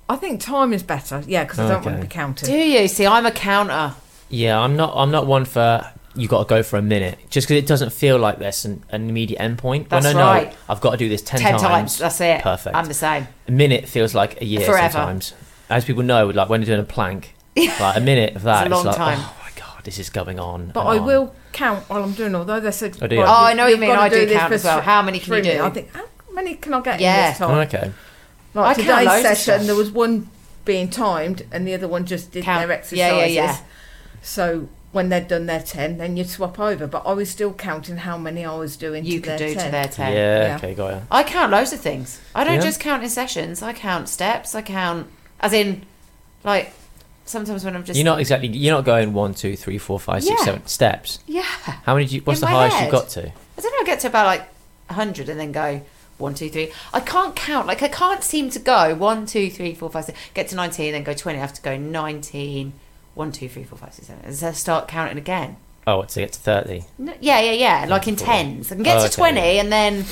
I 0.09 0.16
think 0.16 0.40
time 0.40 0.73
is 0.73 0.83
better. 0.83 1.23
Yeah, 1.27 1.45
because 1.45 1.59
I 1.59 1.62
don't 1.69 1.85
want 1.85 1.87
Okay. 1.88 1.97
to 1.97 2.03
be 2.03 2.07
counted. 2.09 2.47
Do 2.47 2.53
you 2.57 2.87
see? 2.88 3.07
I'm 3.07 3.27
a 3.27 3.31
counter. 3.33 3.95
Yeah, 4.29 4.59
I'm 4.61 4.77
not. 4.77 4.92
I'm 4.97 5.11
not 5.11 5.27
one 5.27 5.45
for 5.45 5.90
you. 6.14 6.29
Got 6.29 6.45
to 6.45 6.49
go 6.49 6.62
for 6.62 6.77
a 6.79 6.83
minute, 6.83 7.19
just 7.31 7.47
because 7.49 7.62
it 7.62 7.66
doesn't 7.66 7.90
feel 7.92 8.16
like 8.19 8.38
there's 8.38 8.64
an, 8.64 8.83
an 8.90 9.09
immediate 9.09 9.40
endpoint. 9.40 9.88
That's 9.88 10.07
when 10.07 10.16
I 10.16 10.19
know 10.21 10.27
right. 10.47 10.57
I've 10.69 10.81
got 10.81 10.92
to 10.92 10.97
do 10.97 11.09
this 11.09 11.23
ten, 11.23 11.40
Ten 11.40 11.53
times, 11.55 11.62
times. 11.62 11.99
That's 11.99 12.21
it. 12.21 12.40
Perfect. 12.42 12.75
I'm 12.77 12.87
the 12.87 12.95
same. 12.95 13.27
a 13.49 13.51
minute 13.53 13.88
feels 13.88 14.14
like 14.14 14.40
a 14.40 14.45
year 14.45 14.61
Forever. 14.61 14.92
sometimes. 14.92 15.35
As 15.69 15.85
people 15.85 16.03
know, 16.05 16.29
like 16.29 16.49
when 16.49 16.61
you're 16.62 16.66
doing 16.66 16.81
a 16.81 16.85
plank, 16.85 17.35
like 17.57 17.97
a 17.97 18.01
minute 18.01 18.37
of 18.37 18.42
that, 18.42 18.66
It's 18.66 18.73
a 18.73 18.75
long 18.77 18.87
like, 18.87 18.97
time. 18.97 19.19
oh 19.21 19.37
my 19.42 19.51
god, 19.61 19.85
this 19.85 19.99
is 19.99 20.09
going 20.11 20.38
on. 20.38 20.71
But 20.73 20.81
and 20.83 20.88
I 20.90 20.99
on. 20.99 21.05
will 21.07 21.35
count 21.53 21.88
while 21.90 22.05
I'm 22.05 22.12
doing. 22.12 22.35
Although 22.37 22.61
they 22.61 22.71
said, 22.71 22.97
Oh, 23.03 23.07
do 23.09 23.16
you? 23.16 23.23
Oh, 23.23 23.27
I 23.27 23.55
know 23.55 23.64
what 23.64 23.69
you 23.71 23.73
you've 23.73 23.81
mean. 23.81 23.90
got 23.90 24.09
to 24.09 24.16
I 24.16 24.25
do 24.27 24.33
count 24.33 24.49
for 24.49 24.55
as 24.55 24.64
well. 24.64 24.79
three- 24.79 24.85
How 24.85 25.03
many 25.03 25.19
can 25.19 25.33
you 25.35 25.42
three 25.42 25.51
minutes. 25.53 25.61
do? 25.61 25.64
I 25.64 25.71
think 25.71 25.92
how 25.95 26.33
many 26.33 26.55
can 26.55 26.75
I 26.75 26.81
get 26.83 27.01
Yeah. 27.01 27.25
in 27.27 27.31
this 27.33 27.38
time? 27.38 27.51
Oh, 27.51 27.61
okay. 27.62 27.92
Like 28.62 28.79
I 28.79 28.83
count 28.83 29.01
today's 29.01 29.07
loads 29.07 29.19
of 29.31 29.37
session, 29.37 29.55
stuff. 29.55 29.66
there 29.66 29.77
was 29.77 29.90
one 29.90 30.31
being 30.64 30.88
timed, 30.90 31.42
and 31.53 31.66
the 31.66 31.75
other 31.75 31.87
one 31.88 32.07
just 32.07 32.33
did 32.33 32.45
Count. 32.45 32.61
their 32.61 32.69
Yeah, 32.69 32.75
exercises. 32.79 32.99
yeah, 32.99 33.25
yeah. 33.27 33.53
yeah. 33.53 33.59
So 34.23 34.69
when 34.92 35.09
they'd 35.11 35.29
done 35.29 35.47
their 35.47 35.61
ten, 35.62 35.99
then 35.99 36.16
you'd 36.16 36.29
swap 36.29 36.59
over. 36.59 36.87
But 36.87 37.03
I 37.07 37.12
was 37.12 37.31
still 37.31 37.53
counting 37.53 37.99
how 37.99 38.16
many 38.19 38.45
I 38.45 38.55
was 38.57 38.77
doing. 38.77 39.05
You 39.05 39.21
to 39.21 39.29
could 39.29 39.38
their 39.38 39.49
do 39.49 39.55
10. 39.55 39.64
to 39.66 39.71
their 39.71 39.85
ten. 39.85 40.12
Yeah, 40.12 40.47
Yeah. 40.49 40.57
Okay. 40.57 40.75
Got 40.75 40.90
ya. 40.92 41.01
I 41.11 41.23
count 41.23 41.53
loads 41.53 41.73
of 41.73 41.81
things. 41.81 42.21
I 42.35 42.45
don't 42.45 42.55
Yeah. 42.57 42.61
just 42.62 42.81
count 42.81 43.03
in 43.03 43.09
sessions. 43.11 43.62
I 43.62 43.73
count 43.73 44.09
steps. 44.09 44.55
I 44.55 44.62
count, 44.62 45.07
as 45.40 45.53
in, 45.53 45.83
like 46.42 46.73
sometimes 47.27 47.64
when 47.64 47.77
I'm 47.77 47.85
just 47.85 47.97
You're 47.99 48.05
not 48.05 48.21
exactly. 48.21 48.49
You're 48.49 48.75
not 48.75 48.85
going 48.85 49.12
one, 49.12 49.35
two, 49.35 49.55
three, 49.57 49.79
four, 49.79 50.01
five, 50.01 50.25
six, 50.25 50.40
Yeah. 50.40 50.45
seven 50.47 50.66
steps. 50.66 51.19
yeah. 51.27 51.42
How 51.85 51.95
many? 51.95 52.07
Do 52.07 52.14
you, 52.16 52.21
what's 52.23 52.40
In 52.40 52.47
the 52.49 52.55
highest 52.55 52.77
head. 52.77 52.85
you've 52.85 52.92
got 52.92 53.09
to? 53.11 53.21
I 53.29 53.61
don't 53.61 53.73
know. 53.73 53.79
I 53.83 53.85
get 53.85 54.01
to 54.01 54.07
about 54.09 54.27
like 54.27 54.49
hundred 54.90 55.29
and 55.29 55.38
then 55.38 55.53
go 55.53 55.83
one, 56.18 56.35
two, 56.35 56.48
three. 56.48 56.72
I 56.94 57.00
can't 57.00 57.35
count. 57.37 57.66
Like 57.66 57.83
I 57.83 57.88
can't 57.88 58.22
seem 58.24 58.50
to 58.50 58.59
go 58.59 58.94
one, 58.94 59.26
two, 59.26 59.50
three, 59.50 59.74
four, 59.74 59.90
five, 59.90 60.05
six. 60.07 60.18
Get 60.35 60.48
to 60.48 60.57
nineteen, 60.57 60.92
then 60.92 61.02
go 61.05 61.12
twenty. 61.14 61.38
I 61.38 61.42
have 61.42 61.55
to 61.55 61.62
go 61.62 61.76
19, 61.76 62.72
one, 63.14 63.33
two, 63.33 63.48
three, 63.48 63.64
four, 63.64 63.79
five, 63.79 63.92
six, 63.94 64.07
seven. 64.09 64.24
And 64.24 64.35
then 64.35 64.55
start 64.55 64.88
counting 64.88 65.18
again. 65.18 65.57
Oh, 65.87 66.02
to 66.02 66.20
get 66.20 66.33
to 66.33 66.40
thirty. 66.40 66.85
No, 66.98 67.14
yeah, 67.20 67.40
yeah, 67.40 67.52
yeah. 67.52 67.87
Like 67.88 68.09
in 68.09 68.16
tens. 68.16 68.72
I 68.72 68.74
can 68.76 68.85
get 68.85 68.96
Oh, 68.96 69.00
to 69.00 69.07
okay. 69.07 69.14
twenty 69.14 69.59
and 69.59 69.70
then 69.72 70.05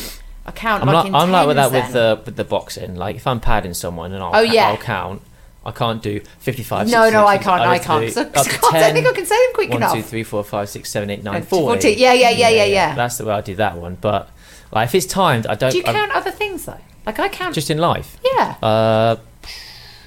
I 0.47 0.53
count 0.53 0.83
I'm 0.83 0.89
like 0.89 1.05
like 1.11 1.15
I'm 1.15 1.31
like 1.33 1.47
with 1.47 1.57
that 1.57 1.73
with 1.73 1.93
the 1.93 2.21
with 2.25 2.37
the 2.37 2.45
boxing. 2.45 2.95
Like 2.97 3.17
if 3.17 3.27
I'm 3.27 3.41
padding 3.41 3.75
someone 3.75 4.13
and 4.13 4.23
I'll 4.23 4.37
Oh, 4.37 4.41
yeah. 4.41 4.69
I'll 4.69 4.77
count. 4.77 5.23
I 5.67 5.71
can't 5.73 6.03
do 6.03 6.21
55. 6.41 6.89
No, 6.91 7.05
60, 7.05 7.13
no, 7.15 7.27
I 7.27 7.39
can't. 7.39 7.63
I 7.63 7.79
to 7.79 7.85
can't. 7.85 8.13
So, 8.13 8.21
I 8.35 8.81
don't 8.81 8.93
think 8.93 9.07
I 9.07 9.13
can 9.15 9.25
say 9.25 9.35
them 9.47 9.55
quick 9.55 9.71
One, 9.71 9.79
enough. 9.79 9.95
two, 9.95 10.03
three, 10.03 10.23
four, 10.23 10.45
five, 10.45 10.69
six, 10.69 10.91
seven, 10.91 11.09
eight, 11.09 11.25
nine, 11.25 11.41
Uh, 11.41 11.45
40. 11.47 11.65
40. 11.81 11.91
Yeah, 11.99 12.13
yeah, 12.13 12.29
yeah, 12.29 12.51
yeah, 12.51 12.65
yeah. 12.67 12.95
That's 12.95 13.17
the 13.17 13.25
way 13.25 13.33
I 13.33 13.41
do 13.41 13.55
that 13.57 13.79
one. 13.79 13.97
But 13.99 14.29
like 14.75 14.89
if 14.89 14.95
it's 14.95 15.07
timed, 15.07 15.47
I 15.47 15.55
don't. 15.55 15.71
Do 15.71 15.79
you 15.79 15.85
I'm- 15.85 15.95
count 15.95 16.13
other 16.13 16.31
things 16.31 16.65
though? 16.67 16.79
Like 17.07 17.19
I 17.19 17.29
count. 17.29 17.55
just 17.55 17.71
in 17.71 17.79
life? 17.79 18.17
yeah. 18.35 18.57
Uh, 18.63 19.17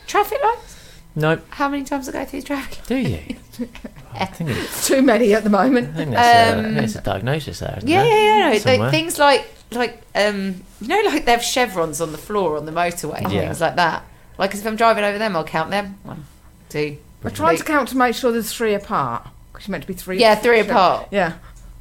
Traffic 0.08 0.40
lights. 0.44 0.76
no. 1.16 1.40
How 1.50 1.68
many 1.70 1.84
times 1.84 2.08
do 2.08 2.18
I 2.18 2.24
go 2.24 2.26
through 2.26 2.42
traffic? 2.44 2.84
Do 2.88 2.96
you? 2.98 3.36
I 4.14 4.26
think, 4.26 4.50
it- 4.52 4.70
Too 4.84 5.02
many 5.02 5.34
at 5.34 5.44
the 5.44 5.50
moment. 5.50 5.90
I 5.94 5.98
think 5.98 6.12
that's, 6.12 6.28
a, 6.28 6.56
I 6.56 6.58
Um, 6.60 6.74
think 6.74 6.86
it's 6.86 6.96
a 6.96 7.02
diagnosis 7.02 7.60
there. 7.60 7.76
isn't 7.78 7.90
Yeah, 7.90 8.04
it? 8.04 8.08
yeah, 8.10 8.16
yeah. 8.38 8.50
No, 8.54 8.58
Somewhere. 8.58 8.80
like, 8.80 8.92
things 8.92 9.20
like 9.20 9.48
like 9.72 10.02
um, 10.16 10.64
you 10.82 10.88
know, 10.88 11.02
like 11.06 11.26
they 11.26 11.32
have 11.32 11.44
chevrons 11.44 12.00
on 12.02 12.12
the 12.14 12.18
floor 12.18 12.58
on 12.58 12.66
the 12.66 12.72
motorway, 12.72 13.22
and 13.22 13.32
Yeah. 13.32 13.42
things 13.42 13.60
like 13.62 13.76
that. 13.76 14.04
Like, 14.38 14.52
'cause 14.52 14.62
if 14.62 14.68
I'm 14.68 14.76
driving 14.76 15.04
over 15.04 15.18
them, 15.18 15.36
I'll 15.36 15.44
count 15.44 15.72
them. 15.72 15.98
One, 16.04 16.26
two. 16.70 16.98
I 17.26 17.30
tried 17.30 17.58
to 17.58 17.64
count 17.64 17.90
to 17.90 17.98
make 17.98 18.16
sure 18.16 18.32
there's 18.32 18.54
three 18.54 18.74
apart. 18.74 19.28
Because 19.52 19.68
you're 19.68 19.72
meant 19.74 19.84
to 19.84 19.88
be 19.88 19.94
three. 19.96 20.20
Yeah, 20.20 20.36
three 20.36 20.60
apart. 20.62 21.08
Yeah. 21.12 21.34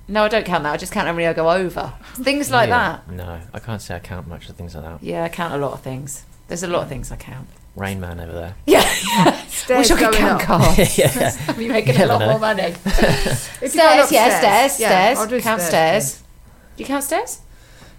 No, 0.09 0.25
I 0.25 0.29
don't 0.29 0.47
count 0.47 0.63
that. 0.65 0.73
I 0.73 0.77
just 0.77 0.93
count 0.93 1.07
how 1.09 1.13
many 1.13 1.27
I 1.27 1.33
go 1.33 1.51
over. 1.51 1.93
Things 2.15 2.51
like 2.51 2.69
Yeah. 2.69 2.99
that. 3.07 3.11
No, 3.13 3.41
I 3.53 3.59
can't 3.59 3.83
say 3.83 3.97
I 3.97 3.99
count 3.99 4.29
much 4.29 4.49
of 4.49 4.57
things 4.57 4.75
like 4.75 4.85
that. 4.85 5.03
Yeah, 5.03 5.25
I 5.25 5.29
count 5.29 5.53
a 5.55 5.57
lot 5.59 5.73
of 5.73 5.81
things. 5.81 6.25
There's 6.49 6.63
a 6.63 6.69
lot 6.69 6.83
of 6.83 6.89
things 6.89 7.11
I 7.11 7.17
count. 7.17 7.49
Rain 7.75 8.01
Man 8.01 8.21
over 8.21 8.33
there. 8.33 8.55
Yeah, 8.67 8.81
Stairs 9.49 9.91
wish 9.91 9.91
I 9.91 9.95
could 9.95 10.13
going 10.13 10.15
count 10.15 10.41
up. 10.43 10.47
cars. 10.77 10.99
yeah. 10.99 11.37
I'd 11.49 11.59
be 11.59 11.69
making 11.69 12.01
a 12.01 12.07
lot 12.07 12.21
more 12.21 12.39
money. 12.39 12.63
If 12.63 12.87
you're 13.61 13.69
Stairs, 13.71 13.73
yeah, 13.73 14.01
upstairs, 14.03 14.33
stairs, 14.39 14.81
yeah, 14.81 14.89
stairs. 14.89 15.19
I'll 15.19 15.27
do 15.27 15.41
count 15.41 15.61
stairs, 15.61 16.05
stairs. 16.07 16.23
Do 16.77 16.83
you 16.83 16.87
count 16.87 17.05
stairs? 17.05 17.41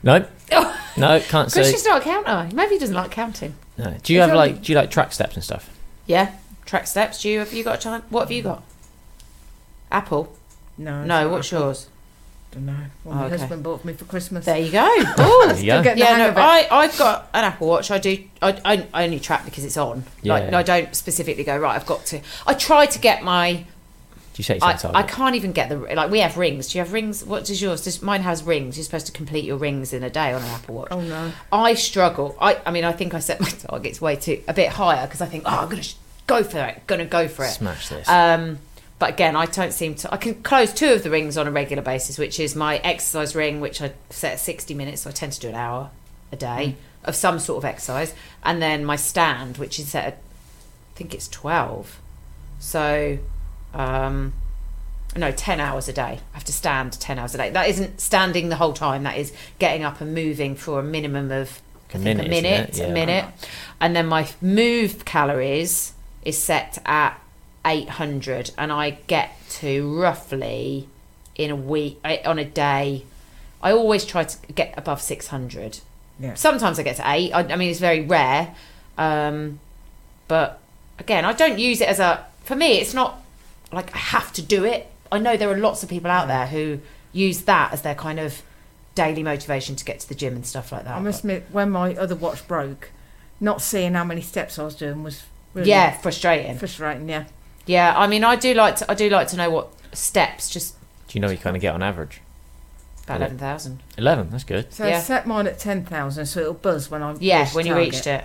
No, 0.02 0.26
Oh, 0.54 0.82
no, 0.96 1.20
can't 1.20 1.52
say. 1.52 1.62
Kristian's 1.62 1.86
not 1.86 2.02
a 2.02 2.04
counter. 2.04 2.56
Maybe 2.56 2.76
he 2.76 2.80
doesn't 2.80 2.96
like 2.96 3.12
counting. 3.12 3.56
No. 3.78 3.96
Do 4.02 4.13
you 4.13 4.20
It's 4.22 4.28
have 4.28 4.36
only- 4.36 4.54
like? 4.54 4.62
Do 4.62 4.72
you 4.72 4.78
like 4.78 4.89
track 4.89 5.12
steps 5.12 5.36
and 5.36 5.43
stuff? 5.43 5.70
Yeah, 6.06 6.32
track 6.65 6.88
steps. 6.88 7.22
Do 7.22 7.30
you 7.30 7.39
have 7.39 7.52
you 7.54 7.63
got 7.65 7.80
a 7.80 7.82
time? 7.82 8.04
What 8.10 8.22
have 8.22 8.32
you 8.32 8.41
got? 8.43 8.63
Apple. 9.91 10.34
No. 10.78 11.04
No, 11.04 11.30
what's 11.30 11.52
yours? 11.52 11.88
Don't 12.51 12.65
know. 12.65 12.73
What 13.03 13.13
Oh, 13.13 13.15
my 13.15 13.25
okay. 13.25 13.38
husband 13.38 13.63
bought 13.63 13.83
me 13.86 13.93
for 13.93 14.05
Christmas. 14.05 14.45
There 14.45 14.57
you 14.57 14.71
go. 14.71 14.88
Oh, 15.17 15.45
There 15.47 15.57
you 15.60 15.65
go. 15.67 15.81
Still 15.81 15.83
getting 15.83 16.03
the 16.03 16.10
yeah, 16.12 16.31
no. 16.33 16.41
I 16.41 16.67
I've 16.71 16.97
got 16.97 17.29
an 17.33 17.43
Apple 17.43 17.67
Watch. 17.67 17.91
I 17.91 17.97
do. 17.97 18.23
I, 18.41 18.60
I, 18.63 18.88
I 18.93 19.03
only 19.05 19.19
track 19.19 19.45
because 19.45 19.65
it's 19.65 19.77
on. 19.77 20.03
Yeah. 20.21 20.33
Like 20.36 20.53
I 20.53 20.63
don't 20.63 20.95
specifically 20.95 21.43
go 21.43 21.57
right. 21.57 21.75
I've 21.75 21.86
got 21.86 22.05
to. 22.07 22.21
I 22.45 22.53
try 22.53 22.86
to 22.86 22.99
get 22.99 23.23
my. 23.23 23.53
Do 24.33 24.41
you 24.41 24.43
set 24.43 24.62
I, 24.63 24.73
yourself 24.73 24.93
a 24.93 24.97
I 24.97 25.03
can't 25.03 25.36
even 25.36 25.51
get 25.51 25.69
the 25.69 25.77
like. 25.77 26.12
We 26.12 26.19
have 26.19 26.38
rings. 26.38 26.69
Do 26.71 26.77
you 26.77 26.83
have 26.83 26.93
rings? 26.93 27.25
What 27.25 27.45
does 27.45 27.62
yours? 27.62 27.83
Does 27.83 28.01
mine 28.01 28.21
has 28.21 28.43
rings? 28.43 28.77
You're 28.77 28.83
supposed 28.86 29.07
to 29.07 29.12
complete 29.12 29.45
your 29.45 29.57
rings 29.57 29.93
in 29.93 30.03
a 30.03 30.10
day 30.10 30.31
on 30.31 30.41
an 30.41 30.47
Apple 30.49 30.75
Watch. 30.75 30.88
Oh 30.91 31.01
no. 31.01 31.31
I 31.51 31.73
struggle. 31.73 32.38
I, 32.39 32.60
I 32.65 32.71
mean, 32.71 32.83
I 32.83 32.91
think 32.91 33.13
I 33.13 33.19
set 33.19 33.39
my 33.41 33.49
targets 33.49 33.99
way 33.99 34.15
too 34.15 34.41
a 34.47 34.53
bit 34.53 34.69
higher 34.69 35.05
because 35.07 35.21
I 35.21 35.25
think, 35.25 35.43
oh, 35.47 35.49
I'm 35.62 35.69
gonna 35.69 35.81
sh- 35.83 35.95
go 36.27 36.43
for 36.43 36.60
it, 36.60 36.86
gonna 36.88 37.05
go 37.05 37.27
for 37.27 37.45
it. 37.45 37.49
Smash 37.49 37.89
this. 37.89 38.07
Um, 38.07 38.60
but 38.99 39.10
again, 39.10 39.36
I 39.36 39.45
don't 39.45 39.73
seem 39.73 39.95
to. 39.95 40.13
I 40.13 40.17
can 40.17 40.41
close 40.41 40.73
two 40.73 40.91
of 40.93 41.03
the 41.03 41.10
rings 41.10 41.38
on 41.38 41.47
a 41.47 41.51
regular 41.51 41.83
basis, 41.83 42.17
which 42.17 42.39
is 42.39 42.55
my 42.55 42.77
exercise 42.77 43.36
ring, 43.36 43.62
which 43.62 43.81
I 43.81 43.93
set 44.10 44.33
at 44.33 44.39
60 44.39 44.73
minutes, 44.73 45.01
so 45.03 45.10
I 45.10 45.13
tend 45.13 45.33
to 45.33 45.39
do 45.39 45.49
an 45.49 45.55
hour 45.55 45.91
a 46.31 46.36
day 46.36 46.75
of 47.03 47.15
some 47.15 47.39
sort 47.39 47.60
of 47.60 47.65
exercise, 47.65 48.13
and 48.43 48.62
then 48.62 48.83
my 48.83 48.95
stand, 48.95 49.57
which 49.57 49.79
is 49.79 49.89
set 49.89 50.05
at, 50.05 50.13
I 50.13 50.97
think 50.97 51.13
it's 51.13 51.27
12. 51.29 51.99
So, 52.60 53.19
um, 53.73 54.33
no, 55.15 55.31
10 55.31 55.60
hours 55.60 55.88
a 55.88 55.93
day. 55.93 56.19
I 56.33 56.33
have 56.33 56.43
to 56.45 56.53
stand 56.53 56.93
10 56.93 57.19
hours 57.19 57.33
a 57.36 57.38
day. 57.38 57.49
That 57.49 57.69
isn't 57.69 58.01
standing 58.01 58.49
the 58.49 58.57
whole 58.57 58.73
time, 58.73 59.03
that 59.03 59.17
is 59.17 59.31
getting 59.60 59.83
up 59.83 60.01
and 60.01 60.13
moving 60.13 60.55
for 60.55 60.79
a 60.79 60.83
minimum 60.83 61.31
of 61.31 61.62
A 61.93 61.97
I 61.97 61.99
think 61.99 62.03
minute, 62.03 62.25
a 62.25 62.29
minute. 62.29 62.77
Yeah. 62.77 62.86
a 62.86 62.91
minute. 62.93 63.25
And 63.79 63.95
then 63.95 64.07
my 64.07 64.27
move 64.41 65.05
calories 65.05 65.93
is 66.23 66.38
set 66.41 66.79
at 66.86 67.21
800 67.67 68.51
and 68.58 68.71
I 68.71 68.91
get 69.08 69.32
to 69.49 69.99
roughly 69.99 70.88
in 71.36 71.51
a 71.51 71.56
week 71.56 71.99
eh, 72.03 72.21
on 72.25 72.39
a 72.39 72.45
day 72.45 73.03
I 73.62 73.71
always 73.71 74.06
try 74.06 74.23
to 74.23 74.53
get 74.53 74.73
above 74.77 75.01
600. 75.01 75.80
Yeah. 76.19 76.36
Sometimes 76.36 76.80
I 76.80 76.84
get 76.84 76.95
to 76.97 77.03
8. 77.06 77.32
I, 77.34 77.39
I 77.39 77.56
mean 77.56 77.69
it's 77.69 77.80
very 77.80 78.01
rare. 78.01 78.56
Um, 78.97 79.60
but 80.27 80.60
again, 80.99 81.25
I 81.25 81.34
don't 81.34 81.60
use 81.60 81.82
it 81.82 81.88
as 81.88 81.99
a 81.99 82.25
for 82.43 82.56
me 82.56 82.80
it's 82.80 82.93
not 82.93 83.21
like 83.71 83.93
I 83.93 83.97
have 83.97 84.32
to 84.34 84.41
do 84.41 84.63
it. 84.63 84.88
I 85.12 85.19
know 85.19 85.38
there 85.38 85.49
are 85.49 85.58
lots 85.58 85.84
of 85.84 85.89
people 85.89 86.12
out 86.12 86.27
there 86.27 86.47
who 86.47 86.80
use 87.13 87.41
that 87.43 87.73
as 87.73 87.82
their 87.82 87.95
kind 87.95 88.19
of 88.19 88.41
daily 88.95 89.23
motivation 89.23 89.75
to 89.75 89.86
get 89.86 89.99
to 89.99 90.10
the 90.10 90.15
gym 90.15 90.36
and 90.36 90.45
stuff 90.45 90.71
like 90.71 90.84
that. 90.86 90.95
I 90.95 90.99
must 90.99 91.19
admit, 91.19 91.45
when 91.51 91.69
my 91.69 91.95
other 91.95 92.15
watch 92.15 92.47
broke, 92.47 92.89
not 93.39 93.62
seeing 93.62 93.93
how 93.93 94.03
many 94.03 94.21
steps 94.21 94.58
I 94.58 94.63
was 94.63 94.75
doing 94.75 95.03
was 95.03 95.23
really 95.53 95.69
yeah, 95.69 95.91
frustrating. 95.97 96.58
frustrating. 96.58 97.08
Yeah, 97.08 97.25
Yeah, 97.67 97.93
I 97.95 98.08
mean, 98.08 98.23
I 98.23 98.36
do 98.36 98.53
like 98.56 98.77
to. 98.77 98.89
I 98.91 98.95
do 98.95 99.10
like 99.10 99.27
to 99.30 99.38
know 99.38 99.49
what 99.51 99.69
steps. 99.93 100.49
Just 100.49 100.75
Do 101.08 101.17
you 101.17 101.21
know 101.21 101.27
what 101.27 101.34
you 101.34 101.38
kind 101.43 101.56
of 101.56 101.62
get 101.62 101.73
on 101.75 101.84
average? 101.84 102.21
about 103.03 103.13
Yeah. 103.13 103.25
eleven 103.27 103.38
thousand. 103.38 103.84
11, 103.97 104.30
that's 104.32 104.43
good. 104.43 104.73
so 104.73 104.86
Yeah. 104.86 104.97
I 104.97 104.99
set 104.99 105.25
mine 105.25 105.47
at 105.47 105.60
ten 105.60 105.86
thousand, 105.86 106.25
so 106.25 106.41
it'll 106.41 106.53
buzz 106.56 106.91
when 106.91 107.01
I 107.01 107.15
Yeah, 107.19 107.43
reach 107.43 107.53
when 107.53 107.65
you 107.65 107.73
target. 107.73 107.93
reached 107.93 108.08
it. 108.08 108.23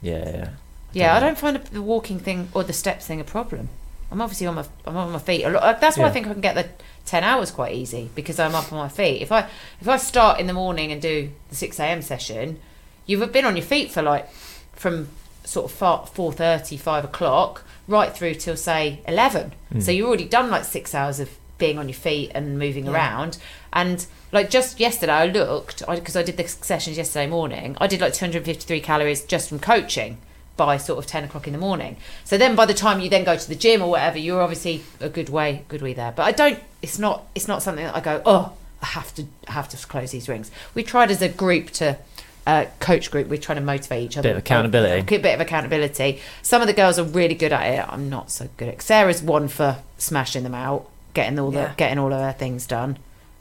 Yeah, 0.00 0.12
yeah. 0.18 0.48
Yeah, 0.94 1.12
I 1.12 1.14
Yeah. 1.16 1.20
don't 1.20 1.36
find 1.38 1.56
the 1.58 1.82
walking 1.82 2.18
thing 2.18 2.48
or 2.54 2.64
the 2.64 2.72
steps 2.72 3.06
thing 3.06 3.20
a 3.20 3.24
problem. 3.24 3.68
I'm 4.10 4.20
obviously 4.22 4.46
on 4.46 4.54
my 4.54 4.64
I'm 4.86 4.96
on 4.96 5.12
my 5.12 5.18
feet 5.18 5.44
a 5.44 5.50
lot. 5.50 5.62
uh, 5.62 5.72
That's 5.78 5.96
why 5.98 6.04
I 6.04 6.06
Yeah. 6.08 6.12
think 6.14 6.26
I 6.28 6.32
can 6.32 6.40
get 6.40 6.54
the 6.54 6.66
ten 7.04 7.24
hours 7.24 7.50
quite 7.50 7.74
easy 7.74 8.10
because 8.14 8.38
I'm 8.38 8.54
up 8.54 8.72
on 8.72 8.78
my 8.78 8.88
feet. 8.88 9.20
If 9.22 9.30
I 9.32 9.46
if 9.80 9.88
I 9.88 9.96
start 9.98 10.40
in 10.40 10.46
the 10.46 10.52
morning 10.54 10.92
and 10.92 11.00
do 11.02 11.30
the 11.50 11.54
six 11.54 11.78
a.m. 11.78 12.00
session, 12.02 12.58
you've 13.06 13.32
been 13.32 13.44
on 13.44 13.56
your 13.56 13.64
feet 13.66 13.90
for 13.90 14.00
like 14.02 14.30
from 14.72 15.08
sort 15.44 15.70
of 15.70 16.08
four 16.10 16.32
thirty, 16.32 16.76
five 16.78 17.04
o'clock 17.04 17.64
right 17.88 18.14
through 18.14 18.34
till 18.34 18.56
say 18.56 19.00
eleven. 19.06 19.52
Mm. 19.72 19.82
So 19.82 19.90
you've 19.90 20.06
already 20.08 20.24
done 20.26 20.50
like 20.50 20.64
six 20.64 20.94
hours 20.94 21.20
of 21.20 21.30
being 21.58 21.78
on 21.78 21.88
your 21.88 21.94
feet 21.94 22.30
and 22.34 22.58
moving 22.58 22.86
Yeah. 22.86 22.92
around. 22.92 23.38
And 23.72 24.04
like 24.32 24.50
just 24.50 24.80
yesterday, 24.80 25.12
I 25.12 25.26
looked 25.26 25.86
because 25.86 26.16
I, 26.16 26.22
did 26.22 26.36
the 26.36 26.48
sessions 26.48 26.96
yesterday 26.96 27.26
morning. 27.28 27.76
I 27.80 27.86
did 27.86 28.00
like 28.00 28.14
253 28.14 28.80
calories 28.80 29.22
just 29.24 29.48
from 29.48 29.58
coaching 29.60 30.18
by 30.56 30.76
sort 30.76 30.98
of 30.98 31.06
10 31.06 31.24
o'clock 31.24 31.46
in 31.46 31.52
the 31.52 31.58
morning. 31.58 31.96
So 32.24 32.36
then 32.36 32.54
by 32.56 32.66
the 32.66 32.74
time 32.74 33.00
you 33.00 33.08
then 33.08 33.24
go 33.24 33.36
to 33.36 33.48
the 33.48 33.54
gym 33.54 33.80
or 33.80 33.90
whatever, 33.90 34.18
you're 34.18 34.42
obviously 34.42 34.82
a 35.00 35.08
good 35.08 35.28
way, 35.28 35.64
good 35.68 35.82
way 35.82 35.92
there. 35.92 36.12
But 36.12 36.24
I 36.24 36.32
don't. 36.32 36.58
It's 36.82 36.98
not. 36.98 37.26
It's 37.34 37.46
not 37.48 37.62
something 37.62 37.84
that 37.84 37.94
I 37.96 38.00
go. 38.00 38.22
Oh, 38.26 38.52
I 38.82 38.86
have 38.86 39.14
to 39.14 39.26
I 39.46 39.52
have 39.52 39.68
to 39.70 39.86
close 39.86 40.10
these 40.10 40.28
rings. 40.28 40.50
We 40.74 40.82
tried 40.82 41.10
as 41.10 41.22
a 41.22 41.28
group 41.28 41.70
to. 41.72 41.98
Uh, 42.44 42.64
coach 42.80 43.10
group, 43.12 43.28
we're 43.28 43.38
trying 43.40 43.56
to 43.56 43.62
motivate 43.62 44.02
each 44.02 44.16
other. 44.18 44.28
Bit 44.28 44.32
of 44.32 44.38
accountability. 44.38 45.16
A 45.16 45.20
bit 45.20 45.34
of 45.34 45.40
accountability. 45.40 46.20
Some 46.42 46.60
of 46.60 46.66
the 46.66 46.72
girls 46.74 46.98
are 46.98 47.04
really 47.04 47.34
good 47.36 47.52
at 47.52 47.62
it. 47.62 47.86
I'm 47.92 48.10
not 48.10 48.30
so 48.32 48.48
good 48.56 48.68
at. 48.68 48.82
Sarah's 48.82 49.22
one 49.22 49.46
for 49.48 49.78
smashing 49.98 50.42
them 50.42 50.54
out, 50.54 50.88
getting 51.14 51.38
all 51.38 51.52
the 51.52 51.72
getting 51.76 51.98
all 51.98 52.12
of 52.12 52.18
her 52.20 52.32
things 52.32 52.66
done. 52.66 52.98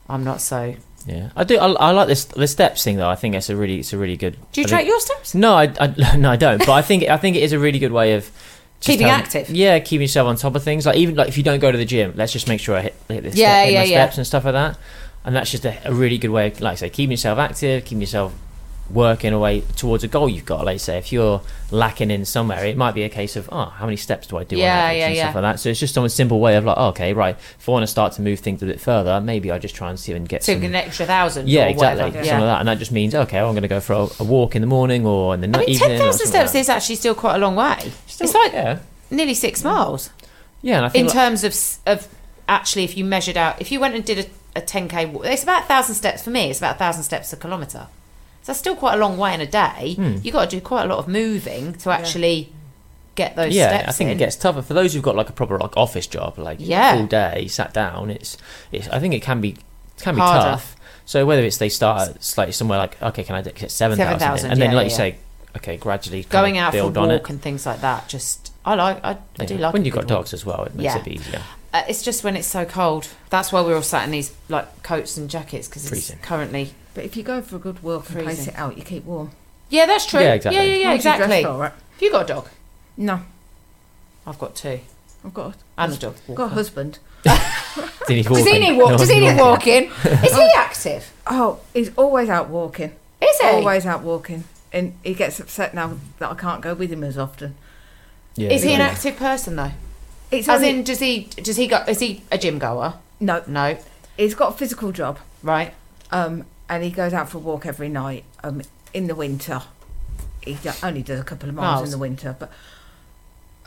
I'm 0.07 0.23
not 0.23 0.39
so. 0.41 0.75
Yeah, 1.07 1.31
I 1.35 1.43
do. 1.43 1.57
I, 1.57 1.71
I 1.71 1.91
like 1.91 2.07
this 2.07 2.25
the 2.25 2.47
steps 2.47 2.83
thing 2.83 2.97
though. 2.97 3.09
I 3.09 3.15
think 3.15 3.33
it's 3.33 3.49
a 3.49 3.55
really 3.55 3.79
it's 3.79 3.91
a 3.91 3.97
really 3.97 4.17
good. 4.17 4.37
Do 4.51 4.61
you 4.61 4.65
I 4.65 4.69
track 4.69 4.79
think- 4.81 4.89
your 4.89 4.99
steps? 4.99 5.33
No, 5.33 5.55
I, 5.55 5.73
I 5.79 6.15
no 6.17 6.29
I 6.29 6.35
don't. 6.35 6.59
But 6.59 6.69
I 6.69 6.83
think 6.83 7.05
I 7.09 7.17
think 7.17 7.35
it 7.35 7.41
is 7.41 7.53
a 7.53 7.59
really 7.59 7.79
good 7.79 7.91
way 7.91 8.13
of 8.13 8.25
just 8.25 8.85
Keeping 8.85 9.07
having- 9.07 9.25
active. 9.25 9.49
Yeah, 9.49 9.79
keeping 9.79 10.03
yourself 10.03 10.27
on 10.27 10.35
top 10.35 10.53
of 10.55 10.61
things. 10.63 10.85
Like 10.85 10.97
even 10.97 11.15
like 11.15 11.27
if 11.27 11.37
you 11.37 11.43
don't 11.43 11.59
go 11.59 11.71
to 11.71 11.77
the 11.77 11.85
gym, 11.85 12.13
let's 12.15 12.33
just 12.33 12.47
make 12.47 12.59
sure 12.59 12.75
I 12.77 12.81
hit, 12.81 12.95
hit, 13.07 13.23
the 13.23 13.29
Yeah, 13.29 13.33
step, 13.33 13.65
hit 13.65 13.73
yeah, 13.73 13.79
my 13.79 13.85
yeah. 13.85 14.03
steps 14.05 14.17
and 14.19 14.27
stuff 14.27 14.45
like 14.45 14.53
that. 14.53 14.77
And 15.25 15.35
that's 15.35 15.49
just 15.49 15.65
a, 15.65 15.75
a 15.89 15.91
really 15.93 16.19
good 16.19 16.29
way, 16.29 16.47
of, 16.47 16.61
like 16.61 16.73
I 16.73 16.75
say, 16.75 16.89
keeping 16.91 17.11
yourself 17.11 17.39
active, 17.39 17.83
keeping 17.85 18.01
yourself 18.01 18.33
working 18.93 19.33
away 19.33 19.61
towards 19.75 20.03
a 20.03 20.07
goal 20.07 20.27
you've 20.29 20.45
got. 20.45 20.65
Like 20.65 20.79
say, 20.79 20.97
if 20.97 21.11
you're 21.11 21.41
lacking 21.71 22.11
in 22.11 22.25
somewhere, 22.25 22.65
it 22.65 22.77
might 22.77 22.93
be 22.93 23.03
a 23.03 23.09
case 23.09 23.35
of 23.35 23.49
oh, 23.51 23.65
how 23.65 23.85
many 23.85 23.97
steps 23.97 24.27
do 24.27 24.37
I 24.37 24.43
do? 24.43 24.57
Yeah, 24.57 24.89
on 24.89 24.95
yeah, 24.95 25.05
and 25.07 25.15
yeah. 25.15 25.23
Stuff 25.25 25.35
like 25.35 25.41
that. 25.53 25.59
So 25.59 25.69
it's 25.69 25.79
just 25.79 25.93
some 25.93 26.07
simple 26.09 26.39
way 26.39 26.55
of 26.57 26.65
like, 26.65 26.75
oh, 26.77 26.87
okay, 26.89 27.13
right. 27.13 27.35
If 27.59 27.67
I 27.67 27.71
want 27.71 27.83
to 27.83 27.87
start 27.87 28.13
to 28.13 28.21
move 28.21 28.39
things 28.39 28.61
a 28.63 28.65
bit 28.65 28.79
further, 28.81 29.19
maybe 29.21 29.51
I 29.51 29.57
just 29.59 29.75
try 29.75 29.89
and 29.89 29.99
see 29.99 30.11
and 30.13 30.27
get 30.27 30.43
So 30.43 30.53
some. 30.53 30.63
an 30.63 30.75
extra 30.75 31.05
thousand. 31.05 31.47
Yeah, 31.49 31.65
exactly. 31.65 32.03
Whatever. 32.05 32.25
Something 32.25 32.31
like 32.45 32.55
that, 32.55 32.59
and 32.59 32.67
that 32.67 32.77
just 32.79 32.91
means 32.91 33.15
okay, 33.15 33.39
I'm 33.39 33.53
going 33.53 33.61
to 33.63 33.67
go 33.67 33.79
for 33.79 33.93
a, 33.93 34.07
a 34.19 34.23
walk 34.23 34.55
in 34.55 34.61
the 34.61 34.67
morning 34.67 35.05
or 35.05 35.33
in 35.33 35.41
the 35.41 35.47
I 35.47 35.59
mean, 35.61 35.69
evening. 35.69 35.89
ten 35.89 35.99
thousand 35.99 36.27
steps 36.27 36.53
like 36.53 36.61
is 36.61 36.69
actually 36.69 36.95
still 36.95 37.15
quite 37.15 37.35
a 37.35 37.39
long 37.39 37.55
way. 37.55 37.91
Still- 38.07 38.25
it's 38.25 38.33
like 38.35 38.53
yeah, 38.53 38.79
nearly 39.09 39.33
six 39.33 39.63
miles 39.63 40.09
yeah. 40.61 40.77
And 40.77 40.85
I 40.85 40.91
in 40.93 41.05
like- 41.07 41.13
terms 41.13 41.43
of 41.43 41.55
of 41.87 42.07
actually, 42.47 42.83
if 42.83 42.97
you 42.97 43.05
measured 43.05 43.37
out, 43.37 43.61
if 43.61 43.71
you 43.71 43.79
went 43.79 43.95
and 43.95 44.03
did 44.03 44.19
a, 44.55 44.59
a 44.59 44.61
10k 44.61 45.11
walk, 45.11 45.25
it's 45.25 45.43
about 45.43 45.63
a 45.63 45.65
thousand 45.65 45.95
steps 45.95 46.21
for 46.23 46.29
me. 46.29 46.49
It's 46.49 46.59
about 46.59 46.75
a 46.75 46.79
thousand 46.79 47.03
steps 47.03 47.31
a 47.33 47.37
kilometre. 47.37 47.87
So 48.43 48.47
that's 48.47 48.59
still 48.59 48.75
quite 48.75 48.95
a 48.95 48.97
long 48.97 49.17
way 49.17 49.33
in 49.33 49.41
a 49.41 49.45
day. 49.45 49.93
Hmm. 49.95 50.15
You 50.23 50.31
got 50.31 50.49
to 50.49 50.55
do 50.57 50.61
quite 50.61 50.83
a 50.85 50.87
lot 50.87 50.97
of 50.99 51.07
moving 51.07 51.73
to 51.73 51.91
actually 51.91 52.51
get 53.15 53.35
those 53.35 53.53
yeah, 53.53 53.69
steps 53.69 53.89
I 53.89 53.91
think 53.91 54.09
in. 54.09 54.15
it 54.15 54.19
gets 54.19 54.35
tougher 54.35 54.61
for 54.61 54.73
those 54.73 54.93
who've 54.93 55.03
got 55.03 55.15
like 55.15 55.29
a 55.29 55.33
proper 55.33 55.59
like 55.59 55.75
office 55.77 56.07
job, 56.07 56.37
like 56.39 56.57
Yeah. 56.59 56.95
all 56.97 57.05
day 57.07 57.47
sat 57.47 57.73
down. 57.73 58.09
It's, 58.09 58.37
it's 58.71 58.87
I 58.89 58.99
think 58.99 59.13
it 59.13 59.21
can 59.21 59.41
be 59.41 59.57
can 59.99 60.15
be 60.15 60.21
Harder. 60.21 60.51
tough. 60.51 60.75
So 61.05 61.25
whether 61.25 61.43
it's 61.43 61.57
they 61.57 61.69
start 61.69 62.09
at 62.09 62.23
slightly 62.23 62.53
somewhere 62.53 62.79
like 62.79 62.99
okay, 63.01 63.23
can 63.23 63.35
I 63.35 63.41
get 63.41 63.69
seven 63.69 63.97
thousand, 63.97 64.51
and 64.51 64.61
then 64.61 64.71
yeah, 64.71 64.75
like 64.77 64.85
yeah, 64.85 64.89
you 64.91 64.95
say, 64.95 65.15
okay, 65.57 65.77
gradually 65.77 66.23
going 66.23 66.57
of 66.57 66.63
out 66.63 66.71
for 66.71 66.77
a 66.77 66.81
build 66.83 66.97
on 66.97 67.09
walk 67.09 67.21
it. 67.23 67.29
and 67.29 67.41
things 67.41 67.65
like 67.65 67.81
that. 67.81 68.07
Just 68.07 68.53
I 68.65 68.75
like. 68.75 69.03
I, 69.03 69.17
I 69.39 69.45
do 69.45 69.55
Yeah. 69.55 69.61
like 69.61 69.73
when 69.73 69.83
you've 69.85 69.93
got 69.93 70.05
walk. 70.05 70.09
dogs 70.09 70.33
as 70.33 70.45
well, 70.45 70.63
it 70.63 70.73
makes 70.73 70.85
Yeah. 70.85 70.99
it 70.99 71.07
easier. 71.07 71.41
Uh, 71.73 71.83
it's 71.87 72.01
just 72.01 72.23
when 72.23 72.35
it's 72.35 72.47
so 72.47 72.65
cold. 72.65 73.07
That's 73.29 73.51
why 73.51 73.61
we're 73.61 73.75
all 73.75 73.81
sat 73.81 74.03
in 74.03 74.11
these 74.11 74.33
like 74.49 74.83
coats 74.83 75.15
and 75.17 75.29
jackets 75.29 75.67
because 75.67 75.83
it's 75.85 75.89
Freezing. 76.07 76.19
currently. 76.21 76.73
But 76.93 77.05
if 77.05 77.15
you 77.15 77.23
go 77.23 77.41
for 77.41 77.55
a 77.55 77.59
good 77.59 77.81
walk 77.81 78.09
and 78.09 78.23
place 78.23 78.35
Freezing. 78.37 78.53
it 78.53 78.59
out, 78.59 78.77
you 78.77 78.83
keep 78.83 79.05
warm. 79.05 79.31
Yeah, 79.69 79.85
that's 79.85 80.05
true. 80.05 80.19
Yeah, 80.19 80.33
exactly. 80.33 80.57
Yeah, 80.57 80.65
yeah, 80.65 80.75
yeah, 80.75 80.83
How 80.85 80.91
do 80.91 80.95
you 80.97 81.01
dress 81.01 81.15
exactly. 81.19 81.43
for 81.45 81.65
it? 81.67 81.69
Have 81.71 82.01
you 82.01 82.11
got 82.11 82.23
a 82.25 82.33
dog? 82.33 82.49
No, 82.97 83.21
I've 84.27 84.37
got 84.39 84.55
two. 84.55 84.79
I've 85.23 85.33
got 85.33 85.55
And 85.77 85.93
a 85.93 85.97
dog. 85.97 86.15
I've 86.27 86.35
got 86.35 86.45
a 86.51 86.55
husband. 86.55 86.99
Did 87.23 87.37
he 88.07 88.21
Does 88.23 88.37
he 88.39 88.43
walk 88.43 88.45
need 88.59 88.67
in? 88.69 88.77
walk? 88.77 88.97
Does 88.97 89.09
he 89.09 89.19
need 89.19 89.39
walking? 89.39 89.83
Is 90.05 90.35
he 90.35 90.49
active? 90.57 91.13
Oh, 91.27 91.59
he's 91.73 91.95
always 91.95 92.27
out 92.27 92.49
walking. 92.49 92.91
Is 93.21 93.39
he? 93.39 93.47
Always 93.47 93.85
out 93.85 94.01
walking, 94.01 94.43
and 94.73 94.93
he 95.03 95.13
gets 95.13 95.39
upset 95.39 95.73
now 95.73 95.97
that 96.19 96.31
I 96.31 96.33
can't 96.35 96.61
go 96.61 96.73
with 96.73 96.91
him 96.91 97.03
as 97.03 97.17
often. 97.17 97.55
Yeah, 98.35 98.49
Is 98.49 98.63
he 98.63 98.73
an 98.73 98.81
active 98.81 99.15
person 99.15 99.55
though? 99.55 99.71
It's 100.31 100.47
As 100.47 100.57
only- 100.61 100.69
in, 100.69 100.83
does 100.83 100.99
he? 100.99 101.25
Does 101.37 101.57
he 101.57 101.67
go? 101.67 101.83
Is 101.87 101.99
he 101.99 102.23
a 102.31 102.37
gym 102.37 102.57
goer? 102.59 102.93
no, 103.19 103.43
No. 103.47 103.77
he's 104.17 104.33
got 104.33 104.53
a 104.53 104.57
physical 104.57 104.91
job, 104.91 105.19
Right. 105.43 105.73
um, 106.11 106.45
and 106.69 106.83
he 106.83 106.89
goes 106.89 107.13
out 107.13 107.29
for 107.29 107.37
a 107.37 107.41
walk 107.41 107.65
every 107.65 107.89
night. 107.89 108.23
Um, 108.43 108.61
in 108.93 109.07
the 109.07 109.15
winter, 109.15 109.61
he 110.41 110.53
do- 110.55 110.71
only 110.81 111.01
does 111.03 111.19
a 111.19 111.23
couple 111.23 111.49
of 111.49 111.55
miles, 111.55 111.75
Miles. 111.75 111.83
in 111.87 111.91
the 111.91 111.97
winter, 111.97 112.35
but 112.39 112.49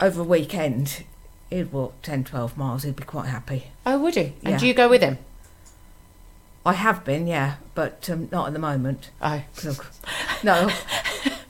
over 0.01 0.21
a 0.21 0.23
weekend, 0.25 1.03
he'd 1.49 1.71
walk 1.71 2.01
10, 2.01 2.23
12 2.23 2.57
miles. 2.57 2.83
He'd 2.83 2.95
be 2.95 3.03
quite 3.03 3.27
happy. 3.27 3.67
Oh, 3.85 3.99
would 3.99 4.15
he? 4.15 4.33
And 4.43 4.53
Yeah. 4.53 4.57
do 4.57 4.67
you 4.67 4.73
go 4.73 4.89
with 4.89 5.01
him? 5.01 5.19
I 6.65 6.73
have 6.73 7.05
been, 7.05 7.27
yeah, 7.27 7.55
but 7.75 8.09
um, 8.11 8.27
not 8.31 8.47
at 8.47 8.53
the 8.53 8.59
moment. 8.59 9.11
Oh. 9.21 9.41
'cause 9.55 9.79
I've- 9.79 9.89
no, 10.43 10.71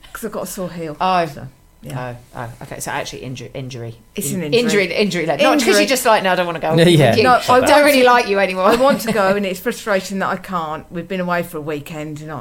because 0.02 0.24
I've 0.26 0.32
got 0.32 0.42
a 0.44 0.46
sore 0.46 0.70
heel. 0.70 0.94
Oh. 1.00 1.26
So, 1.26 1.48
yeah. 1.86 2.16
Oh, 2.34 2.40
oh, 2.60 2.64
okay. 2.64 2.80
So 2.80 2.90
actually, 2.90 3.22
injury, 3.22 3.50
injury. 3.54 3.96
It's 4.14 4.30
In- 4.32 4.42
an 4.42 4.52
injury. 4.54 4.82
Injury, 4.84 4.94
injury. 4.94 5.26
led. 5.26 5.40
Not 5.40 5.58
because 5.58 5.78
you're 5.78 5.86
just 5.88 6.04
like, 6.04 6.22
no, 6.22 6.32
I 6.32 6.34
don't 6.34 6.46
want 6.46 6.56
to 6.56 6.60
go. 6.60 6.74
Yeah. 6.90 7.14
with. 7.14 7.22
No, 7.24 7.32
I 7.32 7.58
I 7.58 7.60
don't 7.66 7.84
really 7.84 8.02
like 8.04 8.28
you 8.28 8.38
anymore. 8.38 8.64
I 8.64 8.76
want 8.76 9.00
to 9.02 9.12
go, 9.12 9.34
and 9.36 9.44
it's 9.46 9.60
frustration 9.60 10.18
that 10.20 10.28
I 10.28 10.36
can't. 10.36 10.90
We've 10.90 11.08
been 11.08 11.20
away 11.20 11.42
for 11.42 11.58
a 11.58 11.60
weekend, 11.62 12.20
and 12.20 12.30
I, 12.32 12.38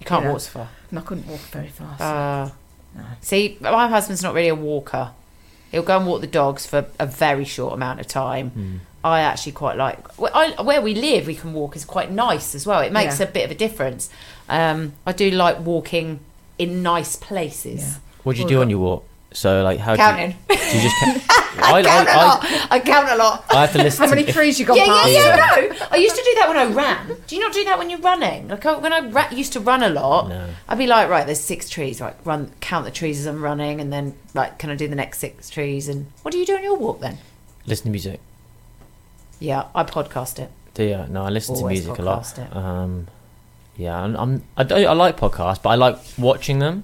You 0.00 0.06
can't 0.06 0.22
you 0.22 0.26
know. 0.28 0.32
walk 0.32 0.40
so 0.42 0.50
far. 0.50 0.68
and 0.90 0.98
I 0.98 1.02
couldn't 1.02 1.26
walk 1.26 1.40
very 1.40 1.68
fast. 1.68 2.00
Uh, 2.00 2.50
No. 2.96 3.04
See, 3.20 3.56
my 3.60 3.88
husband's 3.88 4.22
not 4.22 4.34
really 4.34 4.48
a 4.48 4.54
walker. 4.54 5.12
He'll 5.70 5.84
go 5.84 5.96
and 5.96 6.06
walk 6.06 6.20
the 6.20 6.26
dogs 6.26 6.66
for 6.66 6.86
a 6.98 7.06
very 7.06 7.44
short 7.44 7.74
amount 7.74 8.00
of 8.00 8.06
time. 8.08 8.50
Hmm. 8.50 8.76
I 9.02 9.20
actually 9.20 9.52
quite 9.52 9.76
like 9.78 10.18
where, 10.18 10.36
I, 10.36 10.60
where 10.60 10.82
we 10.82 10.94
live. 10.94 11.26
We 11.26 11.34
can 11.36 11.52
walk 11.54 11.74
is 11.76 11.84
quite 11.86 12.10
nice 12.10 12.54
as 12.54 12.66
well. 12.66 12.80
It 12.80 12.92
makes 12.92 13.18
Yeah. 13.20 13.26
a 13.28 13.30
bit 13.30 13.44
of 13.44 13.50
a 13.50 13.54
difference. 13.54 14.10
Um, 14.48 14.92
I 15.06 15.12
do 15.12 15.30
like 15.30 15.60
walking 15.60 16.20
in 16.58 16.82
nice 16.82 17.16
places. 17.16 17.80
Yeah. 17.80 17.94
What 18.22 18.34
do 18.36 18.38
you 18.40 18.44
Well, 18.44 18.48
do 18.48 18.54
got- 18.56 18.60
on 18.62 18.70
your 18.70 18.78
walk? 18.78 19.06
So 19.32 19.62
like 19.62 19.78
how 19.78 19.94
Counting. 19.94 20.34
do 20.48 20.54
you, 20.54 20.60
do 20.70 20.76
you 20.76 20.82
just 20.82 20.96
count? 21.04 21.22
I, 21.62 21.72
I, 21.78 21.82
count 21.84 22.08
a 22.08 22.10
I, 22.12 22.16
lot. 22.26 22.46
I 22.72 22.80
count 22.80 23.08
a 23.10 23.16
lot. 23.16 23.44
I, 23.48 23.56
I 23.56 23.60
have 23.60 23.72
to 23.74 23.78
listen. 23.82 24.02
How 24.04 24.10
many 24.10 24.22
if- 24.26 24.34
trees 24.34 24.58
you 24.58 24.66
got 24.66 24.76
Yeah, 24.76 24.86
yeah, 24.86 24.92
past? 24.92 25.12
yeah, 25.12 25.36
Yeah. 25.66 25.72
no. 25.78 25.86
I 25.92 25.96
used 25.98 26.16
to 26.16 26.22
do 26.24 26.34
that 26.34 26.48
when 26.48 26.56
I 26.56 26.64
ran. 26.64 27.16
Do 27.28 27.36
you 27.36 27.40
not 27.40 27.52
do 27.52 27.62
that 27.64 27.78
when 27.78 27.90
you're 27.90 28.00
running? 28.00 28.48
Like 28.48 28.66
I, 28.66 28.76
when 28.78 28.92
I 28.92 29.00
ra- 29.08 29.28
used 29.30 29.52
to 29.52 29.60
run 29.60 29.84
a 29.84 29.88
lot, 29.88 30.28
No. 30.30 30.48
I'd 30.68 30.78
be 30.78 30.88
like, 30.88 31.08
right, 31.08 31.24
there's 31.24 31.38
six 31.40 31.68
trees. 31.70 32.00
Right, 32.00 32.16
run, 32.24 32.50
count 32.60 32.86
the 32.86 32.90
trees 32.90 33.20
as 33.20 33.26
I'm 33.26 33.40
running, 33.40 33.80
and 33.80 33.92
then 33.92 34.14
like, 34.34 34.58
can 34.58 34.68
I 34.70 34.74
do 34.74 34.88
the 34.88 34.96
next 34.96 35.18
six 35.18 35.48
trees? 35.48 35.88
And 35.88 36.06
what 36.22 36.32
do 36.32 36.38
you 36.38 36.46
do 36.46 36.56
on 36.56 36.64
your 36.64 36.76
walk 36.76 36.98
then? 37.00 37.18
listen 37.66 37.84
to 37.84 37.90
music. 37.90 38.18
Yeah, 39.38 39.66
I 39.76 39.84
podcast 39.84 40.40
it. 40.40 40.50
Do 40.74 40.82
you? 40.82 41.06
No, 41.08 41.22
I 41.24 41.28
listen 41.30 41.54
Always 41.54 41.82
to 41.82 41.86
music 41.86 41.98
a 42.00 42.02
lot. 42.02 42.22
podcast 42.24 42.46
it. 42.50 42.56
Um, 42.56 43.06
yeah, 43.76 43.96
I'm, 44.02 44.16
I'm 44.16 44.42
I, 44.56 44.64
don't, 44.64 44.84
I 44.86 44.92
like 44.92 45.16
podcasts, 45.16 45.62
but 45.62 45.70
I 45.70 45.74
like 45.76 45.98
watching 46.18 46.58
them. 46.58 46.82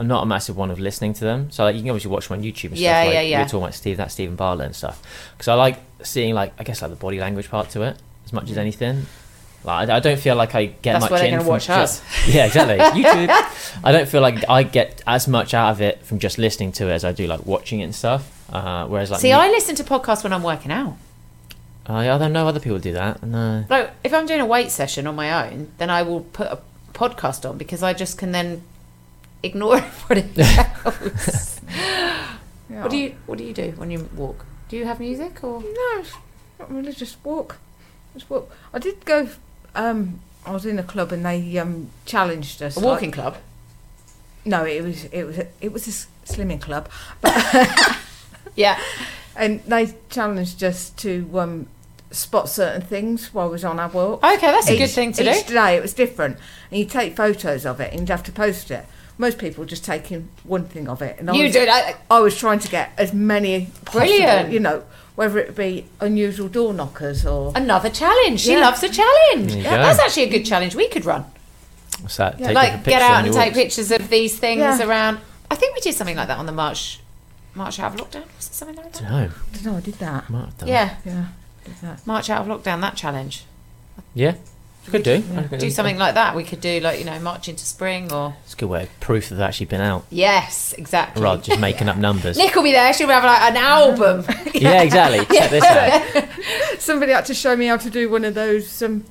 I'm 0.00 0.08
not 0.08 0.22
a 0.22 0.26
massive 0.26 0.56
one 0.56 0.70
of 0.70 0.80
listening 0.80 1.12
to 1.14 1.24
them. 1.24 1.50
So 1.50 1.62
like, 1.64 1.76
you 1.76 1.82
can 1.82 1.90
obviously 1.90 2.10
watch 2.10 2.28
them 2.28 2.38
on 2.38 2.44
YouTube 2.44 2.70
and 2.70 2.78
Yeah, 2.78 3.02
stuff. 3.02 3.06
Like, 3.06 3.14
yeah, 3.14 3.22
We 3.22 3.28
yeah. 3.28 3.38
were 3.42 3.44
talking 3.44 3.62
about 3.62 3.74
Steve, 3.74 3.96
that 3.98 4.10
Steven 4.10 4.34
Bartlett 4.34 4.66
and 4.66 4.74
stuff. 4.76 5.02
Because 5.36 5.48
I 5.48 5.54
like 5.54 5.78
seeing 6.02 6.34
like 6.34 6.52
I 6.58 6.64
guess 6.64 6.80
like 6.82 6.90
the 6.90 6.96
body 6.96 7.20
language 7.20 7.48
part 7.50 7.70
to 7.70 7.82
it 7.82 7.96
as 8.24 8.32
much 8.32 8.50
as 8.50 8.56
anything. 8.58 9.06
Like 9.62 9.90
I, 9.90 10.00
don't 10.00 10.18
feel 10.18 10.36
like 10.36 10.54
I 10.54 10.64
get 10.66 10.92
That's 10.94 11.02
much 11.02 11.10
why 11.10 11.18
they're 11.18 11.34
in 11.34 11.40
from 11.40 11.48
watch 11.48 11.66
just- 11.66 12.02
us. 12.02 12.28
Yeah, 12.34 12.46
exactly. 12.46 12.78
YouTube. 13.02 13.78
I 13.84 13.92
don't 13.92 14.08
feel 14.08 14.22
like 14.22 14.48
I 14.48 14.62
get 14.62 15.02
as 15.06 15.28
much 15.28 15.52
out 15.52 15.70
of 15.72 15.82
it 15.82 16.02
from 16.02 16.18
just 16.18 16.38
listening 16.38 16.72
to 16.72 16.88
it 16.88 16.92
as 16.92 17.04
I 17.04 17.12
do 17.12 17.26
like 17.26 17.44
watching 17.44 17.80
it 17.80 17.84
and 17.84 17.94
stuff. 17.94 18.22
Uh, 18.50 18.86
whereas 18.86 19.10
like 19.10 19.20
See, 19.20 19.30
mu- 19.32 19.38
I 19.38 19.48
listen 19.50 19.74
to 19.76 19.84
podcasts 19.84 20.24
when 20.24 20.32
I'm 20.32 20.42
working 20.42 20.72
out. 20.72 20.96
I, 21.86 22.08
I 22.10 22.16
don't 22.16 22.32
know 22.32 22.48
other 22.48 22.58
people 22.60 22.78
do 22.78 22.92
that. 22.94 23.22
No. 23.22 23.64
Like 23.68 23.90
if 24.02 24.14
I'm 24.14 24.24
doing 24.24 24.40
a 24.40 24.46
weight 24.46 24.70
session 24.70 25.06
on 25.06 25.14
my 25.14 25.46
own, 25.50 25.70
then 25.76 25.90
I 25.90 26.02
will 26.04 26.20
put 26.22 26.46
a 26.46 26.58
podcast 26.94 27.48
on 27.48 27.58
because 27.58 27.82
I 27.82 27.92
just 27.92 28.16
can 28.16 28.32
then 28.32 28.62
ignore 29.42 29.76
everybody 29.78 30.42
else. 30.42 31.60
Yeah. 32.70 32.82
What 32.82 32.90
do 32.90 32.96
you 32.96 33.14
What 33.26 33.38
do 33.38 33.44
you 33.44 33.52
do 33.52 33.72
when 33.76 33.90
you 33.90 34.08
walk? 34.16 34.44
Do 34.68 34.76
you 34.76 34.84
have 34.84 35.00
music 35.00 35.42
or? 35.42 35.60
No, 35.62 36.02
not 36.58 36.70
really. 36.72 36.92
Just 36.92 37.16
walk. 37.24 37.58
Just 38.14 38.30
walk. 38.30 38.50
I 38.72 38.78
did 38.78 39.04
go. 39.04 39.28
Um, 39.74 40.20
I 40.46 40.52
was 40.52 40.64
in 40.66 40.78
a 40.78 40.82
club 40.82 41.12
and 41.12 41.24
they 41.24 41.58
um 41.58 41.90
challenged 42.06 42.62
us. 42.62 42.76
A 42.76 42.80
like- 42.80 42.86
walking 42.86 43.10
club. 43.10 43.36
no, 44.44 44.64
it 44.64 44.82
was 44.82 45.04
it 45.06 45.24
was 45.24 45.38
a, 45.38 45.48
it 45.60 45.72
was 45.72 45.86
a 45.88 45.90
slimming 46.32 46.60
club, 46.60 46.88
Yeah. 48.56 48.80
and 49.36 49.60
they 49.64 49.94
challenged 50.08 50.62
us 50.64 50.90
to 50.90 51.28
um 51.38 51.66
spot 52.12 52.48
certain 52.48 52.82
things 52.82 53.32
while 53.34 53.46
I 53.48 53.50
was 53.50 53.64
on 53.64 53.78
our 53.78 53.88
walk. 53.88 54.22
Okay, 54.24 54.50
that's 54.50 54.68
a 54.68 54.76
good 54.78 54.88
thing 54.90 55.12
to 55.14 55.22
each 55.30 55.46
do. 55.46 55.54
day 55.54 55.76
it 55.76 55.82
was 55.82 55.92
different, 55.94 56.36
and 56.70 56.78
you 56.80 56.84
take 56.86 57.16
photos 57.16 57.66
of 57.66 57.80
it 57.80 57.90
and 57.92 58.00
you'd 58.00 58.08
have 58.10 58.22
to 58.24 58.32
post 58.32 58.70
it. 58.70 58.86
Most 59.20 59.36
people 59.36 59.66
just 59.66 59.84
taking 59.84 60.30
one 60.44 60.64
thing 60.64 60.88
of 60.88 61.02
it, 61.02 61.18
and 61.18 61.28
I 61.28 61.34
You 61.34 61.44
was, 61.44 61.52
do 61.52 61.66
that. 61.66 61.96
I 62.10 62.20
was 62.20 62.38
trying 62.38 62.58
to 62.60 62.68
get 62.68 62.90
as 62.96 63.12
many 63.12 63.66
possible, 63.84 64.06
Brilliant. 64.06 64.50
You 64.50 64.60
know, 64.60 64.82
whether 65.14 65.38
it 65.38 65.54
be 65.54 65.84
unusual 66.00 66.48
door 66.48 66.72
knockers 66.72 67.26
or 67.26 67.52
Another 67.54 67.90
challenge. 67.90 68.40
She 68.40 68.52
Yeah. 68.52 68.60
loves 68.60 68.82
a 68.82 68.88
challenge. 68.88 69.54
Yeah, 69.56 69.64
go. 69.64 69.70
That's 69.82 69.98
actually 69.98 70.22
a 70.22 70.30
good 70.30 70.46
challenge 70.46 70.74
we 70.74 70.88
could 70.88 71.04
run. 71.04 71.26
What's 72.00 72.16
that? 72.16 72.40
Yeah. 72.40 72.52
Like 72.52 72.70
different 72.82 72.84
get 72.86 73.02
out 73.02 73.24
and 73.26 73.34
take 73.34 73.48
walks. 73.52 73.56
pictures 73.58 73.90
of 73.90 74.08
these 74.08 74.38
things 74.38 74.60
Yeah. 74.60 74.86
around. 74.88 75.18
I 75.50 75.54
think 75.54 75.74
we 75.74 75.82
did 75.82 75.94
something 75.94 76.16
like 76.16 76.28
that 76.28 76.38
on 76.38 76.46
the 76.46 76.52
march, 76.52 77.00
march 77.54 77.78
out 77.78 77.92
of 77.92 78.00
lockdown. 78.00 78.24
Was 78.38 78.46
it 78.46 78.54
something 78.54 78.76
like 78.78 78.90
that? 78.90 79.02
don't 79.02 79.10
know. 79.10 79.16
I 79.18 79.54
don't 79.54 79.64
know. 79.66 79.76
I 79.76 79.80
did 79.80 79.94
that. 79.98 80.30
Might 80.30 80.44
have 80.46 80.58
done. 80.58 80.68
Yeah, 80.70 80.94
Yeah, 81.04 81.24
did 81.66 81.74
that. 81.82 82.06
march 82.06 82.30
out 82.30 82.48
of 82.48 82.62
lockdown. 82.62 82.80
That 82.80 82.96
challenge. 82.96 83.44
Yeah. 84.14 84.32
Could 84.86 85.02
do. 85.02 85.22
Yeah. 85.32 85.46
Do 85.58 85.70
something 85.70 85.98
like 85.98 86.14
that. 86.14 86.34
We 86.34 86.42
could 86.42 86.60
do 86.60 86.80
like 86.80 86.98
you 86.98 87.04
know 87.04 87.18
march 87.20 87.48
into 87.48 87.64
spring 87.64 88.12
or 88.12 88.34
It's 88.44 88.54
a 88.54 88.56
good 88.56 88.68
way 88.68 88.82
of 88.84 89.00
proof 89.00 89.28
that 89.28 89.36
they've 89.36 89.42
actually 89.42 89.66
been 89.66 89.80
out, 89.80 90.04
yes, 90.10 90.72
exactly. 90.76 91.22
rather 91.22 91.36
than 91.36 91.44
just 91.44 91.60
making 91.60 91.88
up 91.88 91.96
numbers. 91.96 92.36
Nick 92.38 92.54
will 92.54 92.62
be 92.62 92.72
there. 92.72 92.92
She'll 92.92 93.08
have 93.08 93.24
like 93.24 93.42
an 93.42 93.56
album. 93.56 94.24
yeah, 94.54 94.82
exactly. 94.82 95.24
Check 95.36 95.50
this 95.50 95.64
out. 95.64 96.28
Somebody 96.80 97.12
had 97.12 97.26
to 97.26 97.34
show 97.34 97.56
me 97.56 97.66
how 97.66 97.76
to 97.76 97.90
do 97.90 98.08
one 98.10 98.24
of 98.24 98.34
those. 98.34 98.82
Um, 98.82 99.04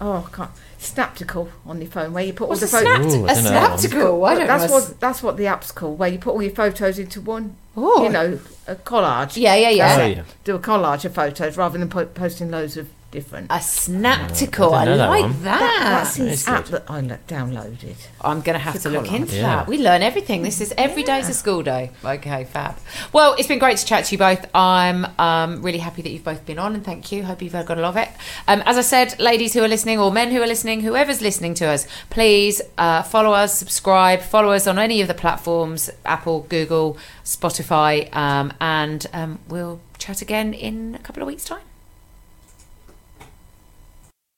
oh, 0.00 0.26
I 0.28 0.36
can't. 0.36 0.50
Snaptical 0.78 1.48
on 1.64 1.80
your 1.80 1.90
phone, 1.90 2.12
where 2.12 2.22
you 2.22 2.32
put 2.34 2.48
What's 2.48 2.62
all 2.62 2.80
the 2.80 2.86
photos. 2.86 3.14
Ooh, 3.14 3.22
snapt? 3.22 3.28
I 3.28 3.32
A 3.32 3.42
that 3.42 3.78
snaptical. 3.80 4.28
I 4.28 4.34
don't 4.34 4.46
that's 4.46 4.70
know. 4.70 4.78
what 4.78 5.00
that's 5.00 5.22
what 5.22 5.36
the 5.36 5.46
app's 5.46 5.72
called, 5.72 5.98
where 5.98 6.08
you 6.08 6.18
put 6.18 6.34
all 6.34 6.42
your 6.42 6.54
photos 6.54 6.98
into 6.98 7.20
one. 7.20 7.56
Ooh. 7.78 8.04
You 8.04 8.10
know, 8.10 8.38
a 8.66 8.76
collage. 8.76 9.36
Yeah, 9.36 9.54
yeah, 9.56 9.70
yeah. 9.70 9.96
Oh, 9.98 10.06
yeah. 10.06 10.24
Do 10.44 10.54
a 10.54 10.58
collage 10.58 11.04
of 11.06 11.14
photos 11.14 11.56
rather 11.56 11.78
than 11.78 11.88
po- 11.88 12.06
posting 12.06 12.50
loads 12.50 12.76
of 12.76 12.88
different. 13.16 13.50
A 13.50 13.56
snaptical. 13.58 14.72
I 14.72 14.82
I, 14.82 14.84
don't 14.84 14.98
that 14.98 15.08
like 15.16 15.22
one. 15.22 15.42
that. 15.42 15.80
that's 15.82 16.16
That 16.16 16.28
is 16.28 16.46
app 16.46 16.64
good. 16.64 16.72
that 16.74 16.90
I 16.90 17.00
downloaded. 17.00 17.96
I'm 18.20 18.40
going 18.42 18.54
to 18.54 18.64
have 18.68 18.80
to 18.82 18.90
look 18.90 19.10
into 19.12 19.36
Yeah. 19.36 19.42
that. 19.42 19.66
We 19.66 19.78
learn 19.78 20.02
everything. 20.02 20.42
This 20.42 20.60
is 20.60 20.72
every 20.76 21.02
day's 21.02 21.28
a 21.28 21.34
school 21.34 21.62
day. 21.62 21.90
Okay, 22.04 22.44
fab. 22.44 22.76
Well, 23.12 23.34
it's 23.38 23.48
been 23.48 23.58
great 23.58 23.78
to 23.78 23.86
chat 23.86 24.04
to 24.06 24.12
you 24.14 24.18
both. 24.18 24.42
I'm 24.54 25.06
um, 25.18 25.62
really 25.62 25.78
happy 25.78 26.02
that 26.02 26.10
you've 26.10 26.24
both 26.32 26.44
been 26.46 26.58
on, 26.58 26.74
and 26.76 26.84
thank 26.84 27.10
you. 27.10 27.24
Hope 27.24 27.42
you've 27.42 27.52
got 27.52 27.78
a 27.78 27.80
lot 27.80 27.96
of 27.96 27.96
it. 27.96 28.08
Um, 28.46 28.62
as 28.66 28.76
I 28.76 28.82
said, 28.82 29.18
ladies 29.18 29.54
who 29.54 29.62
are 29.64 29.68
listening, 29.68 29.98
or 29.98 30.10
men 30.12 30.30
who 30.30 30.40
are 30.42 30.46
listening, 30.54 30.80
whoever's 30.82 31.20
listening 31.22 31.54
to 31.54 31.66
us, 31.66 31.86
please 32.10 32.60
uh, 32.78 33.02
follow 33.02 33.32
us, 33.32 33.58
subscribe, 33.58 34.20
follow 34.20 34.52
us 34.52 34.66
on 34.66 34.78
any 34.78 35.00
of 35.00 35.08
the 35.08 35.14
platforms 35.14 35.90
Apple, 36.04 36.46
Google, 36.48 36.98
Spotify, 37.24 38.14
um, 38.14 38.52
and 38.60 39.06
um, 39.12 39.38
we'll 39.48 39.80
chat 39.98 40.20
again 40.22 40.52
in 40.54 40.94
a 40.94 40.98
couple 40.98 41.22
of 41.22 41.26
weeks' 41.26 41.44
time. 41.44 41.65